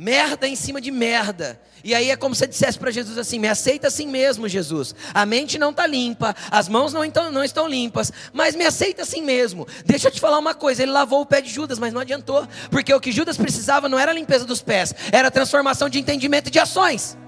Merda 0.00 0.48
em 0.48 0.56
cima 0.56 0.80
de 0.80 0.90
merda. 0.90 1.60
E 1.84 1.94
aí 1.94 2.10
é 2.10 2.16
como 2.16 2.34
se 2.34 2.46
dissesse 2.46 2.78
para 2.78 2.90
Jesus 2.90 3.18
assim: 3.18 3.38
me 3.38 3.48
aceita 3.48 3.88
assim 3.88 4.06
mesmo, 4.06 4.48
Jesus. 4.48 4.94
A 5.12 5.26
mente 5.26 5.58
não 5.58 5.70
está 5.70 5.86
limpa, 5.86 6.34
as 6.50 6.68
mãos 6.68 6.92
não, 6.94 7.04
então, 7.04 7.30
não 7.30 7.44
estão 7.44 7.68
limpas, 7.68 8.10
mas 8.32 8.56
me 8.56 8.64
aceita 8.64 9.02
assim 9.02 9.22
mesmo. 9.22 9.68
Deixa 9.84 10.08
eu 10.08 10.12
te 10.12 10.18
falar 10.18 10.38
uma 10.38 10.54
coisa: 10.54 10.82
ele 10.82 10.90
lavou 10.90 11.20
o 11.20 11.26
pé 11.26 11.42
de 11.42 11.50
Judas, 11.50 11.78
mas 11.78 11.92
não 11.92 12.00
adiantou, 12.00 12.48
porque 12.70 12.94
o 12.94 13.00
que 13.00 13.12
Judas 13.12 13.36
precisava 13.36 13.90
não 13.90 13.98
era 13.98 14.10
a 14.10 14.14
limpeza 14.14 14.46
dos 14.46 14.62
pés, 14.62 14.94
era 15.12 15.28
a 15.28 15.30
transformação 15.30 15.88
de 15.88 15.98
entendimento 15.98 16.48
e 16.48 16.50
de 16.50 16.58
ações. 16.58 17.18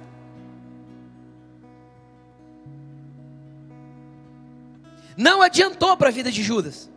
Não 5.14 5.42
adiantou 5.42 5.94
para 5.94 6.08
a 6.08 6.12
vida 6.12 6.32
de 6.32 6.42
Judas. 6.42 6.91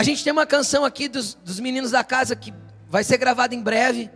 A 0.00 0.02
gente 0.02 0.24
tem 0.24 0.32
uma 0.32 0.46
canção 0.46 0.82
aqui 0.82 1.08
dos, 1.08 1.34
dos 1.34 1.60
meninos 1.60 1.90
da 1.90 2.02
casa 2.02 2.34
que 2.34 2.54
vai 2.88 3.04
ser 3.04 3.18
gravada 3.18 3.54
em 3.54 3.60
breve. 3.60 4.10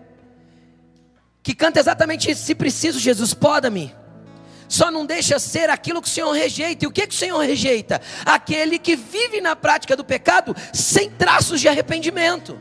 Que 1.43 1.55
canta 1.55 1.79
exatamente 1.79 2.31
isso: 2.31 2.43
se 2.43 2.55
preciso, 2.55 2.99
Jesus, 2.99 3.35
poda-me. 3.35 3.95
Só 4.67 4.91
não 4.91 5.05
deixa 5.05 5.39
ser 5.39 5.69
aquilo 5.69 6.01
que 6.01 6.09
o 6.09 6.11
Senhor 6.11 6.33
rejeita. 6.33 6.87
E 6.87 6.89
o 6.89 6.91
que, 6.91 7.07
que 7.07 7.15
o 7.15 7.19
Senhor 7.19 7.39
rejeita? 7.41 8.01
Aquele 8.25 8.79
que 8.79 8.97
vive 8.97 9.43
na 9.43 9.55
prática 9.55 9.95
do 9.95 10.03
pecado 10.03 10.57
sem 10.73 11.11
traços 11.11 11.61
de 11.61 11.69
arrependimento. 11.69 12.59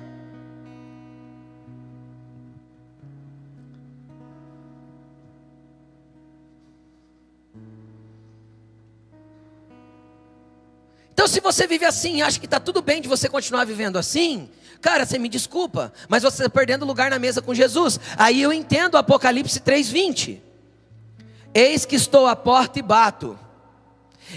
Então, 11.14 11.28
se 11.28 11.40
você 11.40 11.68
vive 11.68 11.86
assim, 11.86 12.24
acha 12.24 12.40
que 12.40 12.46
está 12.46 12.60
tudo 12.60 12.82
bem 12.82 13.00
de 13.00 13.08
você 13.08 13.30
continuar 13.30 13.66
vivendo 13.66 13.98
assim, 13.98 14.50
cara, 14.82 15.06
você 15.06 15.20
me 15.20 15.30
desculpa, 15.30 15.94
mas 16.10 16.24
você 16.24 16.44
está 16.44 16.50
perdendo 16.50 16.86
lugar 16.86 17.12
na 17.12 17.20
mesa 17.20 17.40
com 17.40 17.54
Jesus. 17.54 18.00
Aí 18.18 18.42
eu 18.42 18.52
entendo 18.52 18.98
Apocalipse 18.98 19.60
3,20. 19.60 20.40
Eis 21.54 21.86
que 21.86 21.96
estou 21.96 22.26
à 22.26 22.36
porta 22.36 22.80
e 22.80 22.82
bato. 22.82 23.38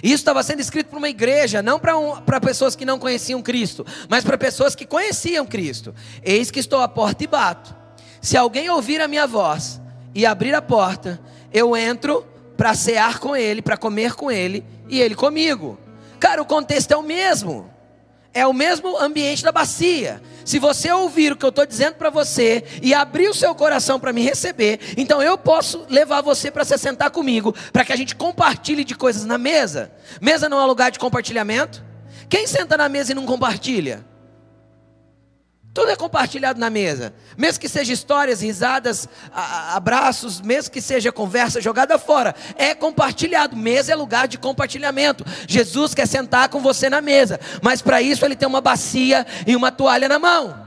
Isso 0.03 0.16
estava 0.16 0.43
sendo 0.43 0.61
escrito 0.61 0.89
para 0.89 0.99
uma 0.99 1.09
igreja, 1.09 1.62
não 1.62 1.79
para 1.79 1.97
um, 1.97 2.20
pessoas 2.43 2.77
que 2.77 2.85
não 2.85 2.99
conheciam 2.99 3.41
Cristo, 3.41 3.87
mas 4.11 4.22
para 4.22 4.37
pessoas 4.37 4.74
que 4.74 4.85
conheciam 4.85 5.47
Cristo. 5.47 5.95
Eis 6.22 6.51
que 6.51 6.61
estou 6.61 6.83
à 6.83 6.89
porta 6.89 7.24
e 7.24 7.27
bato. 7.27 7.74
Se 8.20 8.37
alguém 8.37 8.68
ouvir 8.68 9.01
a 9.01 9.09
minha 9.09 9.27
voz 9.27 9.81
e 10.14 10.27
abrir 10.27 10.55
a 10.55 10.61
porta, 10.61 11.18
eu 11.51 11.74
entro 11.74 12.27
para 12.55 12.74
cear 12.74 13.18
com 13.18 13.35
ele, 13.35 13.62
para 13.62 13.79
comer 13.79 14.14
com 14.14 14.31
ele 14.31 14.62
e 14.89 15.01
ele 15.01 15.14
comigo. 15.14 15.79
Cara, 16.18 16.42
o 16.42 16.46
contexto 16.46 16.92
é 16.92 16.96
o 16.96 17.02
mesmo. 17.02 17.70
É 18.32 18.46
o 18.46 18.52
mesmo 18.52 18.98
ambiente 18.98 19.42
da 19.42 19.50
bacia. 19.50 20.20
Se 20.44 20.58
você 20.58 20.92
ouvir 20.92 21.32
o 21.32 21.36
que 21.36 21.44
eu 21.44 21.48
estou 21.48 21.64
dizendo 21.64 21.94
para 21.94 22.10
você 22.10 22.64
e 22.82 22.92
abrir 22.92 23.28
o 23.28 23.34
seu 23.34 23.54
coração 23.54 23.98
para 23.98 24.12
me 24.12 24.20
receber, 24.20 24.78
então 24.96 25.22
eu 25.22 25.38
posso 25.38 25.86
levar 25.88 26.20
você 26.20 26.50
para 26.50 26.64
se 26.64 26.76
sentar 26.76 27.10
comigo, 27.10 27.54
para 27.72 27.84
que 27.84 27.92
a 27.92 27.96
gente 27.96 28.14
compartilhe 28.14 28.84
de 28.84 28.94
coisas 28.94 29.24
na 29.24 29.38
mesa. 29.38 29.90
Mesa 30.20 30.48
não 30.48 30.60
é 30.60 30.64
lugar 30.66 30.90
de 30.90 30.98
compartilhamento? 30.98 31.82
Quem 32.28 32.46
senta 32.46 32.76
na 32.76 32.88
mesa 32.88 33.12
e 33.12 33.14
não 33.14 33.24
compartilha? 33.24 34.04
Tudo 35.77 35.91
é 35.91 35.97
compartilhado 35.97 36.59
na 36.59 36.70
mesa. 36.70 37.12
Mesmo 37.37 37.61
que 37.61 37.68
seja 37.68 37.93
histórias, 37.93 38.41
risadas, 38.41 39.07
abraços, 39.31 40.41
mesmo 40.41 40.70
que 40.70 40.81
seja 40.81 41.12
conversa 41.12 41.61
jogada 41.61 41.99
fora, 41.99 42.35
é 42.57 42.74
compartilhado. 42.74 43.55
Mesa 43.55 43.93
é 43.93 43.95
lugar 43.95 44.27
de 44.27 44.39
compartilhamento. 44.39 45.22
Jesus 45.47 45.93
quer 45.93 46.09
sentar 46.09 46.49
com 46.49 46.61
você 46.61 46.89
na 46.89 47.03
mesa, 47.03 47.39
mas 47.61 47.83
para 47.83 48.01
isso 48.01 48.24
ele 48.24 48.35
tem 48.35 48.49
uma 48.49 48.62
bacia 48.62 49.27
e 49.47 49.55
uma 49.55 49.70
toalha 49.70 50.09
na 50.09 50.18
mão. 50.18 50.59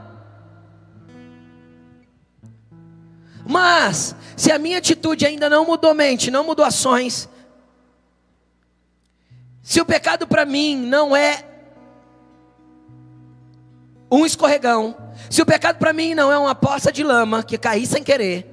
Mas, 3.47 4.15
se 4.37 4.51
a 4.51 4.59
minha 4.59 4.77
atitude 4.77 5.25
ainda 5.25 5.49
não 5.49 5.65
mudou 5.65 5.91
mente, 5.95 6.29
não 6.29 6.43
mudou 6.43 6.63
ações, 6.63 7.27
se 9.63 9.81
o 9.81 9.85
pecado 9.85 10.27
para 10.27 10.45
mim 10.45 10.77
não 10.77 11.17
é 11.17 11.48
um 14.11 14.25
escorregão, 14.25 14.95
se 15.29 15.41
o 15.41 15.45
pecado 15.45 15.77
para 15.77 15.93
mim 15.93 16.13
não 16.13 16.31
é 16.31 16.37
uma 16.37 16.55
poça 16.55 16.91
de 16.91 17.03
lama 17.03 17.43
que 17.43 17.57
caí 17.57 17.85
sem 17.85 18.03
querer, 18.03 18.45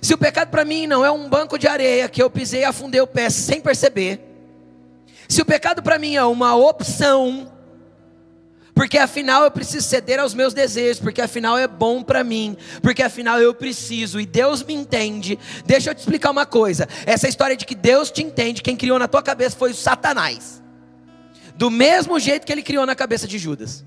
se 0.00 0.12
o 0.12 0.18
pecado 0.18 0.50
para 0.50 0.64
mim 0.64 0.86
não 0.86 1.04
é 1.04 1.10
um 1.10 1.28
banco 1.28 1.58
de 1.58 1.66
areia 1.66 2.08
que 2.08 2.22
eu 2.22 2.30
pisei 2.30 2.60
e 2.60 2.64
afundei 2.64 3.00
o 3.00 3.06
pé 3.06 3.30
sem 3.30 3.60
perceber, 3.60 4.20
se 5.28 5.40
o 5.40 5.44
pecado 5.44 5.82
para 5.82 5.98
mim 5.98 6.14
é 6.14 6.24
uma 6.24 6.54
opção, 6.54 7.50
porque 8.74 8.98
afinal 8.98 9.44
eu 9.44 9.50
preciso 9.50 9.86
ceder 9.86 10.18
aos 10.18 10.34
meus 10.34 10.52
desejos, 10.52 11.00
porque 11.00 11.22
afinal 11.22 11.56
é 11.56 11.68
bom 11.68 12.02
para 12.02 12.24
mim, 12.24 12.56
porque 12.82 13.02
afinal 13.02 13.40
eu 13.40 13.54
preciso 13.54 14.20
e 14.20 14.26
Deus 14.26 14.62
me 14.62 14.74
entende. 14.74 15.38
Deixa 15.64 15.90
eu 15.90 15.94
te 15.94 16.00
explicar 16.00 16.30
uma 16.30 16.44
coisa: 16.44 16.88
essa 17.06 17.28
história 17.28 17.56
de 17.56 17.64
que 17.64 17.74
Deus 17.74 18.10
te 18.10 18.22
entende, 18.22 18.62
quem 18.62 18.76
criou 18.76 18.98
na 18.98 19.06
tua 19.06 19.22
cabeça 19.22 19.56
foi 19.56 19.70
o 19.70 19.74
Satanás, 19.74 20.62
do 21.54 21.70
mesmo 21.70 22.18
jeito 22.18 22.44
que 22.44 22.52
ele 22.52 22.62
criou 22.62 22.84
na 22.84 22.94
cabeça 22.94 23.28
de 23.28 23.38
Judas. 23.38 23.84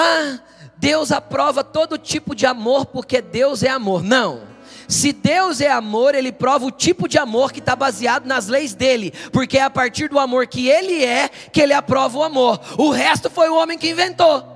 Ah, 0.00 0.38
Deus 0.76 1.10
aprova 1.10 1.64
todo 1.64 1.98
tipo 1.98 2.32
de 2.32 2.46
amor 2.46 2.86
porque 2.86 3.20
Deus 3.20 3.64
é 3.64 3.68
amor. 3.68 4.00
Não. 4.00 4.46
se 4.86 5.12
Deus 5.12 5.60
é 5.60 5.68
amor, 5.68 6.14
Ele 6.14 6.30
prova 6.30 6.64
o 6.64 6.70
tipo 6.70 7.08
de 7.08 7.18
amor 7.18 7.50
que 7.50 7.58
está 7.58 7.74
baseado 7.74 8.24
nas 8.24 8.46
leis 8.46 8.74
dele, 8.74 9.12
porque 9.32 9.58
é 9.58 9.62
a 9.62 9.68
partir 9.68 10.08
do 10.08 10.18
amor 10.18 10.46
que 10.46 10.68
Ele 10.68 11.04
é 11.04 11.28
que 11.28 11.60
Ele 11.60 11.72
aprova 11.72 12.16
o 12.16 12.22
amor. 12.22 12.60
O 12.78 12.90
resto 12.90 13.28
foi 13.28 13.48
o 13.48 13.56
homem 13.56 13.76
que 13.76 13.90
inventou 13.90 14.46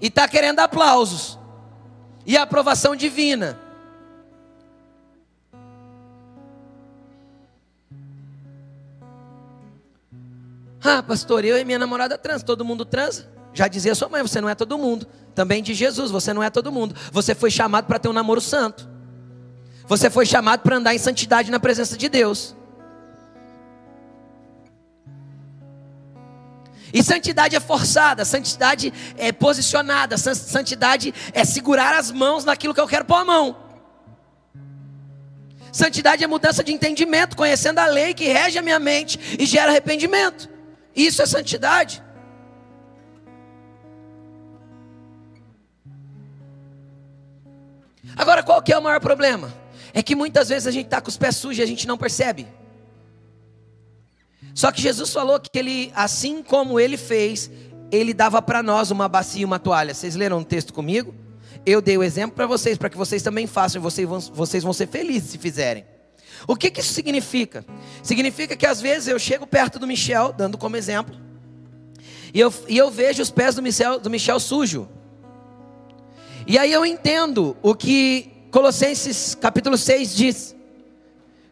e 0.00 0.08
está 0.08 0.26
querendo 0.26 0.58
aplausos 0.58 1.38
e 2.26 2.36
aprovação 2.36 2.96
divina. 2.96 3.56
Ah, 10.82 11.00
pastor, 11.00 11.44
eu 11.44 11.56
e 11.56 11.64
minha 11.64 11.78
namorada 11.78 12.18
trans, 12.18 12.42
todo 12.42 12.64
mundo 12.64 12.84
transa. 12.84 13.37
Já 13.58 13.66
dizia 13.66 13.92
sua 13.92 14.08
mãe, 14.08 14.22
você 14.22 14.40
não 14.40 14.48
é 14.48 14.54
todo 14.54 14.78
mundo. 14.78 15.04
Também 15.34 15.60
de 15.60 15.74
Jesus, 15.74 16.12
você 16.12 16.32
não 16.32 16.40
é 16.40 16.48
todo 16.48 16.70
mundo. 16.70 16.94
Você 17.10 17.34
foi 17.34 17.50
chamado 17.50 17.86
para 17.86 17.98
ter 17.98 18.08
um 18.08 18.12
namoro 18.12 18.40
santo. 18.40 18.88
Você 19.88 20.08
foi 20.08 20.24
chamado 20.24 20.60
para 20.60 20.76
andar 20.76 20.94
em 20.94 20.98
santidade 20.98 21.50
na 21.50 21.58
presença 21.58 21.98
de 21.98 22.08
Deus. 22.08 22.54
E 26.94 27.02
santidade 27.02 27.56
é 27.56 27.58
forçada, 27.58 28.24
santidade 28.24 28.92
é 29.16 29.32
posicionada, 29.32 30.16
santidade 30.16 31.12
é 31.32 31.44
segurar 31.44 31.98
as 31.98 32.12
mãos 32.12 32.44
naquilo 32.44 32.72
que 32.72 32.80
eu 32.80 32.86
quero 32.86 33.06
pôr 33.06 33.16
a 33.16 33.24
mão. 33.24 33.56
Santidade 35.72 36.22
é 36.22 36.28
mudança 36.28 36.62
de 36.62 36.72
entendimento, 36.72 37.36
conhecendo 37.36 37.80
a 37.80 37.86
lei 37.86 38.14
que 38.14 38.28
rege 38.28 38.56
a 38.56 38.62
minha 38.62 38.78
mente 38.78 39.18
e 39.36 39.44
gera 39.44 39.72
arrependimento. 39.72 40.48
Isso 40.94 41.20
é 41.20 41.26
santidade. 41.26 42.06
Agora, 48.18 48.42
qual 48.42 48.60
que 48.60 48.72
é 48.72 48.78
o 48.78 48.82
maior 48.82 49.00
problema? 49.00 49.54
É 49.94 50.02
que 50.02 50.16
muitas 50.16 50.48
vezes 50.48 50.66
a 50.66 50.72
gente 50.72 50.86
está 50.86 51.00
com 51.00 51.08
os 51.08 51.16
pés 51.16 51.36
sujos 51.36 51.58
e 51.58 51.62
a 51.62 51.66
gente 51.66 51.86
não 51.86 51.96
percebe. 51.96 52.48
Só 54.52 54.72
que 54.72 54.82
Jesus 54.82 55.12
falou 55.12 55.38
que 55.38 55.56
ele, 55.56 55.92
assim 55.94 56.42
como 56.42 56.80
ele 56.80 56.96
fez, 56.96 57.48
ele 57.92 58.12
dava 58.12 58.42
para 58.42 58.60
nós 58.60 58.90
uma 58.90 59.08
bacia 59.08 59.42
e 59.42 59.44
uma 59.44 59.60
toalha. 59.60 59.94
Vocês 59.94 60.16
leram 60.16 60.40
o 60.40 60.44
texto 60.44 60.72
comigo? 60.72 61.14
Eu 61.64 61.80
dei 61.80 61.96
o 61.96 62.02
exemplo 62.02 62.34
para 62.34 62.46
vocês, 62.46 62.76
para 62.76 62.90
que 62.90 62.96
vocês 62.96 63.22
também 63.22 63.46
façam, 63.46 63.80
vocês 63.80 64.08
vão, 64.08 64.18
vocês 64.18 64.64
vão 64.64 64.72
ser 64.72 64.88
felizes 64.88 65.30
se 65.30 65.38
fizerem. 65.38 65.86
O 66.46 66.56
que, 66.56 66.70
que 66.70 66.80
isso 66.80 66.92
significa? 66.92 67.64
Significa 68.02 68.56
que 68.56 68.66
às 68.66 68.80
vezes 68.80 69.08
eu 69.08 69.18
chego 69.18 69.46
perto 69.46 69.78
do 69.78 69.86
Michel, 69.86 70.32
dando 70.32 70.58
como 70.58 70.76
exemplo, 70.76 71.16
e 72.32 72.40
eu, 72.40 72.52
e 72.68 72.76
eu 72.76 72.90
vejo 72.90 73.22
os 73.22 73.30
pés 73.30 73.54
do 73.54 73.62
Michel, 73.62 73.98
do 73.98 74.10
Michel 74.10 74.38
sujo. 74.38 74.88
E 76.48 76.56
aí 76.56 76.72
eu 76.72 76.86
entendo 76.86 77.54
o 77.62 77.74
que 77.74 78.32
Colossenses 78.50 79.34
capítulo 79.34 79.76
6 79.76 80.16
diz. 80.16 80.56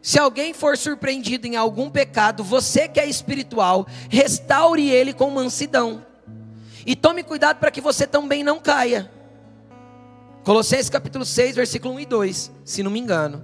Se 0.01 0.17
alguém 0.17 0.55
for 0.55 0.75
surpreendido 0.75 1.45
em 1.45 1.55
algum 1.55 1.87
pecado, 1.87 2.43
você 2.43 2.87
que 2.87 2.99
é 2.99 3.05
espiritual, 3.05 3.85
restaure 4.09 4.89
ele 4.89 5.13
com 5.13 5.29
mansidão. 5.29 6.03
E 6.83 6.95
tome 6.95 7.21
cuidado 7.21 7.59
para 7.59 7.69
que 7.69 7.79
você 7.79 8.07
também 8.07 8.43
não 8.43 8.59
caia. 8.59 9.11
Colossenses 10.43 10.89
capítulo 10.89 11.25
6, 11.25 11.55
versículo 11.55 11.93
1 11.93 11.99
e 11.99 12.05
2, 12.07 12.51
se 12.65 12.81
não 12.81 12.89
me 12.89 12.99
engano. 12.99 13.43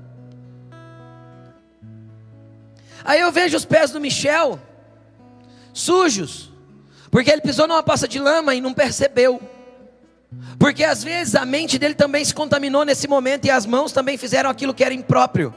Aí 3.05 3.19
eu 3.19 3.31
vejo 3.31 3.55
os 3.55 3.65
pés 3.65 3.91
do 3.91 4.01
Michel 4.01 4.59
sujos, 5.71 6.51
porque 7.11 7.29
ele 7.29 7.41
pisou 7.41 7.67
numa 7.67 7.83
pasta 7.83 8.07
de 8.07 8.17
lama 8.17 8.55
e 8.55 8.61
não 8.61 8.73
percebeu. 8.73 9.52
Porque 10.59 10.83
às 10.83 11.03
vezes 11.03 11.35
a 11.35 11.45
mente 11.45 11.77
dele 11.77 11.93
também 11.93 12.23
se 12.23 12.33
contaminou 12.33 12.85
nesse 12.85 13.07
momento 13.07 13.45
e 13.45 13.51
as 13.51 13.65
mãos 13.65 13.91
também 13.91 14.17
fizeram 14.17 14.49
aquilo 14.49 14.73
que 14.73 14.83
era 14.83 14.93
impróprio. 14.93 15.53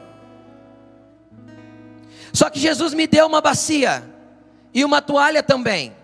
Só 2.33 2.49
que 2.49 2.59
Jesus 2.59 2.93
me 2.93 3.07
deu 3.07 3.25
uma 3.25 3.41
bacia 3.41 4.03
e 4.73 4.83
uma 4.83 5.01
toalha 5.01 5.41
também. 5.41 5.95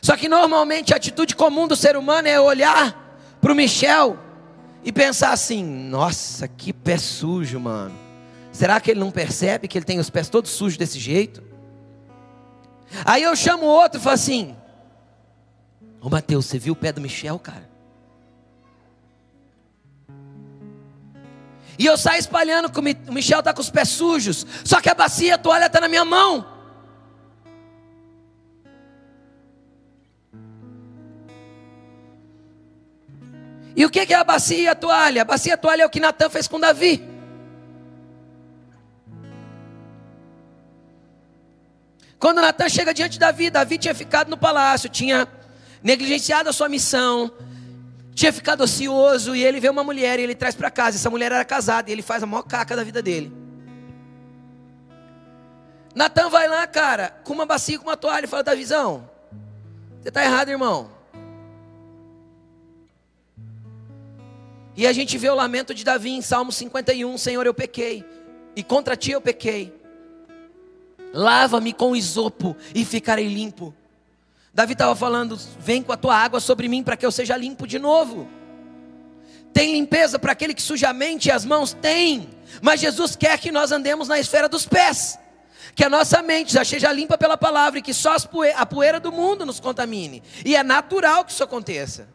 Só 0.00 0.16
que 0.16 0.28
normalmente 0.28 0.92
a 0.92 0.96
atitude 0.96 1.36
comum 1.36 1.66
do 1.66 1.76
ser 1.76 1.96
humano 1.96 2.28
é 2.28 2.40
olhar 2.40 3.20
para 3.40 3.52
o 3.52 3.54
Michel 3.54 4.18
e 4.84 4.92
pensar 4.92 5.32
assim: 5.32 5.64
nossa, 5.64 6.48
que 6.48 6.72
pé 6.72 6.98
sujo, 6.98 7.58
mano. 7.60 7.94
Será 8.52 8.80
que 8.80 8.90
ele 8.90 9.00
não 9.00 9.10
percebe 9.10 9.68
que 9.68 9.78
ele 9.78 9.84
tem 9.84 9.98
os 9.98 10.10
pés 10.10 10.28
todos 10.28 10.50
sujos 10.50 10.76
desse 10.76 10.98
jeito? 10.98 11.42
Aí 13.04 13.22
eu 13.22 13.36
chamo 13.36 13.64
o 13.64 13.68
outro 13.68 14.00
e 14.00 14.02
falo 14.02 14.14
assim: 14.14 14.56
Ô 16.00 16.08
Mateus, 16.08 16.46
você 16.46 16.58
viu 16.58 16.72
o 16.72 16.76
pé 16.76 16.92
do 16.92 17.00
Michel, 17.00 17.38
cara? 17.38 17.68
E 21.78 21.86
eu 21.86 21.96
saio 21.96 22.18
espalhando 22.18 22.70
que 22.70 22.80
o 22.80 23.12
Michel 23.12 23.38
está 23.38 23.54
com 23.54 23.60
os 23.60 23.70
pés 23.70 23.88
sujos. 23.88 24.44
Só 24.64 24.80
que 24.80 24.90
a 24.90 24.94
bacia, 24.94 25.36
a 25.36 25.38
toalha 25.38 25.66
está 25.66 25.80
na 25.80 25.86
minha 25.86 26.04
mão. 26.04 26.44
E 33.76 33.84
o 33.84 33.90
que 33.90 34.00
é 34.00 34.16
a 34.16 34.24
bacia 34.24 34.58
e 34.58 34.66
a 34.66 34.74
toalha? 34.74 35.22
A 35.22 35.24
bacia 35.24 35.52
e 35.52 35.54
a 35.54 35.56
toalha 35.56 35.82
é 35.82 35.86
o 35.86 35.90
que 35.90 36.00
Natan 36.00 36.28
fez 36.28 36.48
com 36.48 36.58
Davi. 36.58 37.00
Quando 42.18 42.42
Natan 42.42 42.68
chega 42.68 42.92
diante 42.92 43.12
de 43.12 43.18
Davi, 43.20 43.50
Davi 43.50 43.78
tinha 43.78 43.94
ficado 43.94 44.28
no 44.28 44.36
palácio, 44.36 44.88
tinha 44.88 45.28
negligenciado 45.80 46.48
a 46.48 46.52
sua 46.52 46.68
missão, 46.68 47.30
tinha 48.18 48.32
ficado 48.32 48.62
ocioso, 48.62 49.36
e 49.36 49.44
ele 49.44 49.60
vê 49.60 49.68
uma 49.68 49.84
mulher 49.84 50.18
e 50.18 50.22
ele 50.24 50.34
traz 50.34 50.56
para 50.56 50.72
casa. 50.72 50.96
Essa 50.96 51.08
mulher 51.08 51.30
era 51.30 51.44
casada 51.44 51.88
e 51.88 51.92
ele 51.92 52.02
faz 52.02 52.20
a 52.20 52.26
maior 52.26 52.42
caca 52.42 52.74
da 52.74 52.82
vida 52.82 53.00
dele. 53.00 53.32
Natan 55.94 56.28
vai 56.28 56.48
lá, 56.48 56.66
cara, 56.66 57.10
com 57.22 57.32
uma 57.32 57.46
bacia, 57.46 57.78
com 57.78 57.84
uma 57.84 57.96
toalha, 57.96 58.24
e 58.24 58.28
fala: 58.28 58.42
Davizão, 58.42 59.08
você 60.02 60.08
está 60.08 60.24
errado, 60.24 60.48
irmão. 60.48 60.90
E 64.76 64.84
a 64.84 64.92
gente 64.92 65.16
vê 65.16 65.30
o 65.30 65.36
lamento 65.36 65.72
de 65.72 65.84
Davi 65.84 66.10
em 66.10 66.20
Salmo 66.20 66.50
51, 66.50 67.16
Senhor, 67.18 67.46
eu 67.46 67.54
pequei, 67.54 68.04
e 68.56 68.64
contra 68.64 68.96
ti 68.96 69.12
eu 69.12 69.20
pequei. 69.20 69.72
Lava-me 71.12 71.72
com 71.72 71.94
isopo 71.94 72.56
e 72.74 72.84
ficarei 72.84 73.28
limpo. 73.28 73.72
Davi 74.58 74.72
estava 74.72 74.96
falando: 74.96 75.38
vem 75.60 75.84
com 75.84 75.92
a 75.92 75.96
tua 75.96 76.16
água 76.16 76.40
sobre 76.40 76.66
mim 76.66 76.82
para 76.82 76.96
que 76.96 77.06
eu 77.06 77.12
seja 77.12 77.36
limpo 77.36 77.64
de 77.64 77.78
novo. 77.78 78.28
Tem 79.52 79.72
limpeza 79.74 80.18
para 80.18 80.32
aquele 80.32 80.52
que 80.52 80.60
suja 80.60 80.88
a 80.88 80.92
mente 80.92 81.26
e 81.26 81.30
as 81.30 81.44
mãos? 81.44 81.74
Tem. 81.74 82.28
Mas 82.60 82.80
Jesus 82.80 83.14
quer 83.14 83.38
que 83.38 83.52
nós 83.52 83.70
andemos 83.70 84.08
na 84.08 84.18
esfera 84.18 84.48
dos 84.48 84.66
pés. 84.66 85.16
Que 85.76 85.84
a 85.84 85.88
nossa 85.88 86.20
mente 86.22 86.52
já 86.52 86.64
seja 86.64 86.90
limpa 86.90 87.16
pela 87.16 87.38
palavra 87.38 87.78
e 87.78 87.82
que 87.82 87.94
só 87.94 88.16
a 88.56 88.66
poeira 88.66 88.98
do 88.98 89.12
mundo 89.12 89.46
nos 89.46 89.60
contamine. 89.60 90.24
E 90.44 90.56
é 90.56 90.64
natural 90.64 91.24
que 91.24 91.30
isso 91.30 91.44
aconteça. 91.44 92.08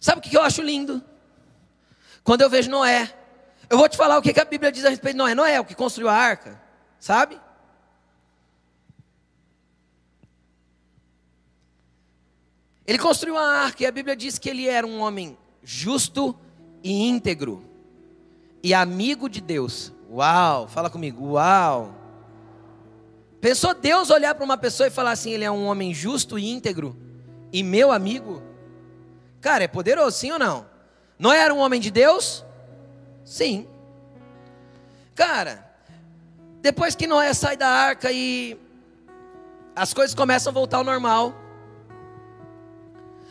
Sabe 0.00 0.18
o 0.18 0.20
que 0.20 0.36
eu 0.36 0.42
acho 0.42 0.62
lindo? 0.62 1.00
Quando 2.24 2.40
eu 2.40 2.50
vejo 2.50 2.68
Noé 2.68 3.14
eu 3.70 3.78
vou 3.78 3.88
te 3.88 3.96
falar 3.96 4.18
o 4.18 4.22
que 4.22 4.38
a 4.38 4.44
Bíblia 4.44 4.72
diz 4.72 4.84
a 4.84 4.88
respeito 4.88 5.14
de 5.14 5.18
Noé. 5.18 5.34
Noé 5.34 5.54
é 5.54 5.60
o 5.60 5.64
que 5.64 5.74
construiu 5.74 6.08
a 6.08 6.14
arca, 6.14 6.65
sabe? 6.98 7.40
Ele 12.86 12.98
construiu 12.98 13.36
a 13.36 13.64
arca 13.64 13.82
e 13.82 13.86
a 13.86 13.90
Bíblia 13.90 14.14
diz 14.14 14.38
que 14.38 14.48
ele 14.48 14.68
era 14.68 14.86
um 14.86 15.00
homem 15.00 15.36
justo 15.62 16.38
e 16.84 17.08
íntegro 17.08 17.64
e 18.62 18.72
amigo 18.72 19.28
de 19.28 19.40
Deus. 19.40 19.92
Uau, 20.10 20.68
fala 20.68 20.88
comigo, 20.88 21.32
uau. 21.32 21.94
Pensou 23.40 23.74
Deus 23.74 24.10
olhar 24.10 24.34
para 24.34 24.44
uma 24.44 24.56
pessoa 24.56 24.86
e 24.86 24.90
falar 24.90 25.12
assim: 25.12 25.32
ele 25.32 25.44
é 25.44 25.50
um 25.50 25.66
homem 25.66 25.92
justo 25.92 26.38
e 26.38 26.48
íntegro 26.48 26.96
e 27.52 27.62
meu 27.62 27.90
amigo? 27.90 28.42
Cara, 29.40 29.64
é 29.64 29.68
poderoso, 29.68 30.16
sim 30.16 30.30
ou 30.30 30.38
não? 30.38 30.66
Não 31.18 31.32
era 31.32 31.52
um 31.52 31.58
homem 31.58 31.80
de 31.80 31.90
Deus? 31.90 32.44
Sim. 33.24 33.66
Cara, 35.14 35.65
depois 36.66 36.96
que 36.96 37.06
Noé 37.06 37.32
sai 37.32 37.56
da 37.56 37.68
arca 37.68 38.10
e 38.10 38.58
as 39.76 39.94
coisas 39.94 40.16
começam 40.16 40.50
a 40.50 40.52
voltar 40.52 40.78
ao 40.78 40.82
normal, 40.82 41.32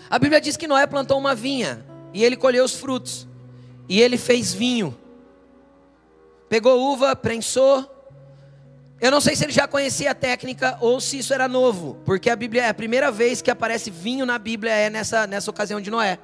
a 0.09 0.17
Bíblia 0.17 0.39
diz 0.39 0.55
que 0.55 0.69
Noé 0.69 0.87
plantou 0.87 1.17
uma 1.17 1.35
vinha 1.35 1.85
e 2.13 2.23
ele 2.23 2.37
colheu 2.37 2.63
os 2.63 2.75
frutos 2.75 3.27
e 3.89 3.99
ele 3.99 4.17
fez 4.17 4.53
vinho. 4.53 4.97
Pegou 6.47 6.93
uva, 6.93 7.13
prensou. 7.13 7.91
Eu 9.01 9.11
não 9.11 9.19
sei 9.19 9.35
se 9.35 9.43
ele 9.43 9.51
já 9.51 9.67
conhecia 9.67 10.11
a 10.11 10.15
técnica 10.15 10.77
ou 10.79 11.01
se 11.01 11.17
isso 11.17 11.33
era 11.33 11.49
novo, 11.49 11.97
porque 12.05 12.29
a 12.29 12.37
Bíblia 12.37 12.63
é 12.63 12.69
a 12.69 12.73
primeira 12.73 13.11
vez 13.11 13.41
que 13.41 13.51
aparece 13.51 13.91
vinho 13.91 14.25
na 14.25 14.39
Bíblia 14.39 14.71
é 14.71 14.89
nessa, 14.89 15.27
nessa 15.27 15.51
ocasião 15.51 15.81
de 15.81 15.91
Noé. 15.91 16.19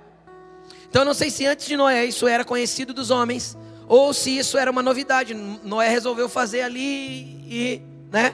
Então 0.88 1.02
eu 1.02 1.06
não 1.06 1.14
sei 1.14 1.30
se 1.30 1.46
antes 1.46 1.66
de 1.68 1.76
Noé 1.76 2.06
isso 2.06 2.26
era 2.26 2.46
conhecido 2.46 2.94
dos 2.94 3.12
homens, 3.12 3.58
ou 3.92 4.14
se 4.14 4.38
isso 4.38 4.58
era 4.58 4.72
uma 4.72 4.82
novidade. 4.82 5.34
Noé 5.34 5.90
resolveu 5.90 6.30
fazer 6.30 6.62
ali 6.62 7.44
e, 7.46 7.82
né? 8.10 8.34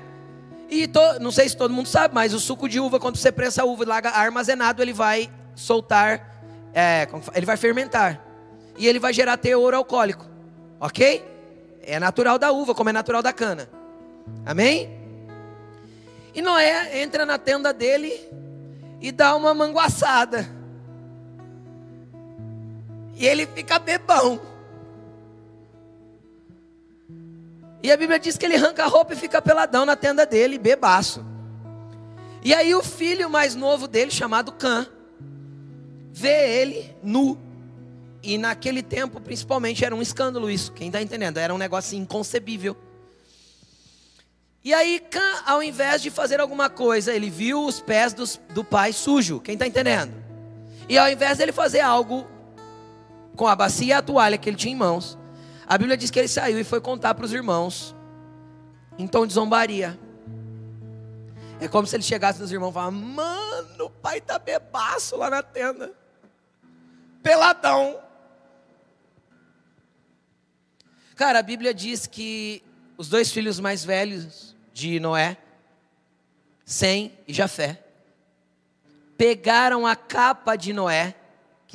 E 0.69 0.85
to, 0.85 0.99
não 1.19 1.31
sei 1.31 1.49
se 1.49 1.57
todo 1.57 1.73
mundo 1.73 1.87
sabe, 1.87 2.13
mas 2.13 2.31
o 2.31 2.39
suco 2.39 2.69
de 2.69 2.79
uva, 2.79 2.99
quando 2.99 3.17
você 3.17 3.31
prensa 3.31 3.63
a 3.63 3.65
uva 3.65 3.83
e 3.83 3.87
larga 3.87 4.11
armazenado, 4.11 4.83
ele 4.83 4.93
vai 4.93 5.31
soltar 5.55 6.37
é, 6.75 7.07
ele 7.33 7.45
vai 7.47 7.57
fermentar. 7.57 8.21
E 8.77 8.87
ele 8.87 8.99
vai 8.99 9.11
gerar 9.11 9.35
teor 9.37 9.73
alcoólico. 9.73 10.27
Ok? 10.79 11.25
É 11.81 11.99
natural 11.99 12.37
da 12.37 12.51
uva, 12.51 12.75
como 12.75 12.91
é 12.91 12.93
natural 12.93 13.23
da 13.23 13.33
cana. 13.33 13.67
Amém? 14.45 14.95
E 16.35 16.41
Noé 16.43 17.01
entra 17.01 17.25
na 17.25 17.39
tenda 17.39 17.73
dele 17.73 18.13
e 19.01 19.11
dá 19.11 19.35
uma 19.35 19.55
manguaçada. 19.55 20.47
E 23.15 23.25
ele 23.25 23.47
fica 23.47 23.79
bebão. 23.79 24.39
E 27.87 27.91
a 27.91 27.95
Bíblia 27.95 28.19
diz 28.19 28.37
que 28.37 28.45
ele 28.45 28.57
arranca 28.57 28.83
a 28.83 28.87
roupa 28.87 29.13
e 29.13 29.15
fica 29.15 29.41
peladão 29.41 29.85
na 29.85 29.95
tenda 29.95 30.25
dele, 30.25 30.57
bebaço. 30.57 31.25
E 32.43 32.53
aí 32.53 32.75
o 32.75 32.83
filho 32.83 33.29
mais 33.29 33.55
novo 33.55 33.87
dele, 33.87 34.11
chamado 34.11 34.51
Cã, 34.51 34.85
vê 36.11 36.59
ele 36.59 36.93
nu. 37.01 37.39
E 38.21 38.37
naquele 38.37 38.83
tempo, 38.83 39.21
principalmente, 39.21 39.85
era 39.85 39.95
um 39.95 40.01
escândalo 40.01 40.51
isso. 40.51 40.73
Quem 40.73 40.87
está 40.87 41.01
entendendo? 41.01 41.37
Era 41.37 41.55
um 41.55 41.57
negócio 41.57 41.97
inconcebível. 41.97 42.75
E 44.65 44.73
aí, 44.73 44.99
Cã, 44.99 45.43
ao 45.45 45.63
invés 45.63 46.01
de 46.01 46.09
fazer 46.09 46.41
alguma 46.41 46.69
coisa, 46.69 47.13
ele 47.13 47.29
viu 47.29 47.63
os 47.63 47.79
pés 47.79 48.11
dos, 48.11 48.37
do 48.49 48.65
pai 48.65 48.91
sujo. 48.91 49.39
Quem 49.39 49.53
está 49.53 49.65
entendendo? 49.65 50.11
E 50.89 50.97
ao 50.97 51.09
invés 51.09 51.37
dele 51.37 51.53
fazer 51.53 51.79
algo 51.79 52.27
com 53.33 53.47
a 53.47 53.55
bacia 53.55 53.87
e 53.87 53.93
a 53.93 54.01
toalha 54.01 54.37
que 54.37 54.49
ele 54.49 54.57
tinha 54.57 54.73
em 54.73 54.77
mãos, 54.77 55.17
a 55.67 55.77
Bíblia 55.77 55.97
diz 55.97 56.09
que 56.09 56.17
ele 56.17 56.27
saiu 56.29 56.57
e 56.57 56.63
foi 56.63 56.79
contar 56.79 57.13
para 57.13 57.25
os 57.25 57.33
irmãos, 57.33 57.93
em 58.97 59.05
tom 59.05 59.27
de 59.27 59.33
zombaria. 59.33 59.99
É 61.59 61.67
como 61.67 61.85
se 61.85 61.95
ele 61.95 62.03
chegasse 62.03 62.39
nos 62.39 62.51
irmãos 62.51 62.71
e 62.71 62.73
falasse: 62.73 62.95
Mano, 62.95 63.85
o 63.85 63.89
pai 63.89 64.21
tá 64.21 64.39
bebaço 64.39 65.17
lá 65.17 65.29
na 65.29 65.43
tenda, 65.43 65.93
peladão. 67.21 67.99
Cara, 71.15 71.39
a 71.39 71.43
Bíblia 71.43 71.73
diz 71.73 72.07
que 72.07 72.63
os 72.95 73.09
dois 73.09 73.31
filhos 73.31 73.59
mais 73.59 73.83
velhos 73.83 74.55
de 74.71 74.99
Noé, 74.99 75.35
Sem 76.63 77.11
e 77.27 77.33
Jafé, 77.33 77.83
pegaram 79.17 79.85
a 79.85 79.95
capa 79.95 80.55
de 80.55 80.71
Noé 80.71 81.15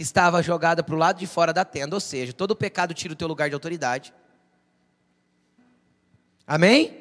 que 0.02 0.04
estava 0.04 0.42
jogada 0.42 0.82
para 0.82 0.96
o 0.96 0.98
lado 0.98 1.20
de 1.20 1.28
fora 1.28 1.52
da 1.52 1.64
tenda, 1.64 1.94
ou 1.94 2.00
seja, 2.00 2.32
todo 2.32 2.56
pecado 2.56 2.92
tira 2.92 3.14
o 3.14 3.16
teu 3.16 3.28
lugar 3.28 3.48
de 3.48 3.54
autoridade. 3.54 4.12
Amém? 6.44 6.98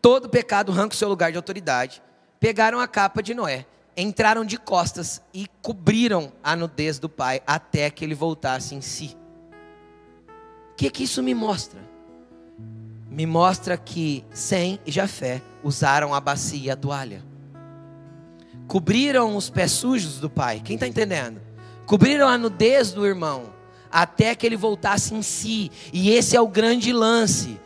Todo 0.00 0.28
pecado 0.28 0.70
arranca 0.70 0.94
o 0.94 0.96
seu 0.96 1.08
lugar 1.08 1.32
de 1.32 1.36
autoridade. 1.36 2.00
Pegaram 2.38 2.78
a 2.78 2.86
capa 2.86 3.20
de 3.20 3.34
Noé, 3.34 3.66
entraram 3.96 4.44
de 4.44 4.56
costas 4.56 5.20
e 5.34 5.48
cobriram 5.60 6.32
a 6.44 6.54
nudez 6.54 7.00
do 7.00 7.08
pai 7.08 7.42
até 7.44 7.90
que 7.90 8.04
ele 8.04 8.14
voltasse 8.14 8.76
em 8.76 8.80
si. 8.80 9.16
O 10.70 10.76
que, 10.76 10.88
que 10.88 11.02
isso 11.02 11.24
me 11.24 11.34
mostra? 11.34 11.80
Me 13.10 13.26
mostra 13.26 13.76
que 13.76 14.24
Sem 14.30 14.78
e 14.86 14.92
Jafé 14.92 15.42
usaram 15.64 16.14
a 16.14 16.20
bacia 16.20 16.66
e 16.66 16.70
a 16.70 16.76
toalha. 16.76 17.24
Cobriram 18.68 19.36
os 19.36 19.50
pés 19.50 19.72
sujos 19.72 20.20
do 20.20 20.30
pai. 20.30 20.60
Quem 20.64 20.74
está 20.74 20.86
entendendo? 20.86 21.45
Cobriram 21.86 22.28
a 22.28 22.36
nudez 22.36 22.92
do 22.92 23.06
irmão, 23.06 23.54
até 23.90 24.34
que 24.34 24.44
ele 24.44 24.56
voltasse 24.56 25.14
em 25.14 25.22
si. 25.22 25.70
E 25.92 26.10
esse 26.10 26.36
é 26.36 26.40
o 26.40 26.48
grande 26.48 26.92
lance. 26.92 27.58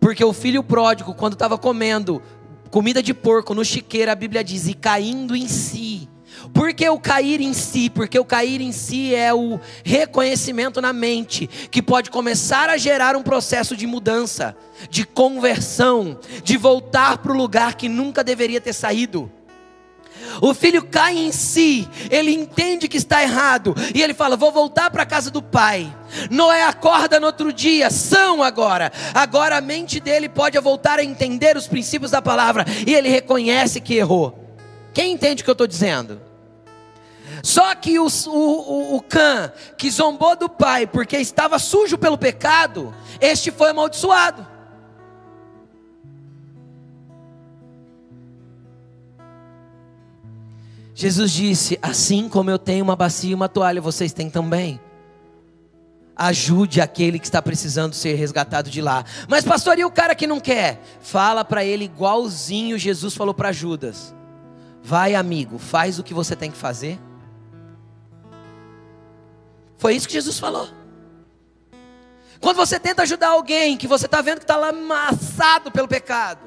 Porque 0.00 0.24
o 0.24 0.32
filho 0.32 0.62
pródigo, 0.62 1.14
quando 1.14 1.32
estava 1.34 1.58
comendo 1.58 2.22
comida 2.70 3.02
de 3.02 3.12
porco 3.12 3.54
no 3.54 3.64
chiqueiro, 3.64 4.10
a 4.10 4.14
Bíblia 4.14 4.44
diz, 4.44 4.68
e 4.68 4.74
caindo 4.74 5.34
em 5.34 5.48
si. 5.48 6.08
Por 6.52 6.72
que 6.72 6.88
o 6.88 7.00
cair 7.00 7.40
em 7.40 7.52
si? 7.52 7.88
Porque 7.90 8.18
o 8.18 8.24
cair 8.24 8.60
em 8.60 8.72
si 8.72 9.14
é 9.14 9.32
o 9.32 9.58
reconhecimento 9.84 10.80
na 10.80 10.92
mente, 10.92 11.46
que 11.46 11.82
pode 11.82 12.10
começar 12.10 12.68
a 12.68 12.76
gerar 12.76 13.16
um 13.16 13.22
processo 13.22 13.76
de 13.76 13.86
mudança, 13.86 14.56
de 14.90 15.04
conversão, 15.04 16.18
de 16.44 16.56
voltar 16.56 17.18
para 17.18 17.32
o 17.32 17.36
lugar 17.36 17.74
que 17.74 17.88
nunca 17.88 18.22
deveria 18.22 18.60
ter 18.60 18.72
saído. 18.72 19.30
O 20.40 20.54
filho 20.54 20.84
cai 20.84 21.16
em 21.16 21.32
si, 21.32 21.88
ele 22.10 22.32
entende 22.32 22.88
que 22.88 22.96
está 22.96 23.22
errado 23.22 23.74
e 23.94 24.02
ele 24.02 24.14
fala: 24.14 24.36
Vou 24.36 24.52
voltar 24.52 24.90
para 24.90 25.02
a 25.02 25.06
casa 25.06 25.30
do 25.30 25.42
pai. 25.42 25.94
Noé 26.30 26.62
acorda 26.62 27.18
no 27.18 27.26
outro 27.26 27.52
dia, 27.52 27.90
são 27.90 28.42
agora. 28.42 28.92
Agora 29.14 29.56
a 29.56 29.60
mente 29.60 30.00
dele 30.00 30.28
pode 30.28 30.58
voltar 30.60 30.98
a 30.98 31.04
entender 31.04 31.56
os 31.56 31.66
princípios 31.66 32.10
da 32.10 32.22
palavra 32.22 32.64
e 32.86 32.94
ele 32.94 33.08
reconhece 33.08 33.80
que 33.80 33.94
errou. 33.94 34.46
Quem 34.92 35.12
entende 35.12 35.42
o 35.42 35.44
que 35.44 35.50
eu 35.50 35.52
estou 35.52 35.66
dizendo? 35.66 36.20
Só 37.42 37.74
que 37.74 37.98
o, 37.98 38.06
o, 38.26 38.96
o, 38.96 39.02
Cã, 39.02 39.52
que 39.76 39.90
zombou 39.90 40.36
do 40.36 40.48
pai 40.48 40.86
porque 40.86 41.16
estava 41.16 41.58
sujo 41.58 41.98
pelo 41.98 42.16
pecado, 42.16 42.94
este 43.20 43.50
foi 43.50 43.70
amaldiçoado. 43.70 44.55
Jesus 50.98 51.30
disse: 51.30 51.78
Assim 51.82 52.26
como 52.26 52.50
eu 52.50 52.58
tenho 52.58 52.82
uma 52.82 52.96
bacia 52.96 53.30
e 53.30 53.34
uma 53.34 53.50
toalha, 53.50 53.82
vocês 53.82 54.14
têm 54.14 54.30
também. 54.30 54.80
Ajude 56.16 56.80
aquele 56.80 57.18
que 57.18 57.26
está 57.26 57.42
precisando 57.42 57.92
ser 57.92 58.14
resgatado 58.14 58.70
de 58.70 58.80
lá. 58.80 59.04
Mas, 59.28 59.44
pastor, 59.44 59.78
e 59.78 59.84
o 59.84 59.90
cara 59.90 60.14
que 60.14 60.26
não 60.26 60.40
quer? 60.40 60.80
Fala 61.02 61.44
para 61.44 61.62
ele 61.62 61.84
igualzinho 61.84 62.78
Jesus 62.78 63.14
falou 63.14 63.34
para 63.34 63.52
Judas: 63.52 64.14
Vai, 64.82 65.14
amigo, 65.14 65.58
faz 65.58 65.98
o 65.98 66.02
que 66.02 66.14
você 66.14 66.34
tem 66.34 66.50
que 66.50 66.56
fazer. 66.56 66.98
Foi 69.76 69.94
isso 69.94 70.08
que 70.08 70.14
Jesus 70.14 70.38
falou. 70.38 70.66
Quando 72.40 72.56
você 72.56 72.80
tenta 72.80 73.02
ajudar 73.02 73.28
alguém 73.28 73.76
que 73.76 73.86
você 73.86 74.06
está 74.06 74.22
vendo 74.22 74.38
que 74.38 74.44
está 74.44 74.56
lá 74.56 74.70
amassado 74.70 75.70
pelo 75.70 75.86
pecado, 75.86 76.40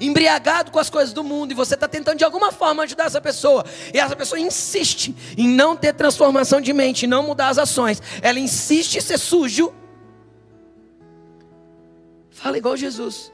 embriagado 0.00 0.70
com 0.70 0.78
as 0.78 0.88
coisas 0.88 1.12
do 1.12 1.22
mundo 1.22 1.52
e 1.52 1.54
você 1.54 1.74
está 1.74 1.86
tentando 1.86 2.18
de 2.18 2.24
alguma 2.24 2.50
forma 2.50 2.82
ajudar 2.84 3.04
essa 3.04 3.20
pessoa, 3.20 3.64
e 3.92 3.98
essa 3.98 4.16
pessoa 4.16 4.40
insiste 4.40 5.14
em 5.36 5.48
não 5.48 5.76
ter 5.76 5.92
transformação 5.92 6.60
de 6.60 6.72
mente, 6.72 7.04
em 7.04 7.08
não 7.08 7.22
mudar 7.22 7.48
as 7.48 7.58
ações, 7.58 8.02
ela 8.22 8.38
insiste 8.38 8.96
em 8.96 9.00
ser 9.00 9.18
sujo. 9.18 9.72
Fala 12.30 12.56
igual 12.56 12.76
Jesus, 12.76 13.30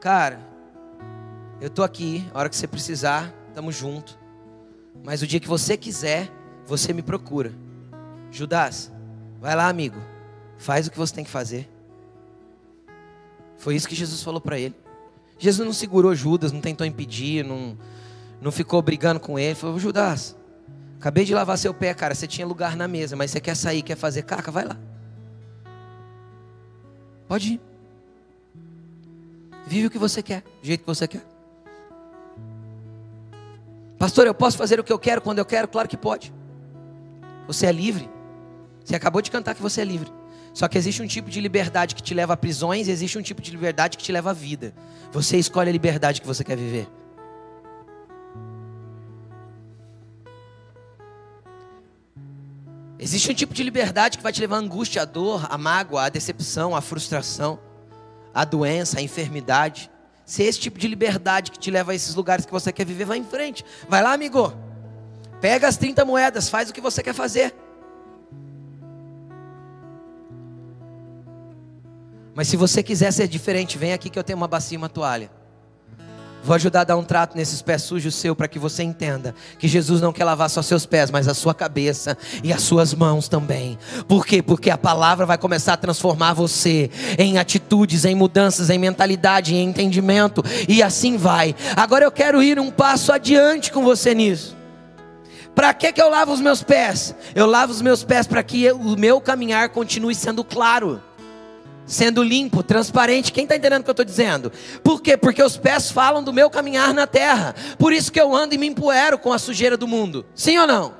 cara. 0.00 0.38
Eu 1.60 1.68
estou 1.68 1.84
aqui, 1.84 2.28
a 2.34 2.40
hora 2.40 2.48
que 2.48 2.56
você 2.56 2.66
precisar, 2.66 3.32
estamos 3.48 3.74
junto. 3.74 4.18
Mas 5.02 5.22
o 5.22 5.26
dia 5.26 5.40
que 5.40 5.48
você 5.48 5.76
quiser, 5.76 6.30
você 6.66 6.92
me 6.92 7.00
procura. 7.00 7.54
Judas, 8.30 8.92
vai 9.40 9.54
lá, 9.54 9.68
amigo. 9.68 9.98
Faz 10.58 10.86
o 10.86 10.90
que 10.90 10.98
você 10.98 11.14
tem 11.14 11.24
que 11.24 11.30
fazer. 11.30 11.68
Foi 13.56 13.74
isso 13.74 13.88
que 13.88 13.94
Jesus 13.94 14.22
falou 14.22 14.40
para 14.40 14.58
ele. 14.58 14.74
Jesus 15.44 15.66
não 15.66 15.74
segurou 15.74 16.14
Judas, 16.14 16.52
não 16.52 16.60
tentou 16.62 16.86
impedir, 16.86 17.44
não, 17.44 17.76
não 18.40 18.50
ficou 18.50 18.80
brigando 18.80 19.20
com 19.20 19.38
ele. 19.38 19.54
Falou: 19.54 19.78
Judas, 19.78 20.34
acabei 20.98 21.22
de 21.26 21.34
lavar 21.34 21.58
seu 21.58 21.74
pé, 21.74 21.92
cara. 21.92 22.14
Você 22.14 22.26
tinha 22.26 22.46
lugar 22.46 22.74
na 22.74 22.88
mesa, 22.88 23.14
mas 23.14 23.30
você 23.30 23.42
quer 23.42 23.54
sair, 23.54 23.82
quer 23.82 23.94
fazer 23.94 24.22
caca? 24.22 24.50
Vai 24.50 24.64
lá. 24.64 24.78
Pode 27.28 27.52
ir. 27.52 27.60
Vive 29.66 29.88
o 29.88 29.90
que 29.90 29.98
você 29.98 30.22
quer, 30.22 30.40
do 30.62 30.66
jeito 30.66 30.80
que 30.80 30.86
você 30.86 31.06
quer. 31.06 31.22
Pastor, 33.98 34.26
eu 34.26 34.34
posso 34.34 34.56
fazer 34.56 34.80
o 34.80 34.84
que 34.84 34.92
eu 34.94 34.98
quero 34.98 35.20
quando 35.20 35.40
eu 35.40 35.44
quero? 35.44 35.68
Claro 35.68 35.86
que 35.86 35.96
pode. 35.98 36.32
Você 37.46 37.66
é 37.66 37.72
livre. 37.72 38.08
Você 38.82 38.96
acabou 38.96 39.20
de 39.20 39.30
cantar 39.30 39.54
que 39.54 39.60
você 39.60 39.82
é 39.82 39.84
livre. 39.84 40.10
Só 40.54 40.68
que 40.68 40.78
existe 40.78 41.02
um 41.02 41.06
tipo 41.06 41.28
de 41.28 41.40
liberdade 41.40 41.96
que 41.96 42.02
te 42.02 42.14
leva 42.14 42.34
a 42.34 42.36
prisões, 42.36 42.86
existe 42.86 43.18
um 43.18 43.22
tipo 43.22 43.42
de 43.42 43.50
liberdade 43.50 43.98
que 43.98 44.04
te 44.04 44.12
leva 44.12 44.30
à 44.30 44.32
vida. 44.32 44.72
Você 45.10 45.36
escolhe 45.36 45.68
a 45.68 45.72
liberdade 45.72 46.20
que 46.20 46.26
você 46.26 46.44
quer 46.44 46.56
viver. 46.56 46.88
Existe 52.96 53.32
um 53.32 53.34
tipo 53.34 53.52
de 53.52 53.64
liberdade 53.64 54.16
que 54.16 54.22
vai 54.22 54.32
te 54.32 54.40
levar 54.40 54.56
à 54.56 54.60
angústia, 54.60 55.02
à 55.02 55.04
dor, 55.04 55.44
à 55.50 55.58
mágoa, 55.58 56.04
à 56.04 56.08
decepção, 56.08 56.74
à 56.76 56.80
frustração, 56.80 57.58
à 58.32 58.44
doença, 58.44 59.00
à 59.00 59.02
enfermidade. 59.02 59.90
Se 60.24 60.44
é 60.44 60.46
esse 60.46 60.60
tipo 60.60 60.78
de 60.78 60.86
liberdade 60.86 61.50
que 61.50 61.58
te 61.58 61.68
leva 61.68 61.90
a 61.90 61.94
esses 61.96 62.14
lugares 62.14 62.46
que 62.46 62.52
você 62.52 62.72
quer 62.72 62.86
viver, 62.86 63.04
vai 63.04 63.18
em 63.18 63.24
frente. 63.24 63.64
Vai 63.88 64.04
lá, 64.04 64.12
amigo. 64.12 64.54
Pega 65.40 65.66
as 65.66 65.76
30 65.76 66.04
moedas, 66.04 66.48
faz 66.48 66.70
o 66.70 66.72
que 66.72 66.80
você 66.80 67.02
quer 67.02 67.12
fazer. 67.12 67.63
Mas 72.34 72.48
se 72.48 72.56
você 72.56 72.82
quiser 72.82 73.12
ser 73.12 73.28
diferente, 73.28 73.78
vem 73.78 73.92
aqui 73.92 74.10
que 74.10 74.18
eu 74.18 74.24
tenho 74.24 74.36
uma 74.36 74.48
bacia 74.48 74.74
e 74.74 74.78
uma 74.78 74.88
toalha. 74.88 75.30
Vou 76.44 76.54
ajudar 76.54 76.82
a 76.82 76.84
dar 76.84 76.96
um 76.98 77.02
trato 77.02 77.38
nesses 77.38 77.62
pés 77.62 77.80
sujos 77.80 78.14
seu 78.14 78.36
para 78.36 78.46
que 78.46 78.58
você 78.58 78.82
entenda 78.82 79.34
que 79.58 79.66
Jesus 79.66 80.02
não 80.02 80.12
quer 80.12 80.24
lavar 80.24 80.50
só 80.50 80.60
seus 80.60 80.84
pés, 80.84 81.10
mas 81.10 81.26
a 81.26 81.32
sua 81.32 81.54
cabeça 81.54 82.18
e 82.42 82.52
as 82.52 82.60
suas 82.60 82.92
mãos 82.92 83.28
também. 83.28 83.78
Por 84.06 84.26
quê? 84.26 84.42
Porque 84.42 84.68
a 84.68 84.76
palavra 84.76 85.24
vai 85.24 85.38
começar 85.38 85.72
a 85.72 85.78
transformar 85.78 86.34
você 86.34 86.90
em 87.18 87.38
atitudes, 87.38 88.04
em 88.04 88.14
mudanças, 88.14 88.68
em 88.68 88.78
mentalidade, 88.78 89.54
em 89.54 89.66
entendimento 89.66 90.44
e 90.68 90.82
assim 90.82 91.16
vai. 91.16 91.56
Agora 91.74 92.04
eu 92.04 92.12
quero 92.12 92.42
ir 92.42 92.58
um 92.58 92.70
passo 92.70 93.10
adiante 93.10 93.72
com 93.72 93.82
você 93.82 94.14
nisso. 94.14 94.54
Para 95.54 95.72
que, 95.72 95.92
que 95.92 96.02
eu 96.02 96.10
lavo 96.10 96.30
os 96.30 96.42
meus 96.42 96.62
pés? 96.62 97.14
Eu 97.34 97.46
lavo 97.46 97.72
os 97.72 97.80
meus 97.80 98.04
pés 98.04 98.26
para 98.26 98.42
que 98.42 98.70
o 98.70 98.96
meu 98.98 99.18
caminhar 99.18 99.70
continue 99.70 100.14
sendo 100.14 100.44
claro, 100.44 101.00
sendo 101.86 102.22
limpo, 102.22 102.62
transparente. 102.62 103.32
Quem 103.32 103.44
está 103.44 103.56
entendendo 103.56 103.80
o 103.80 103.84
que 103.84 103.90
eu 103.90 103.92
estou 103.92 104.04
dizendo? 104.04 104.52
Por 104.82 105.00
quê? 105.00 105.16
Porque 105.16 105.42
os 105.42 105.56
pés 105.56 105.90
falam 105.90 106.22
do 106.22 106.32
meu 106.32 106.48
caminhar 106.50 106.94
na 106.94 107.06
terra. 107.06 107.54
Por 107.78 107.92
isso 107.92 108.10
que 108.10 108.20
eu 108.20 108.34
ando 108.34 108.54
e 108.54 108.58
me 108.58 108.66
empoeiro 108.66 109.18
com 109.18 109.32
a 109.32 109.38
sujeira 109.38 109.76
do 109.76 109.86
mundo. 109.86 110.26
Sim 110.34 110.58
ou 110.58 110.66
não? 110.66 110.94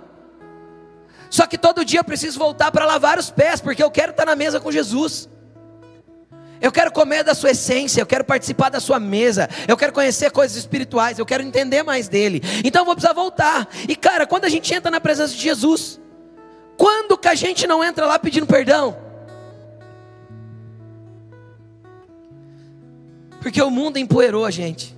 Só 1.31 1.47
que 1.47 1.59
todo 1.59 1.85
dia 1.85 2.01
eu 2.01 2.05
preciso 2.05 2.39
voltar 2.39 2.71
para 2.71 2.85
lavar 2.85 3.19
os 3.19 3.31
pés, 3.31 3.61
porque 3.61 3.83
eu 3.83 3.91
quero 3.91 4.13
estar 4.13 4.25
na 4.25 4.37
mesa 4.37 4.61
com 4.61 4.71
Jesus. 4.71 5.29
Eu 6.61 6.71
quero 6.71 6.93
comer 6.93 7.25
da 7.25 7.35
sua 7.35 7.51
essência, 7.51 8.01
eu 8.01 8.07
quero 8.07 8.25
participar 8.25 8.71
da 8.71 8.81
sua 8.81 8.99
mesa, 8.99 9.51
eu 9.67 9.77
quero 9.77 9.93
conhecer 9.93 10.31
coisas 10.31 10.57
espirituais, 10.57 11.19
eu 11.19 11.27
quero 11.27 11.43
entender 11.43 11.83
mais 11.83 12.09
dele. 12.09 12.41
Então 12.65 12.83
eu 12.83 12.87
vou 12.87 12.95
precisar 12.95 13.13
voltar. 13.13 13.69
E 13.89 13.97
cara, 13.97 14.27
quando 14.27 14.45
a 14.45 14.49
gente 14.49 14.73
entra 14.73 14.91
na 14.91 15.01
presença 15.01 15.35
de 15.35 15.41
Jesus, 15.41 16.01
quando 16.77 17.19
que 17.19 17.29
a 17.29 17.35
gente 17.35 17.67
não 17.67 17.83
entra 17.83 18.07
lá 18.07 18.19
pedindo 18.19 18.47
perdão? 18.47 19.04
Porque 23.45 23.61
o 23.61 23.71
mundo 23.71 23.99
empoeirou 23.99 24.47
a 24.47 24.51
gente. 24.51 24.97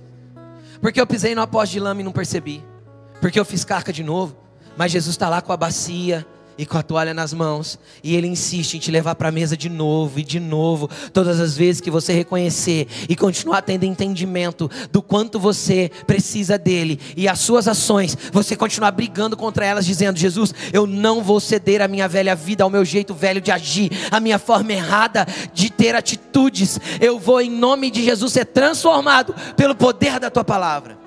Porque 0.79 1.01
eu 1.01 1.05
pisei 1.05 1.35
no 1.35 1.41
apóstolo 1.41 1.73
de 1.73 1.79
lama 1.81 1.99
e 1.99 2.03
não 2.05 2.13
percebi. 2.13 2.63
Porque 3.19 3.37
eu 3.37 3.43
fiz 3.43 3.65
carca 3.65 3.91
de 3.91 4.01
novo. 4.01 4.37
Mas 4.77 4.93
Jesus 4.93 5.15
está 5.15 5.27
lá 5.27 5.41
com 5.41 5.51
a 5.51 5.57
bacia, 5.57 6.25
e 6.57 6.65
com 6.65 6.77
a 6.77 6.83
toalha 6.83 7.13
nas 7.13 7.33
mãos, 7.33 7.79
e 8.03 8.15
ele 8.15 8.27
insiste 8.27 8.75
em 8.75 8.79
te 8.79 8.91
levar 8.91 9.15
para 9.15 9.29
a 9.29 9.31
mesa 9.31 9.55
de 9.55 9.69
novo 9.69 10.19
e 10.19 10.23
de 10.23 10.39
novo, 10.39 10.89
todas 11.13 11.39
as 11.39 11.55
vezes 11.55 11.81
que 11.81 11.91
você 11.91 12.13
reconhecer 12.13 12.87
e 13.07 13.15
continuar 13.15 13.61
tendo 13.61 13.83
entendimento 13.83 14.69
do 14.91 15.01
quanto 15.01 15.39
você 15.39 15.91
precisa 16.05 16.57
dele 16.57 16.99
e 17.15 17.27
as 17.27 17.39
suas 17.39 17.67
ações, 17.67 18.17
você 18.31 18.55
continuar 18.55 18.91
brigando 18.91 19.37
contra 19.37 19.65
elas, 19.65 19.85
dizendo: 19.85 20.17
Jesus, 20.17 20.53
eu 20.73 20.87
não 20.87 21.23
vou 21.23 21.39
ceder 21.39 21.81
a 21.81 21.87
minha 21.87 22.07
velha 22.07 22.35
vida, 22.35 22.63
ao 22.63 22.69
meu 22.69 22.83
jeito 22.83 23.13
velho 23.13 23.41
de 23.41 23.51
agir, 23.51 23.91
a 24.11 24.19
minha 24.19 24.39
forma 24.39 24.73
errada 24.73 25.25
de 25.53 25.69
ter 25.69 25.95
atitudes, 25.95 26.79
eu 26.99 27.19
vou, 27.19 27.41
em 27.41 27.49
nome 27.49 27.91
de 27.91 28.03
Jesus, 28.03 28.33
ser 28.33 28.45
transformado 28.45 29.33
pelo 29.55 29.75
poder 29.75 30.19
da 30.19 30.29
tua 30.29 30.43
palavra. 30.43 31.06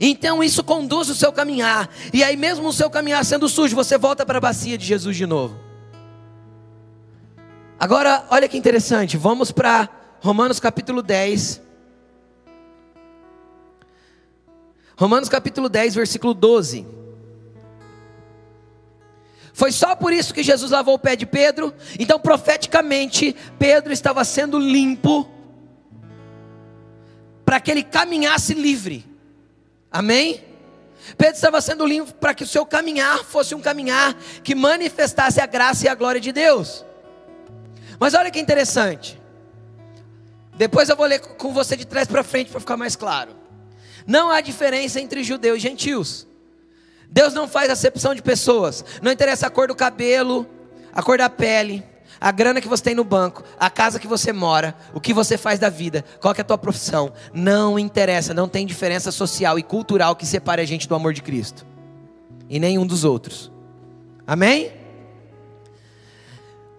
Então 0.00 0.42
isso 0.42 0.62
conduz 0.62 1.08
o 1.08 1.14
seu 1.14 1.32
caminhar. 1.32 1.88
E 2.12 2.22
aí, 2.22 2.36
mesmo 2.36 2.68
o 2.68 2.72
seu 2.72 2.90
caminhar 2.90 3.24
sendo 3.24 3.48
sujo, 3.48 3.74
você 3.74 3.98
volta 3.98 4.24
para 4.24 4.38
a 4.38 4.40
bacia 4.40 4.78
de 4.78 4.84
Jesus 4.84 5.16
de 5.16 5.26
novo. 5.26 5.58
Agora, 7.78 8.24
olha 8.30 8.48
que 8.48 8.56
interessante. 8.56 9.16
Vamos 9.16 9.50
para 9.50 9.88
Romanos 10.20 10.60
capítulo 10.60 11.02
10. 11.02 11.60
Romanos 14.96 15.28
capítulo 15.28 15.68
10, 15.68 15.96
versículo 15.96 16.32
12. 16.32 16.86
Foi 19.52 19.70
só 19.70 19.94
por 19.94 20.12
isso 20.12 20.32
que 20.32 20.42
Jesus 20.42 20.70
lavou 20.70 20.94
o 20.94 20.98
pé 20.98 21.14
de 21.14 21.26
Pedro. 21.26 21.74
Então, 21.98 22.18
profeticamente, 22.18 23.36
Pedro 23.58 23.92
estava 23.92 24.24
sendo 24.24 24.58
limpo 24.58 25.28
para 27.44 27.60
que 27.60 27.70
ele 27.70 27.82
caminhasse 27.82 28.54
livre. 28.54 29.11
Amém? 29.92 30.42
Pedro 31.18 31.34
estava 31.34 31.60
sendo 31.60 31.84
limpo 31.84 32.14
para 32.14 32.32
que 32.32 32.44
o 32.44 32.46
seu 32.46 32.64
caminhar 32.64 33.18
fosse 33.24 33.54
um 33.54 33.60
caminhar 33.60 34.14
que 34.42 34.54
manifestasse 34.54 35.40
a 35.40 35.46
graça 35.46 35.84
e 35.84 35.88
a 35.88 35.94
glória 35.94 36.20
de 36.20 36.32
Deus. 36.32 36.84
Mas 37.98 38.14
olha 38.14 38.30
que 38.30 38.40
interessante. 38.40 39.20
Depois 40.54 40.88
eu 40.88 40.96
vou 40.96 41.06
ler 41.06 41.20
com 41.20 41.52
você 41.52 41.76
de 41.76 41.86
trás 41.86 42.06
para 42.06 42.22
frente 42.22 42.50
para 42.50 42.60
ficar 42.60 42.76
mais 42.76 42.96
claro. 42.96 43.34
Não 44.06 44.30
há 44.30 44.40
diferença 44.40 45.00
entre 45.00 45.22
judeus 45.22 45.58
e 45.58 45.60
gentios. 45.60 46.26
Deus 47.08 47.34
não 47.34 47.46
faz 47.46 47.70
acepção 47.70 48.14
de 48.14 48.22
pessoas. 48.22 48.84
Não 49.02 49.12
interessa 49.12 49.46
a 49.46 49.50
cor 49.50 49.68
do 49.68 49.74
cabelo, 49.74 50.46
a 50.92 51.02
cor 51.02 51.18
da 51.18 51.28
pele, 51.28 51.84
a 52.22 52.30
grana 52.30 52.60
que 52.60 52.68
você 52.68 52.84
tem 52.84 52.94
no 52.94 53.02
banco, 53.02 53.42
a 53.58 53.68
casa 53.68 53.98
que 53.98 54.06
você 54.06 54.32
mora, 54.32 54.76
o 54.94 55.00
que 55.00 55.12
você 55.12 55.36
faz 55.36 55.58
da 55.58 55.68
vida, 55.68 56.04
qual 56.20 56.32
é 56.38 56.40
a 56.40 56.44
tua 56.44 56.56
profissão, 56.56 57.12
não 57.34 57.76
interessa, 57.76 58.32
não 58.32 58.48
tem 58.48 58.64
diferença 58.64 59.10
social 59.10 59.58
e 59.58 59.62
cultural 59.62 60.14
que 60.14 60.24
separe 60.24 60.62
a 60.62 60.64
gente 60.64 60.88
do 60.88 60.94
amor 60.94 61.12
de 61.12 61.20
Cristo 61.20 61.66
e 62.48 62.60
nenhum 62.60 62.86
dos 62.86 63.02
outros. 63.02 63.50
Amém? 64.24 64.70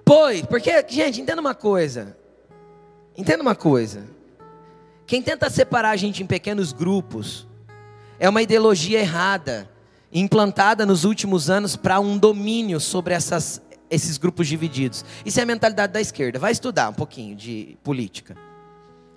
Pois, 0.05 0.45
porque, 0.45 0.85
gente, 0.87 1.19
entenda 1.19 1.41
uma 1.41 1.53
coisa. 1.53 2.15
Entenda 3.17 3.43
uma 3.43 3.55
coisa. 3.55 4.05
Quem 5.05 5.21
tenta 5.21 5.49
separar 5.49 5.89
a 5.89 5.97
gente 5.97 6.23
em 6.23 6.25
pequenos 6.25 6.71
grupos 6.71 7.45
é 8.17 8.29
uma 8.29 8.41
ideologia 8.41 9.01
errada, 9.01 9.69
implantada 10.09 10.85
nos 10.85 11.03
últimos 11.03 11.49
anos 11.49 11.75
para 11.75 11.99
um 11.99 12.17
domínio 12.17 12.79
sobre 12.79 13.13
essas 13.13 13.61
esses 13.93 14.17
grupos 14.17 14.47
divididos. 14.47 15.03
Isso 15.25 15.39
é 15.39 15.43
a 15.43 15.45
mentalidade 15.45 15.93
da 15.93 16.01
esquerda. 16.01 16.39
Vai 16.39 16.51
estudar 16.51 16.89
um 16.89 16.93
pouquinho 16.93 17.35
de 17.35 17.77
política. 17.83 18.35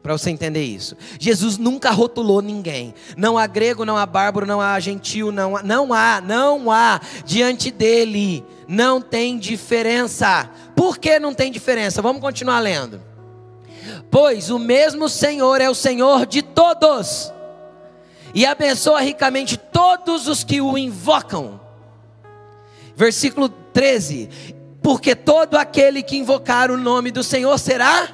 Para 0.03 0.17
você 0.17 0.31
entender 0.31 0.63
isso. 0.63 0.97
Jesus 1.19 1.59
nunca 1.59 1.91
rotulou 1.91 2.41
ninguém. 2.41 2.95
Não 3.17 3.37
há 3.37 3.47
grego, 3.47 3.85
não 3.85 3.97
há 3.97 4.07
bárbaro, 4.07 4.47
não 4.47 4.61
há 4.61 4.79
gentil, 4.79 5.33
não 5.33 5.57
há, 5.57 5.63
não 5.63 5.93
há, 5.93 6.21
não 6.21 6.71
há 6.71 7.01
diante 7.25 7.73
dele. 7.73 8.45
Não 8.69 9.01
tem 9.01 9.37
diferença. 9.37 10.49
Por 10.77 10.99
que 10.99 11.19
não 11.19 11.35
tem 11.35 11.51
diferença? 11.51 12.01
Vamos 12.01 12.23
continuar 12.23 12.61
lendo. 12.61 13.01
Pois 14.11 14.51
o 14.51 14.59
mesmo 14.59 15.09
Senhor 15.09 15.61
é 15.61 15.69
o 15.69 15.75
Senhor 15.75 16.27
de 16.27 16.43
todos, 16.43 17.33
e 18.35 18.45
abençoa 18.45 19.01
ricamente 19.01 19.57
todos 19.57 20.29
os 20.29 20.45
que 20.45 20.61
o 20.61 20.77
invocam. 20.77 21.61
Versículo 22.95 23.49
13: 23.49 24.29
porque 24.87 25.17
todo 25.17 25.57
aquele 25.57 26.01
que 26.01 26.17
invocar 26.17 26.71
o 26.71 26.77
nome 26.77 27.11
do 27.11 27.25
Senhor 27.25 27.59
será. 27.59 28.09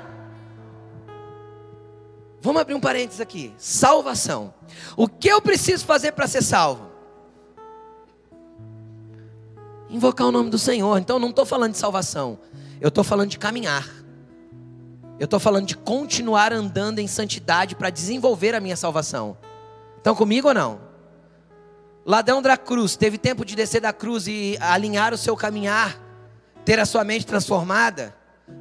Vamos 2.40 2.62
abrir 2.62 2.72
um 2.72 2.80
parênteses 2.80 3.20
aqui: 3.20 3.52
salvação. 3.58 4.54
O 4.96 5.06
que 5.06 5.28
eu 5.28 5.42
preciso 5.42 5.84
fazer 5.84 6.12
para 6.12 6.26
ser 6.26 6.40
salvo? 6.40 6.90
Invocar 9.90 10.26
o 10.26 10.32
nome 10.32 10.48
do 10.48 10.56
Senhor. 10.56 10.96
Então, 10.96 11.18
não 11.18 11.28
estou 11.28 11.44
falando 11.44 11.72
de 11.72 11.78
salvação, 11.78 12.38
eu 12.80 12.88
estou 12.88 13.04
falando 13.04 13.28
de 13.28 13.38
caminhar. 13.38 13.86
Eu 15.18 15.26
estou 15.26 15.38
falando 15.38 15.66
de 15.66 15.76
continuar 15.76 16.54
andando 16.54 17.00
em 17.00 17.06
santidade 17.06 17.76
para 17.76 17.90
desenvolver 17.90 18.54
a 18.54 18.60
minha 18.60 18.76
salvação. 18.76 19.36
Estão 19.98 20.14
comigo 20.14 20.48
ou 20.48 20.54
não? 20.54 20.80
Ladrão 22.06 22.40
da 22.40 22.56
cruz, 22.56 22.96
teve 22.96 23.18
tempo 23.18 23.44
de 23.44 23.54
descer 23.54 23.82
da 23.82 23.92
cruz 23.92 24.26
e 24.26 24.56
alinhar 24.58 25.12
o 25.12 25.18
seu 25.18 25.36
caminhar 25.36 26.01
ter 26.64 26.78
a 26.78 26.86
sua 26.86 27.04
mente 27.04 27.26
transformada, 27.26 28.14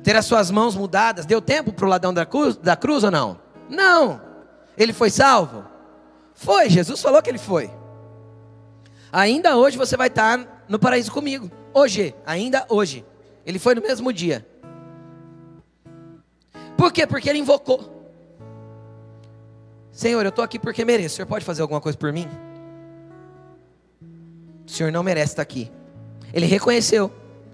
ter 0.04 0.16
as 0.16 0.26
suas 0.26 0.50
mãos 0.52 0.76
mudadas. 0.76 1.26
Deu 1.26 1.42
tempo 1.42 1.72
para 1.74 1.86
o 1.86 1.90
ladrão 1.90 2.14
da 2.14 2.26
cruz, 2.26 2.56
da 2.58 2.76
cruz 2.76 3.04
ou 3.04 3.12
não? 3.12 3.40
Não. 3.70 4.22
Ele 4.78 4.94
foi 4.94 5.10
salvo? 5.10 5.64
Foi, 6.34 6.70
Jesus 6.70 7.02
falou 7.02 7.22
que 7.22 7.30
ele 7.30 7.38
foi. 7.38 7.72
Ainda 9.12 9.58
hoje 9.58 9.78
você 9.78 9.98
vai 9.98 10.08
estar 10.08 10.66
no 10.68 10.80
paraíso 10.80 11.12
comigo. 11.12 11.52
Hoje, 11.74 12.16
ainda 12.26 12.66
hoje. 12.70 13.06
Ele 13.46 13.60
foi 13.60 13.76
no 13.76 13.82
mesmo 13.82 14.12
dia. 14.12 14.46
Por 16.78 16.92
quê? 16.92 17.06
Porque 17.06 17.30
ele 17.30 17.40
invocou. 17.40 18.02
Senhor, 19.92 20.26
eu 20.26 20.30
estou 20.30 20.44
aqui 20.44 20.58
porque 20.58 20.86
mereço. 20.86 21.14
O 21.14 21.16
Senhor 21.18 21.28
pode 21.28 21.46
fazer 21.46 21.62
alguma 21.62 21.82
coisa 21.82 21.98
por 21.98 22.12
mim? 22.12 22.28
O 24.66 24.72
Senhor 24.72 24.92
não 24.92 25.04
merece 25.04 25.34
estar 25.34 25.42
aqui. 25.42 25.70
Ele 26.34 26.46
reconheceu 26.46 27.12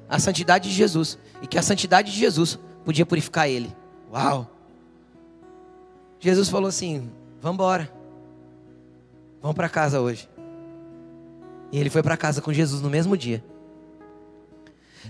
a 0.10 0.20
santidade 0.20 0.70
de 0.70 0.76
Jesus 0.76 1.18
e 1.42 1.48
que 1.48 1.58
a 1.58 1.62
santidade 1.62 2.12
de 2.12 2.18
Jesus 2.18 2.58
podia 2.86 3.06
purificar 3.06 3.50
ele. 3.50 3.76
Uau! 4.12 4.50
Jesus 6.20 6.50
falou 6.50 6.68
assim: 6.68 7.12
Vamos 7.42 7.56
embora, 7.56 7.92
vamos 9.42 9.56
para 9.56 9.70
casa 9.70 10.00
hoje. 10.02 10.30
E 11.72 11.80
ele 11.80 11.90
foi 11.90 12.02
para 12.02 12.18
casa 12.18 12.42
com 12.42 12.52
Jesus 12.52 12.82
no 12.82 12.90
mesmo 12.90 13.18
dia. 13.18 13.44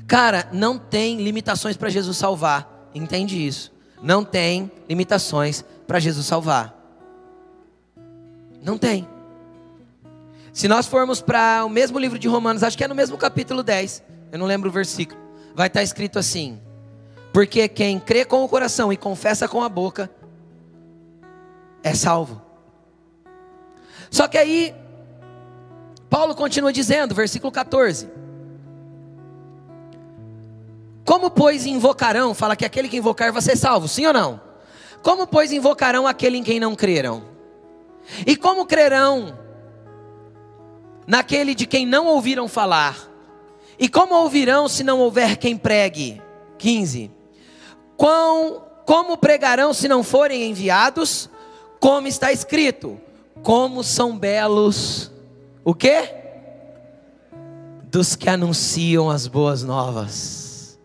Cara, 0.07 0.49
não 0.51 0.77
tem 0.77 1.21
limitações 1.21 1.77
para 1.77 1.89
Jesus 1.89 2.17
salvar, 2.17 2.89
entende 2.93 3.45
isso? 3.45 3.71
Não 4.01 4.23
tem 4.23 4.71
limitações 4.87 5.63
para 5.87 5.99
Jesus 5.99 6.25
salvar. 6.25 6.75
Não 8.61 8.77
tem. 8.77 9.07
Se 10.51 10.67
nós 10.67 10.87
formos 10.87 11.21
para 11.21 11.63
o 11.65 11.69
mesmo 11.69 11.99
livro 11.99 12.17
de 12.17 12.27
Romanos, 12.27 12.63
acho 12.63 12.77
que 12.77 12.83
é 12.83 12.87
no 12.87 12.95
mesmo 12.95 13.17
capítulo 13.17 13.63
10, 13.63 14.03
eu 14.31 14.39
não 14.39 14.45
lembro 14.45 14.69
o 14.69 14.71
versículo, 14.71 15.19
vai 15.55 15.67
estar 15.67 15.83
escrito 15.83 16.19
assim: 16.19 16.59
Porque 17.31 17.67
quem 17.67 17.99
crê 17.99 18.25
com 18.25 18.43
o 18.43 18.49
coração 18.49 18.91
e 18.91 18.97
confessa 18.97 19.47
com 19.47 19.63
a 19.63 19.69
boca 19.69 20.09
é 21.83 21.93
salvo. 21.93 22.41
Só 24.09 24.27
que 24.27 24.37
aí, 24.37 24.73
Paulo 26.09 26.35
continua 26.35 26.71
dizendo, 26.71 27.15
versículo 27.15 27.51
14: 27.51 28.09
Como, 31.05 31.29
pois, 31.29 31.65
invocarão? 31.65 32.33
Fala 32.33 32.55
que 32.55 32.65
aquele 32.65 32.89
que 32.89 32.97
invocar 32.97 33.31
vai 33.31 33.41
ser 33.41 33.55
salvo, 33.55 33.87
sim 33.87 34.05
ou 34.05 34.13
não? 34.13 34.41
Como, 35.01 35.25
pois, 35.27 35.51
invocarão 35.51 36.07
aquele 36.07 36.37
em 36.37 36.43
quem 36.43 36.59
não 36.59 36.75
creram? 36.75 37.23
E 38.25 38.35
como 38.35 38.65
crerão 38.65 39.37
naquele 41.05 41.55
de 41.55 41.65
quem 41.65 41.85
não 41.85 42.05
ouviram 42.05 42.47
falar. 42.47 42.97
E 43.79 43.87
como 43.87 44.15
ouvirão 44.15 44.67
se 44.67 44.83
não 44.83 44.99
houver 44.99 45.37
quem 45.37 45.55
pregue? 45.55 46.21
15. 46.57 47.11
Quão, 47.95 48.63
como 48.85 49.17
pregarão 49.17 49.73
se 49.73 49.87
não 49.87 50.03
forem 50.03 50.49
enviados? 50.49 51.29
Como 51.79 52.07
está 52.07 52.31
escrito: 52.31 52.99
Como 53.43 53.83
são 53.83 54.17
belos 54.17 55.11
o 55.63 55.73
quê? 55.73 56.13
Dos 57.83 58.15
que 58.15 58.29
anunciam 58.29 59.09
as 59.09 59.27
boas 59.27 59.63
novas. 59.63 60.79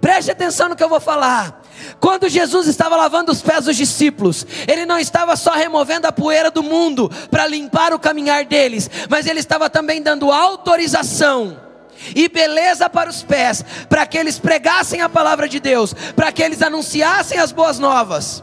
Preste 0.00 0.30
atenção 0.30 0.68
no 0.68 0.76
que 0.76 0.84
eu 0.84 0.88
vou 0.88 1.00
falar. 1.00 1.62
Quando 1.98 2.28
Jesus 2.28 2.66
estava 2.68 2.94
lavando 2.96 3.32
os 3.32 3.40
pés 3.40 3.64
dos 3.64 3.76
discípulos, 3.76 4.46
ele 4.66 4.84
não 4.84 4.98
estava 4.98 5.34
só 5.36 5.52
removendo 5.52 6.06
a 6.06 6.12
poeira 6.12 6.50
do 6.50 6.62
mundo 6.62 7.10
para 7.30 7.46
limpar 7.46 7.92
o 7.92 7.98
caminhar 7.98 8.44
deles, 8.44 8.90
mas 9.08 9.26
ele 9.26 9.40
estava 9.40 9.70
também 9.70 10.02
dando 10.02 10.30
autorização 10.30 11.67
e 12.14 12.28
beleza 12.28 12.88
para 12.88 13.10
os 13.10 13.22
pés, 13.22 13.64
para 13.88 14.06
que 14.06 14.18
eles 14.18 14.38
pregassem 14.38 15.00
a 15.00 15.08
palavra 15.08 15.48
de 15.48 15.60
Deus, 15.60 15.94
para 16.14 16.32
que 16.32 16.42
eles 16.42 16.62
anunciassem 16.62 17.38
as 17.38 17.52
boas 17.52 17.78
novas. 17.78 18.42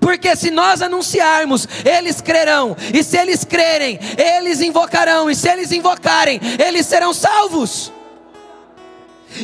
Porque 0.00 0.34
se 0.36 0.50
nós 0.50 0.80
anunciarmos, 0.80 1.66
eles 1.84 2.20
crerão, 2.20 2.76
e 2.94 3.02
se 3.02 3.16
eles 3.16 3.44
crerem, 3.44 3.98
eles 4.16 4.60
invocarão, 4.60 5.30
e 5.30 5.34
se 5.34 5.48
eles 5.48 5.72
invocarem, 5.72 6.40
eles 6.64 6.86
serão 6.86 7.12
salvos. 7.12 7.92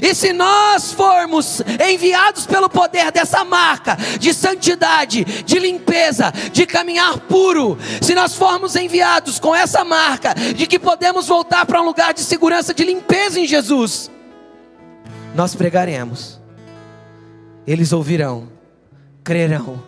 E 0.03 0.15
se 0.15 0.33
nós 0.33 0.93
formos 0.93 1.63
enviados 1.89 2.47
pelo 2.47 2.69
poder 2.69 3.11
dessa 3.11 3.45
marca 3.45 3.97
de 4.19 4.33
santidade, 4.35 5.25
de 5.25 5.59
limpeza, 5.59 6.33
de 6.53 6.67
caminhar 6.67 7.19
puro, 7.21 7.79
se 8.01 8.15
nós 8.15 8.35
formos 8.35 8.77
enviados 8.77 9.39
com 9.39 9.55
essa 9.55 9.85
marca 9.85 10.35
de 10.35 10.67
que 10.67 10.79
podemos 10.79 11.27
voltar 11.27 11.65
para 11.67 11.81
um 11.81 11.85
lugar 11.85 12.13
de 12.13 12.21
segurança, 12.21 12.75
de 12.75 12.85
limpeza 12.85 13.41
em 13.41 13.47
Jesus, 13.47 14.11
nós 15.35 15.55
pregaremos, 15.55 16.41
eles 17.67 17.93
ouvirão, 17.93 18.49
crerão, 19.23 19.83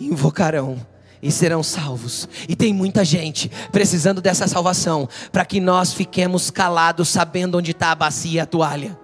invocarão 0.00 0.84
e 1.22 1.30
serão 1.30 1.62
salvos. 1.62 2.28
E 2.48 2.56
tem 2.56 2.72
muita 2.72 3.04
gente 3.04 3.50
precisando 3.70 4.20
dessa 4.20 4.46
salvação 4.46 5.08
para 5.30 5.44
que 5.44 5.60
nós 5.60 5.92
fiquemos 5.92 6.50
calados, 6.50 7.08
sabendo 7.08 7.58
onde 7.58 7.72
está 7.72 7.92
a 7.92 7.94
bacia 7.94 8.32
e 8.32 8.40
a 8.40 8.46
toalha. 8.46 8.98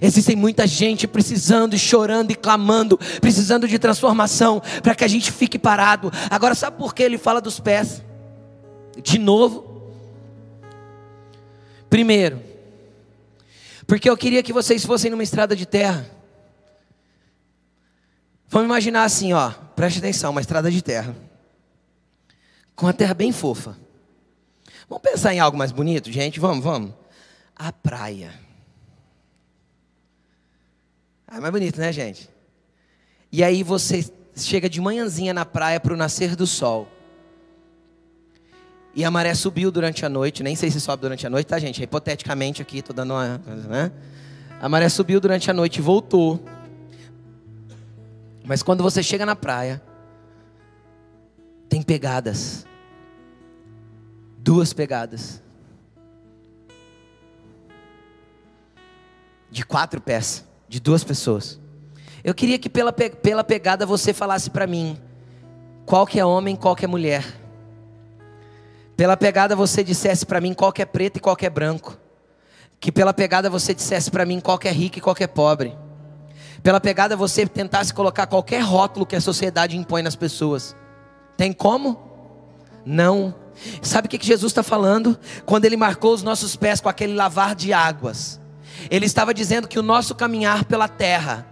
Existem 0.00 0.36
muita 0.36 0.66
gente 0.66 1.06
precisando 1.06 1.74
e 1.74 1.78
chorando 1.78 2.30
e 2.30 2.34
clamando, 2.34 2.98
precisando 3.20 3.66
de 3.68 3.78
transformação, 3.78 4.62
para 4.82 4.94
que 4.94 5.04
a 5.04 5.08
gente 5.08 5.32
fique 5.32 5.58
parado. 5.58 6.12
Agora, 6.30 6.54
sabe 6.54 6.76
por 6.76 6.94
que 6.94 7.02
ele 7.02 7.18
fala 7.18 7.40
dos 7.40 7.60
pés? 7.60 8.02
De 9.02 9.18
novo. 9.18 9.94
Primeiro, 11.88 12.42
porque 13.86 14.10
eu 14.10 14.16
queria 14.16 14.42
que 14.42 14.52
vocês 14.52 14.84
fossem 14.84 15.10
numa 15.10 15.22
estrada 15.22 15.54
de 15.54 15.64
terra. 15.64 16.10
Vamos 18.48 18.66
imaginar 18.66 19.04
assim, 19.04 19.32
ó, 19.32 19.50
preste 19.50 19.98
atenção, 19.98 20.30
uma 20.30 20.40
estrada 20.40 20.70
de 20.70 20.82
terra. 20.82 21.16
Com 22.74 22.86
a 22.86 22.92
terra 22.92 23.14
bem 23.14 23.32
fofa. 23.32 23.76
Vamos 24.88 25.02
pensar 25.02 25.34
em 25.34 25.40
algo 25.40 25.56
mais 25.56 25.72
bonito, 25.72 26.12
gente? 26.12 26.38
Vamos, 26.38 26.62
vamos. 26.62 26.92
A 27.54 27.72
praia. 27.72 28.45
Ah, 31.36 31.40
mais 31.40 31.52
bonito, 31.52 31.78
né, 31.78 31.92
gente? 31.92 32.30
E 33.30 33.44
aí 33.44 33.62
você 33.62 34.10
chega 34.34 34.70
de 34.70 34.80
manhãzinha 34.80 35.34
na 35.34 35.44
praia 35.44 35.78
para 35.78 35.92
o 35.92 35.96
nascer 35.96 36.34
do 36.34 36.46
sol. 36.46 36.88
E 38.94 39.04
a 39.04 39.10
maré 39.10 39.34
subiu 39.34 39.70
durante 39.70 40.06
a 40.06 40.08
noite, 40.08 40.42
nem 40.42 40.56
sei 40.56 40.70
se 40.70 40.80
sobe 40.80 41.02
durante 41.02 41.26
a 41.26 41.30
noite, 41.30 41.46
tá, 41.46 41.58
gente? 41.58 41.82
Hipoteticamente 41.82 42.62
aqui, 42.62 42.80
tô 42.80 42.94
dando 42.94 43.12
uma. 43.12 43.36
Né? 43.68 43.92
A 44.62 44.66
maré 44.66 44.88
subiu 44.88 45.20
durante 45.20 45.50
a 45.50 45.52
noite 45.52 45.76
e 45.76 45.82
voltou. 45.82 46.42
Mas 48.42 48.62
quando 48.62 48.82
você 48.82 49.02
chega 49.02 49.26
na 49.26 49.36
praia, 49.36 49.82
tem 51.68 51.82
pegadas. 51.82 52.64
Duas 54.38 54.72
pegadas. 54.72 55.42
De 59.50 59.66
quatro 59.66 60.00
pés 60.00 60.46
de 60.68 60.80
duas 60.80 61.04
pessoas. 61.04 61.60
Eu 62.24 62.34
queria 62.34 62.58
que 62.58 62.68
pela, 62.68 62.92
pela 62.92 63.44
pegada 63.44 63.86
você 63.86 64.12
falasse 64.12 64.50
para 64.50 64.66
mim 64.66 64.98
qual 65.84 66.06
que 66.06 66.18
é 66.18 66.24
homem, 66.24 66.56
qual 66.56 66.74
que 66.74 66.84
é 66.84 66.88
mulher. 66.88 67.24
Pela 68.96 69.16
pegada 69.16 69.54
você 69.54 69.84
dissesse 69.84 70.26
para 70.26 70.40
mim 70.40 70.54
qual 70.54 70.72
que 70.72 70.82
é 70.82 70.86
preto 70.86 71.18
e 71.18 71.20
qual 71.20 71.36
que 71.36 71.46
é 71.46 71.50
branco. 71.50 71.96
Que 72.80 72.90
pela 72.90 73.14
pegada 73.14 73.48
você 73.48 73.72
dissesse 73.72 74.10
para 74.10 74.26
mim 74.26 74.40
qual 74.40 74.58
que 74.58 74.66
é 74.66 74.72
rico 74.72 74.98
e 74.98 75.00
qual 75.00 75.14
que 75.14 75.22
é 75.22 75.26
pobre. 75.26 75.76
Pela 76.62 76.80
pegada 76.80 77.14
você 77.14 77.46
tentasse 77.46 77.94
colocar 77.94 78.26
qualquer 78.26 78.60
rótulo 78.60 79.06
que 79.06 79.14
a 79.14 79.20
sociedade 79.20 79.76
impõe 79.76 80.02
nas 80.02 80.16
pessoas. 80.16 80.74
Tem 81.36 81.52
como? 81.52 82.00
Não. 82.84 83.34
Sabe 83.82 84.06
o 84.06 84.10
que 84.10 84.24
Jesus 84.24 84.50
está 84.50 84.62
falando? 84.62 85.18
Quando 85.44 85.64
ele 85.64 85.76
marcou 85.76 86.12
os 86.12 86.22
nossos 86.22 86.56
pés 86.56 86.80
com 86.80 86.88
aquele 86.88 87.14
lavar 87.14 87.54
de 87.54 87.72
águas. 87.72 88.40
Ele 88.90 89.06
estava 89.06 89.32
dizendo 89.32 89.68
que 89.68 89.78
o 89.78 89.82
nosso 89.82 90.14
caminhar 90.14 90.64
pela 90.64 90.88
terra, 90.88 91.46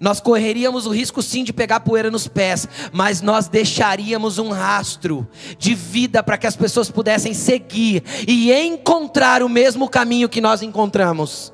nós 0.00 0.20
correríamos 0.20 0.86
o 0.86 0.90
risco 0.90 1.22
sim 1.22 1.44
de 1.44 1.52
pegar 1.52 1.80
poeira 1.80 2.10
nos 2.10 2.28
pés, 2.28 2.68
mas 2.92 3.20
nós 3.20 3.48
deixaríamos 3.48 4.38
um 4.38 4.50
rastro 4.50 5.26
de 5.58 5.74
vida 5.74 6.22
para 6.22 6.38
que 6.38 6.46
as 6.46 6.56
pessoas 6.56 6.90
pudessem 6.90 7.34
seguir 7.34 8.02
e 8.26 8.52
encontrar 8.52 9.42
o 9.42 9.48
mesmo 9.48 9.88
caminho 9.88 10.28
que 10.28 10.40
nós 10.40 10.62
encontramos 10.62 11.52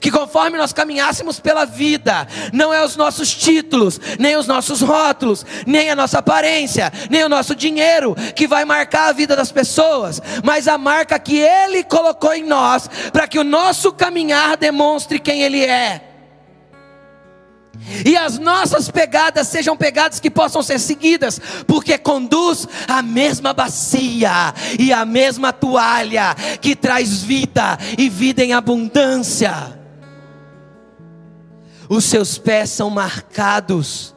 que 0.00 0.10
conforme 0.10 0.58
nós 0.58 0.72
caminhássemos 0.72 1.40
pela 1.40 1.64
vida, 1.64 2.26
não 2.52 2.72
é 2.72 2.84
os 2.84 2.96
nossos 2.96 3.34
títulos, 3.34 4.00
nem 4.18 4.36
os 4.36 4.46
nossos 4.46 4.80
rótulos, 4.80 5.44
nem 5.66 5.90
a 5.90 5.96
nossa 5.96 6.18
aparência, 6.18 6.92
nem 7.10 7.24
o 7.24 7.28
nosso 7.28 7.54
dinheiro 7.54 8.14
que 8.34 8.46
vai 8.46 8.64
marcar 8.64 9.08
a 9.08 9.12
vida 9.12 9.36
das 9.36 9.52
pessoas, 9.52 10.20
mas 10.44 10.68
a 10.68 10.78
marca 10.78 11.18
que 11.18 11.38
Ele 11.38 11.84
colocou 11.84 12.32
em 12.32 12.44
nós, 12.44 12.88
para 13.12 13.26
que 13.26 13.38
o 13.38 13.44
nosso 13.44 13.92
caminhar 13.92 14.56
demonstre 14.56 15.18
quem 15.18 15.42
Ele 15.42 15.64
é. 15.64 16.06
E 18.04 18.16
as 18.16 18.38
nossas 18.38 18.90
pegadas 18.90 19.48
sejam 19.48 19.76
pegadas 19.76 20.18
que 20.18 20.30
possam 20.30 20.62
ser 20.62 20.78
seguidas, 20.78 21.40
porque 21.66 21.96
conduz 21.98 22.66
a 22.88 23.02
mesma 23.02 23.52
bacia 23.52 24.54
e 24.78 24.92
a 24.92 25.04
mesma 25.04 25.52
toalha 25.52 26.34
que 26.60 26.74
traz 26.74 27.22
vida 27.22 27.78
e 27.96 28.08
vida 28.08 28.42
em 28.42 28.52
abundância. 28.52 29.75
Os 31.88 32.04
seus 32.04 32.38
pés 32.38 32.70
são 32.70 32.90
marcados 32.90 34.14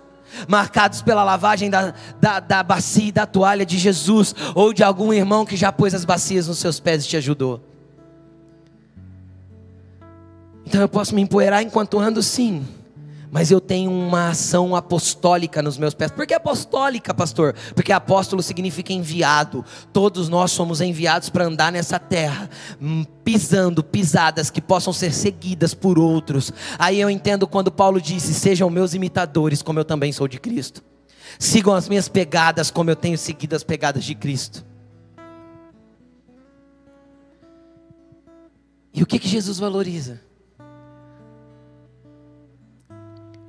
marcados 0.47 1.01
pela 1.01 1.23
lavagem 1.23 1.69
da, 1.69 1.93
da, 2.21 2.39
da, 2.39 2.63
bacia 2.63 3.07
e 3.07 3.11
da 3.11 3.25
toalha 3.25 3.65
de 3.65 3.77
Jesus, 3.77 4.33
ou 4.55 4.71
de 4.71 4.83
algum 4.83 5.11
irmão 5.11 5.45
que 5.45 5.57
já 5.57 5.71
pôs 5.71 5.93
as 5.93 6.05
bacias 6.05 6.47
nos 6.47 6.59
seus 6.59 6.79
pés 6.79 7.03
e 7.03 7.07
te 7.07 7.17
ajudou. 7.17 7.61
Então 10.65 10.79
eu 10.79 10.87
posso 10.87 11.15
me 11.15 11.21
empoeirar 11.21 11.63
enquanto 11.63 11.99
ando, 11.99 12.21
sim 12.21 12.65
mas 13.31 13.51
eu 13.51 13.61
tenho 13.61 13.91
uma 13.91 14.29
ação 14.29 14.75
apostólica 14.75 15.61
nos 15.61 15.77
meus 15.77 15.93
pés. 15.93 16.11
Por 16.11 16.25
que 16.25 16.33
apostólica, 16.33 17.13
pastor? 17.13 17.53
Porque 17.75 17.91
apóstolo 17.91 18.41
significa 18.41 18.91
enviado. 18.91 19.63
Todos 19.93 20.29
nós 20.29 20.51
somos 20.51 20.81
enviados 20.81 21.29
para 21.29 21.45
andar 21.45 21.71
nessa 21.71 21.99
terra, 21.99 22.49
hum, 22.81 23.05
pisando 23.23 23.83
pisadas 23.83 24.49
que 24.49 24.61
possam 24.61 24.91
ser 24.91 25.13
seguidas 25.13 25.73
por 25.73 25.99
outros. 25.99 26.51
Aí 26.77 26.99
eu 26.99 27.09
entendo 27.09 27.47
quando 27.47 27.71
Paulo 27.71 28.01
disse: 28.01 28.33
Sejam 28.33 28.69
meus 28.69 28.93
imitadores, 28.93 29.61
como 29.61 29.79
eu 29.79 29.85
também 29.85 30.11
sou 30.11 30.27
de 30.27 30.39
Cristo. 30.39 30.83
Sigam 31.37 31.75
as 31.75 31.87
minhas 31.87 32.07
pegadas, 32.07 32.71
como 32.71 32.89
eu 32.89 32.95
tenho 32.95 33.17
seguido 33.17 33.55
as 33.55 33.63
pegadas 33.63 34.03
de 34.03 34.15
Cristo. 34.15 34.65
E 38.91 39.03
o 39.03 39.05
que, 39.05 39.19
que 39.19 39.27
Jesus 39.27 39.59
valoriza? 39.59 40.28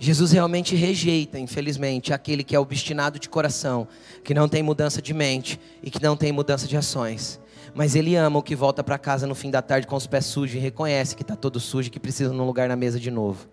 Jesus 0.02 0.32
realmente 0.32 0.74
rejeita, 0.74 1.38
infelizmente, 1.38 2.14
aquele 2.14 2.42
que 2.42 2.56
é 2.56 2.58
obstinado 2.58 3.18
de 3.18 3.28
coração, 3.28 3.86
que 4.24 4.32
não 4.32 4.48
tem 4.48 4.62
mudança 4.62 5.02
de 5.02 5.12
mente 5.12 5.60
e 5.82 5.90
que 5.90 6.02
não 6.02 6.16
tem 6.16 6.32
mudança 6.32 6.66
de 6.66 6.74
ações. 6.74 7.38
Mas 7.74 7.94
ele 7.94 8.16
ama 8.16 8.38
o 8.38 8.42
que 8.42 8.56
volta 8.56 8.82
para 8.82 8.96
casa 8.96 9.26
no 9.26 9.34
fim 9.34 9.50
da 9.50 9.60
tarde 9.60 9.86
com 9.86 9.94
os 9.94 10.06
pés 10.06 10.24
sujos 10.24 10.56
e 10.56 10.58
reconhece 10.58 11.14
que 11.14 11.20
está 11.20 11.36
todo 11.36 11.60
sujo 11.60 11.88
e 11.88 11.90
que 11.90 12.00
precisa 12.00 12.30
de 12.30 12.36
um 12.36 12.46
lugar 12.46 12.66
na 12.66 12.76
mesa 12.76 12.98
de 12.98 13.10
novo. 13.10 13.46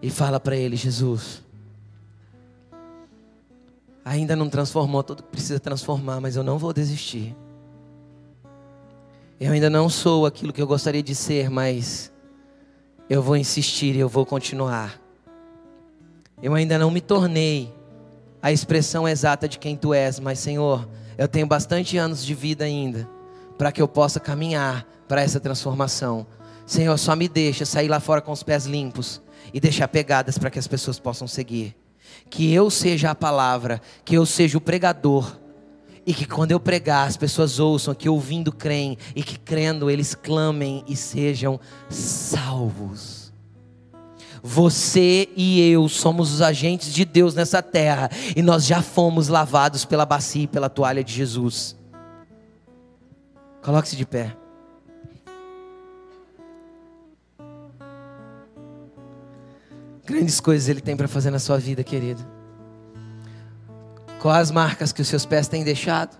E 0.00 0.08
fala 0.08 0.40
para 0.40 0.56
ele: 0.56 0.76
Jesus, 0.76 1.42
ainda 4.02 4.34
não 4.34 4.48
transformou 4.48 5.02
tudo 5.02 5.24
que 5.24 5.28
precisa 5.28 5.60
transformar, 5.60 6.22
mas 6.22 6.36
eu 6.36 6.42
não 6.42 6.56
vou 6.56 6.72
desistir. 6.72 7.36
Eu 9.38 9.52
ainda 9.52 9.68
não 9.68 9.90
sou 9.90 10.24
aquilo 10.24 10.54
que 10.54 10.62
eu 10.62 10.66
gostaria 10.66 11.02
de 11.02 11.14
ser, 11.14 11.50
mas 11.50 12.10
eu 13.08 13.22
vou 13.22 13.36
insistir 13.36 13.96
e 13.96 14.00
eu 14.00 14.08
vou 14.08 14.26
continuar. 14.26 15.00
Eu 16.42 16.54
ainda 16.54 16.78
não 16.78 16.90
me 16.90 17.00
tornei 17.00 17.74
a 18.42 18.52
expressão 18.52 19.08
exata 19.08 19.48
de 19.48 19.58
quem 19.58 19.76
tu 19.76 19.92
és, 19.92 20.20
mas 20.20 20.38
Senhor, 20.38 20.88
eu 21.16 21.26
tenho 21.26 21.46
bastante 21.46 21.96
anos 21.96 22.24
de 22.24 22.34
vida 22.34 22.64
ainda 22.64 23.08
para 23.56 23.72
que 23.72 23.82
eu 23.82 23.88
possa 23.88 24.20
caminhar 24.20 24.86
para 25.08 25.20
essa 25.20 25.40
transformação. 25.40 26.26
Senhor, 26.64 26.96
só 26.98 27.16
me 27.16 27.28
deixa 27.28 27.64
sair 27.64 27.88
lá 27.88 27.98
fora 27.98 28.20
com 28.20 28.30
os 28.30 28.42
pés 28.42 28.66
limpos 28.66 29.20
e 29.52 29.58
deixar 29.58 29.88
pegadas 29.88 30.38
para 30.38 30.50
que 30.50 30.58
as 30.58 30.68
pessoas 30.68 31.00
possam 31.00 31.26
seguir. 31.26 31.74
Que 32.30 32.52
eu 32.52 32.70
seja 32.70 33.10
a 33.10 33.14
palavra, 33.14 33.80
que 34.04 34.14
eu 34.14 34.24
seja 34.24 34.58
o 34.58 34.60
pregador. 34.60 35.36
E 36.08 36.14
que 36.14 36.24
quando 36.24 36.52
eu 36.52 36.58
pregar, 36.58 37.06
as 37.06 37.18
pessoas 37.18 37.60
ouçam, 37.60 37.94
que 37.94 38.08
ouvindo 38.08 38.50
creem, 38.50 38.96
e 39.14 39.22
que 39.22 39.38
crendo 39.38 39.90
eles 39.90 40.14
clamem 40.14 40.82
e 40.88 40.96
sejam 40.96 41.60
salvos. 41.90 43.30
Você 44.42 45.28
e 45.36 45.60
eu 45.70 45.86
somos 45.86 46.32
os 46.32 46.40
agentes 46.40 46.94
de 46.94 47.04
Deus 47.04 47.34
nessa 47.34 47.62
terra, 47.62 48.08
e 48.34 48.40
nós 48.40 48.64
já 48.64 48.80
fomos 48.80 49.28
lavados 49.28 49.84
pela 49.84 50.06
bacia 50.06 50.44
e 50.44 50.46
pela 50.46 50.70
toalha 50.70 51.04
de 51.04 51.12
Jesus. 51.12 51.76
Coloque-se 53.60 53.94
de 53.94 54.06
pé. 54.06 54.34
Grandes 60.06 60.40
coisas 60.40 60.70
Ele 60.70 60.80
tem 60.80 60.96
para 60.96 61.06
fazer 61.06 61.30
na 61.30 61.38
sua 61.38 61.58
vida, 61.58 61.84
querido. 61.84 62.37
Quais 64.20 64.48
as 64.48 64.50
marcas 64.50 64.92
que 64.92 65.00
os 65.00 65.06
seus 65.06 65.24
pés 65.24 65.46
têm 65.46 65.62
deixado? 65.62 66.18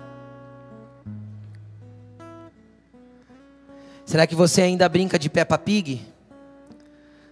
Será 4.07 4.27
que 4.27 4.35
você 4.35 4.63
ainda 4.63 4.89
brinca 4.89 5.19
de 5.19 5.29
Peppa 5.29 5.59
Pig? 5.59 6.01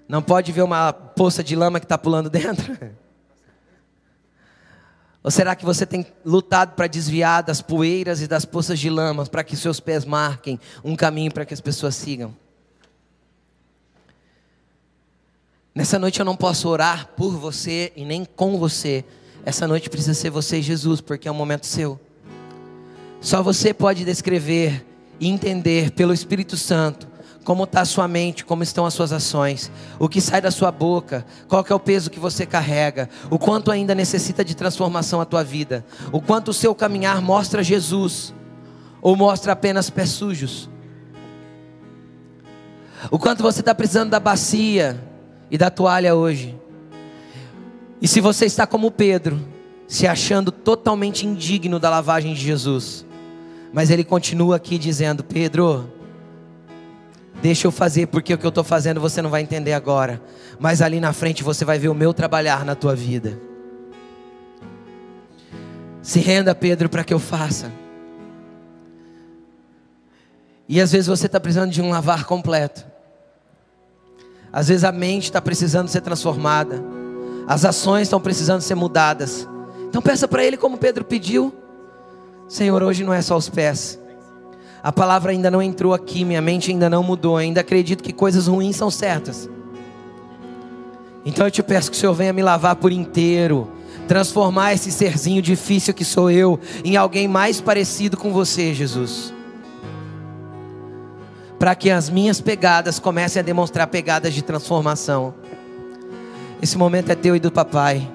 Não 0.09 0.21
pode 0.21 0.53
ver 0.53 0.63
uma 0.63 0.93
poça 0.93 1.43
de 1.43 1.55
lama 1.55 1.79
que 1.79 1.87
está 1.87 1.97
pulando 1.97 2.29
dentro? 2.31 2.77
Ou 5.23 5.31
será 5.31 5.57
que 5.57 5.65
você 5.65 5.87
tem 5.87 6.07
lutado 6.25 6.75
para 6.75 6.87
desviar 6.87 7.43
das 7.43 7.63
poeiras 7.63 8.21
e 8.21 8.27
das 8.27 8.45
poças 8.45 8.79
de 8.79 8.91
lama 8.91 9.25
para 9.27 9.43
que 9.43 9.57
seus 9.57 9.81
pés 9.81 10.05
marquem 10.05 10.61
um 10.85 10.95
caminho 10.95 11.33
para 11.33 11.45
que 11.45 11.55
as 11.55 11.61
pessoas 11.61 11.95
sigam? 11.95 12.35
Nessa 15.75 15.99
noite 15.99 16.21
eu 16.21 16.25
não 16.25 16.37
posso 16.37 16.69
orar 16.69 17.09
por 17.17 17.37
você 17.37 17.93
e 17.95 18.05
nem 18.05 18.25
com 18.25 18.59
você. 18.59 19.05
Essa 19.47 19.69
noite 19.69 19.89
precisa 19.89 20.13
ser 20.13 20.29
você 20.29 20.59
e 20.59 20.63
Jesus, 20.63 21.01
porque 21.01 21.29
é 21.29 21.31
um 21.31 21.35
momento 21.35 21.67
seu. 21.67 22.01
Só 23.21 23.45
você 23.45 23.73
pode 23.73 24.05
descrever 24.05 24.85
e 25.21 25.29
entender 25.29 25.93
pelo 25.93 26.13
Espírito 26.13 26.57
Santo 26.57 27.07
como 27.45 27.63
está 27.63 27.83
a 27.83 27.85
sua 27.85 28.09
mente, 28.09 28.45
como 28.45 28.65
estão 28.65 28.85
as 28.85 28.93
suas 28.93 29.13
ações, 29.13 29.71
o 30.01 30.09
que 30.09 30.21
sai 30.21 30.41
da 30.41 30.51
sua 30.51 30.73
boca, 30.73 31.25
qual 31.47 31.65
é 31.71 31.73
o 31.73 31.79
peso 31.79 32.11
que 32.11 32.19
você 32.19 32.45
carrega, 32.45 33.09
o 33.31 33.39
quanto 33.39 33.71
ainda 33.71 33.95
necessita 33.95 34.45
de 34.45 34.57
transformação 34.57 35.21
a 35.21 35.25
tua 35.25 35.45
vida, 35.45 35.87
o 36.11 36.21
quanto 36.21 36.49
o 36.49 36.53
seu 36.53 36.75
caminhar 36.75 37.23
mostra 37.23 37.63
Jesus 37.63 38.35
ou 39.01 39.15
mostra 39.15 39.53
apenas 39.53 39.89
pés 39.89 40.09
sujos, 40.09 40.69
o 43.13 43.19
quanto 43.19 43.45
você 43.45 43.61
está 43.61 43.73
precisando 43.73 44.11
da 44.11 44.19
bacia 44.19 45.01
e 45.49 45.57
da 45.57 45.71
toalha 45.71 46.17
hoje. 46.17 46.66
E 48.01 48.07
se 48.07 48.21
você 48.21 48.47
está 48.47 48.67
como 48.67 48.91
Pedro, 48.91 49.41
se 49.87 50.07
achando 50.07 50.51
totalmente 50.53 51.27
indigno 51.27 51.79
da 51.79 51.89
lavagem 51.89 52.35
de 52.35 52.41
Jesus, 52.41 53.07
mas 53.73 53.91
ele 53.91 54.05
continua 54.05 54.57
aqui 54.57 54.79
dizendo: 54.79 55.25
Pedro, 55.25 55.91
deixa 57.41 57.67
eu 57.67 57.73
fazer, 57.73 58.07
porque 58.07 58.35
o 58.35 58.39
que 58.39 58.45
eu 58.45 58.51
estou 58.51 58.65
fazendo 58.65 59.01
você 59.01 59.23
não 59.23 59.31
vai 59.31 59.43
entender 59.43 59.73
agora, 59.73 60.21
mas 60.59 60.83
ali 60.83 61.01
na 61.01 61.13
frente 61.13 61.43
você 61.43 61.65
vai 61.65 61.79
ver 61.79 61.89
o 61.89 61.95
meu 61.95 62.13
trabalhar 62.13 62.65
na 62.65 62.75
tua 62.75 62.95
vida. 62.95 63.39
Se 66.03 66.21
renda, 66.21 66.55
Pedro, 66.55 66.89
para 66.89 67.03
que 67.03 67.13
eu 67.13 67.19
faça. 67.19 67.73
E 70.69 70.81
às 70.81 70.93
vezes 70.93 71.07
você 71.07 71.27
está 71.27 71.39
precisando 71.39 71.71
de 71.71 71.81
um 71.81 71.91
lavar 71.91 72.25
completo. 72.25 72.85
Às 74.53 74.69
vezes 74.69 74.85
a 74.85 74.93
mente 74.93 75.25
está 75.25 75.41
precisando 75.41 75.89
ser 75.89 76.01
transformada, 76.01 76.83
as 77.47 77.65
ações 77.65 78.03
estão 78.03 78.21
precisando 78.21 78.61
ser 78.61 78.75
mudadas. 78.75 79.49
Então 79.89 80.03
peça 80.03 80.27
para 80.27 80.45
Ele 80.45 80.57
como 80.57 80.77
Pedro 80.77 81.05
pediu: 81.05 81.55
Senhor, 82.49 82.83
hoje 82.83 83.05
não 83.05 83.13
é 83.13 83.23
só 83.23 83.37
os 83.37 83.49
pés. 83.49 83.99
A 84.83 84.93
palavra 84.93 85.33
ainda 85.33 85.51
não 85.51 85.63
entrou 85.63 85.95
aqui, 85.95 86.25
minha 86.25 86.41
mente 86.41 86.71
ainda 86.71 86.89
não 86.89 87.03
mudou, 87.03 87.37
ainda 87.37 87.61
acredito 87.61 88.03
que 88.03 88.13
coisas 88.13 88.47
ruins 88.47 88.77
são 88.77 88.91
certas. 88.91 89.49
Então 91.25 91.47
eu 91.47 91.51
te 91.51 91.63
peço 91.63 91.91
que 91.91 91.97
o 91.97 92.01
Senhor 92.01 92.15
venha 92.15 92.33
me 92.33 92.43
lavar 92.43 92.77
por 92.77 92.93
inteiro, 92.93 93.69
transformar 94.07 94.75
esse 94.75 94.93
serzinho 94.93 95.43
difícil 95.43 95.93
que 95.93 96.05
sou 96.05 96.31
eu 96.31 96.61
em 96.85 96.97
alguém 96.97 97.27
mais 97.27 97.61
parecido 97.61 98.17
com 98.17 98.33
você, 98.33 98.73
Jesus 98.73 99.35
para 101.59 101.75
que 101.75 101.91
as 101.91 102.11
minhas 102.11 102.41
pegadas 102.41 102.99
comecem 102.99 103.41
a 103.41 103.43
demonstrar 103.43 103.87
pegadas 103.87 104.35
de 104.35 104.43
transformação. 104.43 105.35
Esse 106.61 106.79
momento 106.79 107.11
é 107.11 107.15
teu 107.15 107.37
e 107.37 107.41
do 107.41 107.53
papai, 107.53 108.11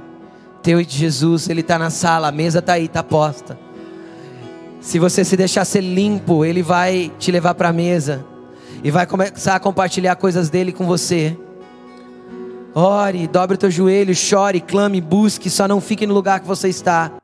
teu 0.63 0.81
e 0.81 0.85
de 0.85 0.97
Jesus. 0.97 1.49
Ele 1.49 1.61
está 1.61 1.77
na 1.77 1.89
sala, 1.89 2.29
a 2.29 2.31
mesa 2.31 2.59
está 2.59 2.73
aí, 2.73 2.85
está 2.85 3.03
posta. 3.03 3.57
Se 4.79 4.97
você 4.97 5.23
se 5.23 5.37
deixar 5.37 5.63
ser 5.63 5.81
limpo, 5.81 6.43
Ele 6.43 6.63
vai 6.63 7.11
te 7.19 7.31
levar 7.31 7.53
para 7.53 7.69
a 7.69 7.73
mesa 7.73 8.25
e 8.83 8.89
vai 8.89 9.05
começar 9.05 9.55
a 9.55 9.59
compartilhar 9.59 10.15
coisas 10.15 10.49
dele 10.49 10.71
com 10.71 10.85
você. 10.85 11.37
Ore, 12.73 13.27
dobre 13.27 13.55
o 13.55 13.57
teu 13.59 13.69
joelho, 13.69 14.15
chore, 14.15 14.59
clame, 14.59 14.99
busque, 14.99 15.49
só 15.49 15.67
não 15.67 15.79
fique 15.79 16.07
no 16.07 16.13
lugar 16.13 16.39
que 16.39 16.47
você 16.47 16.69
está. 16.69 17.20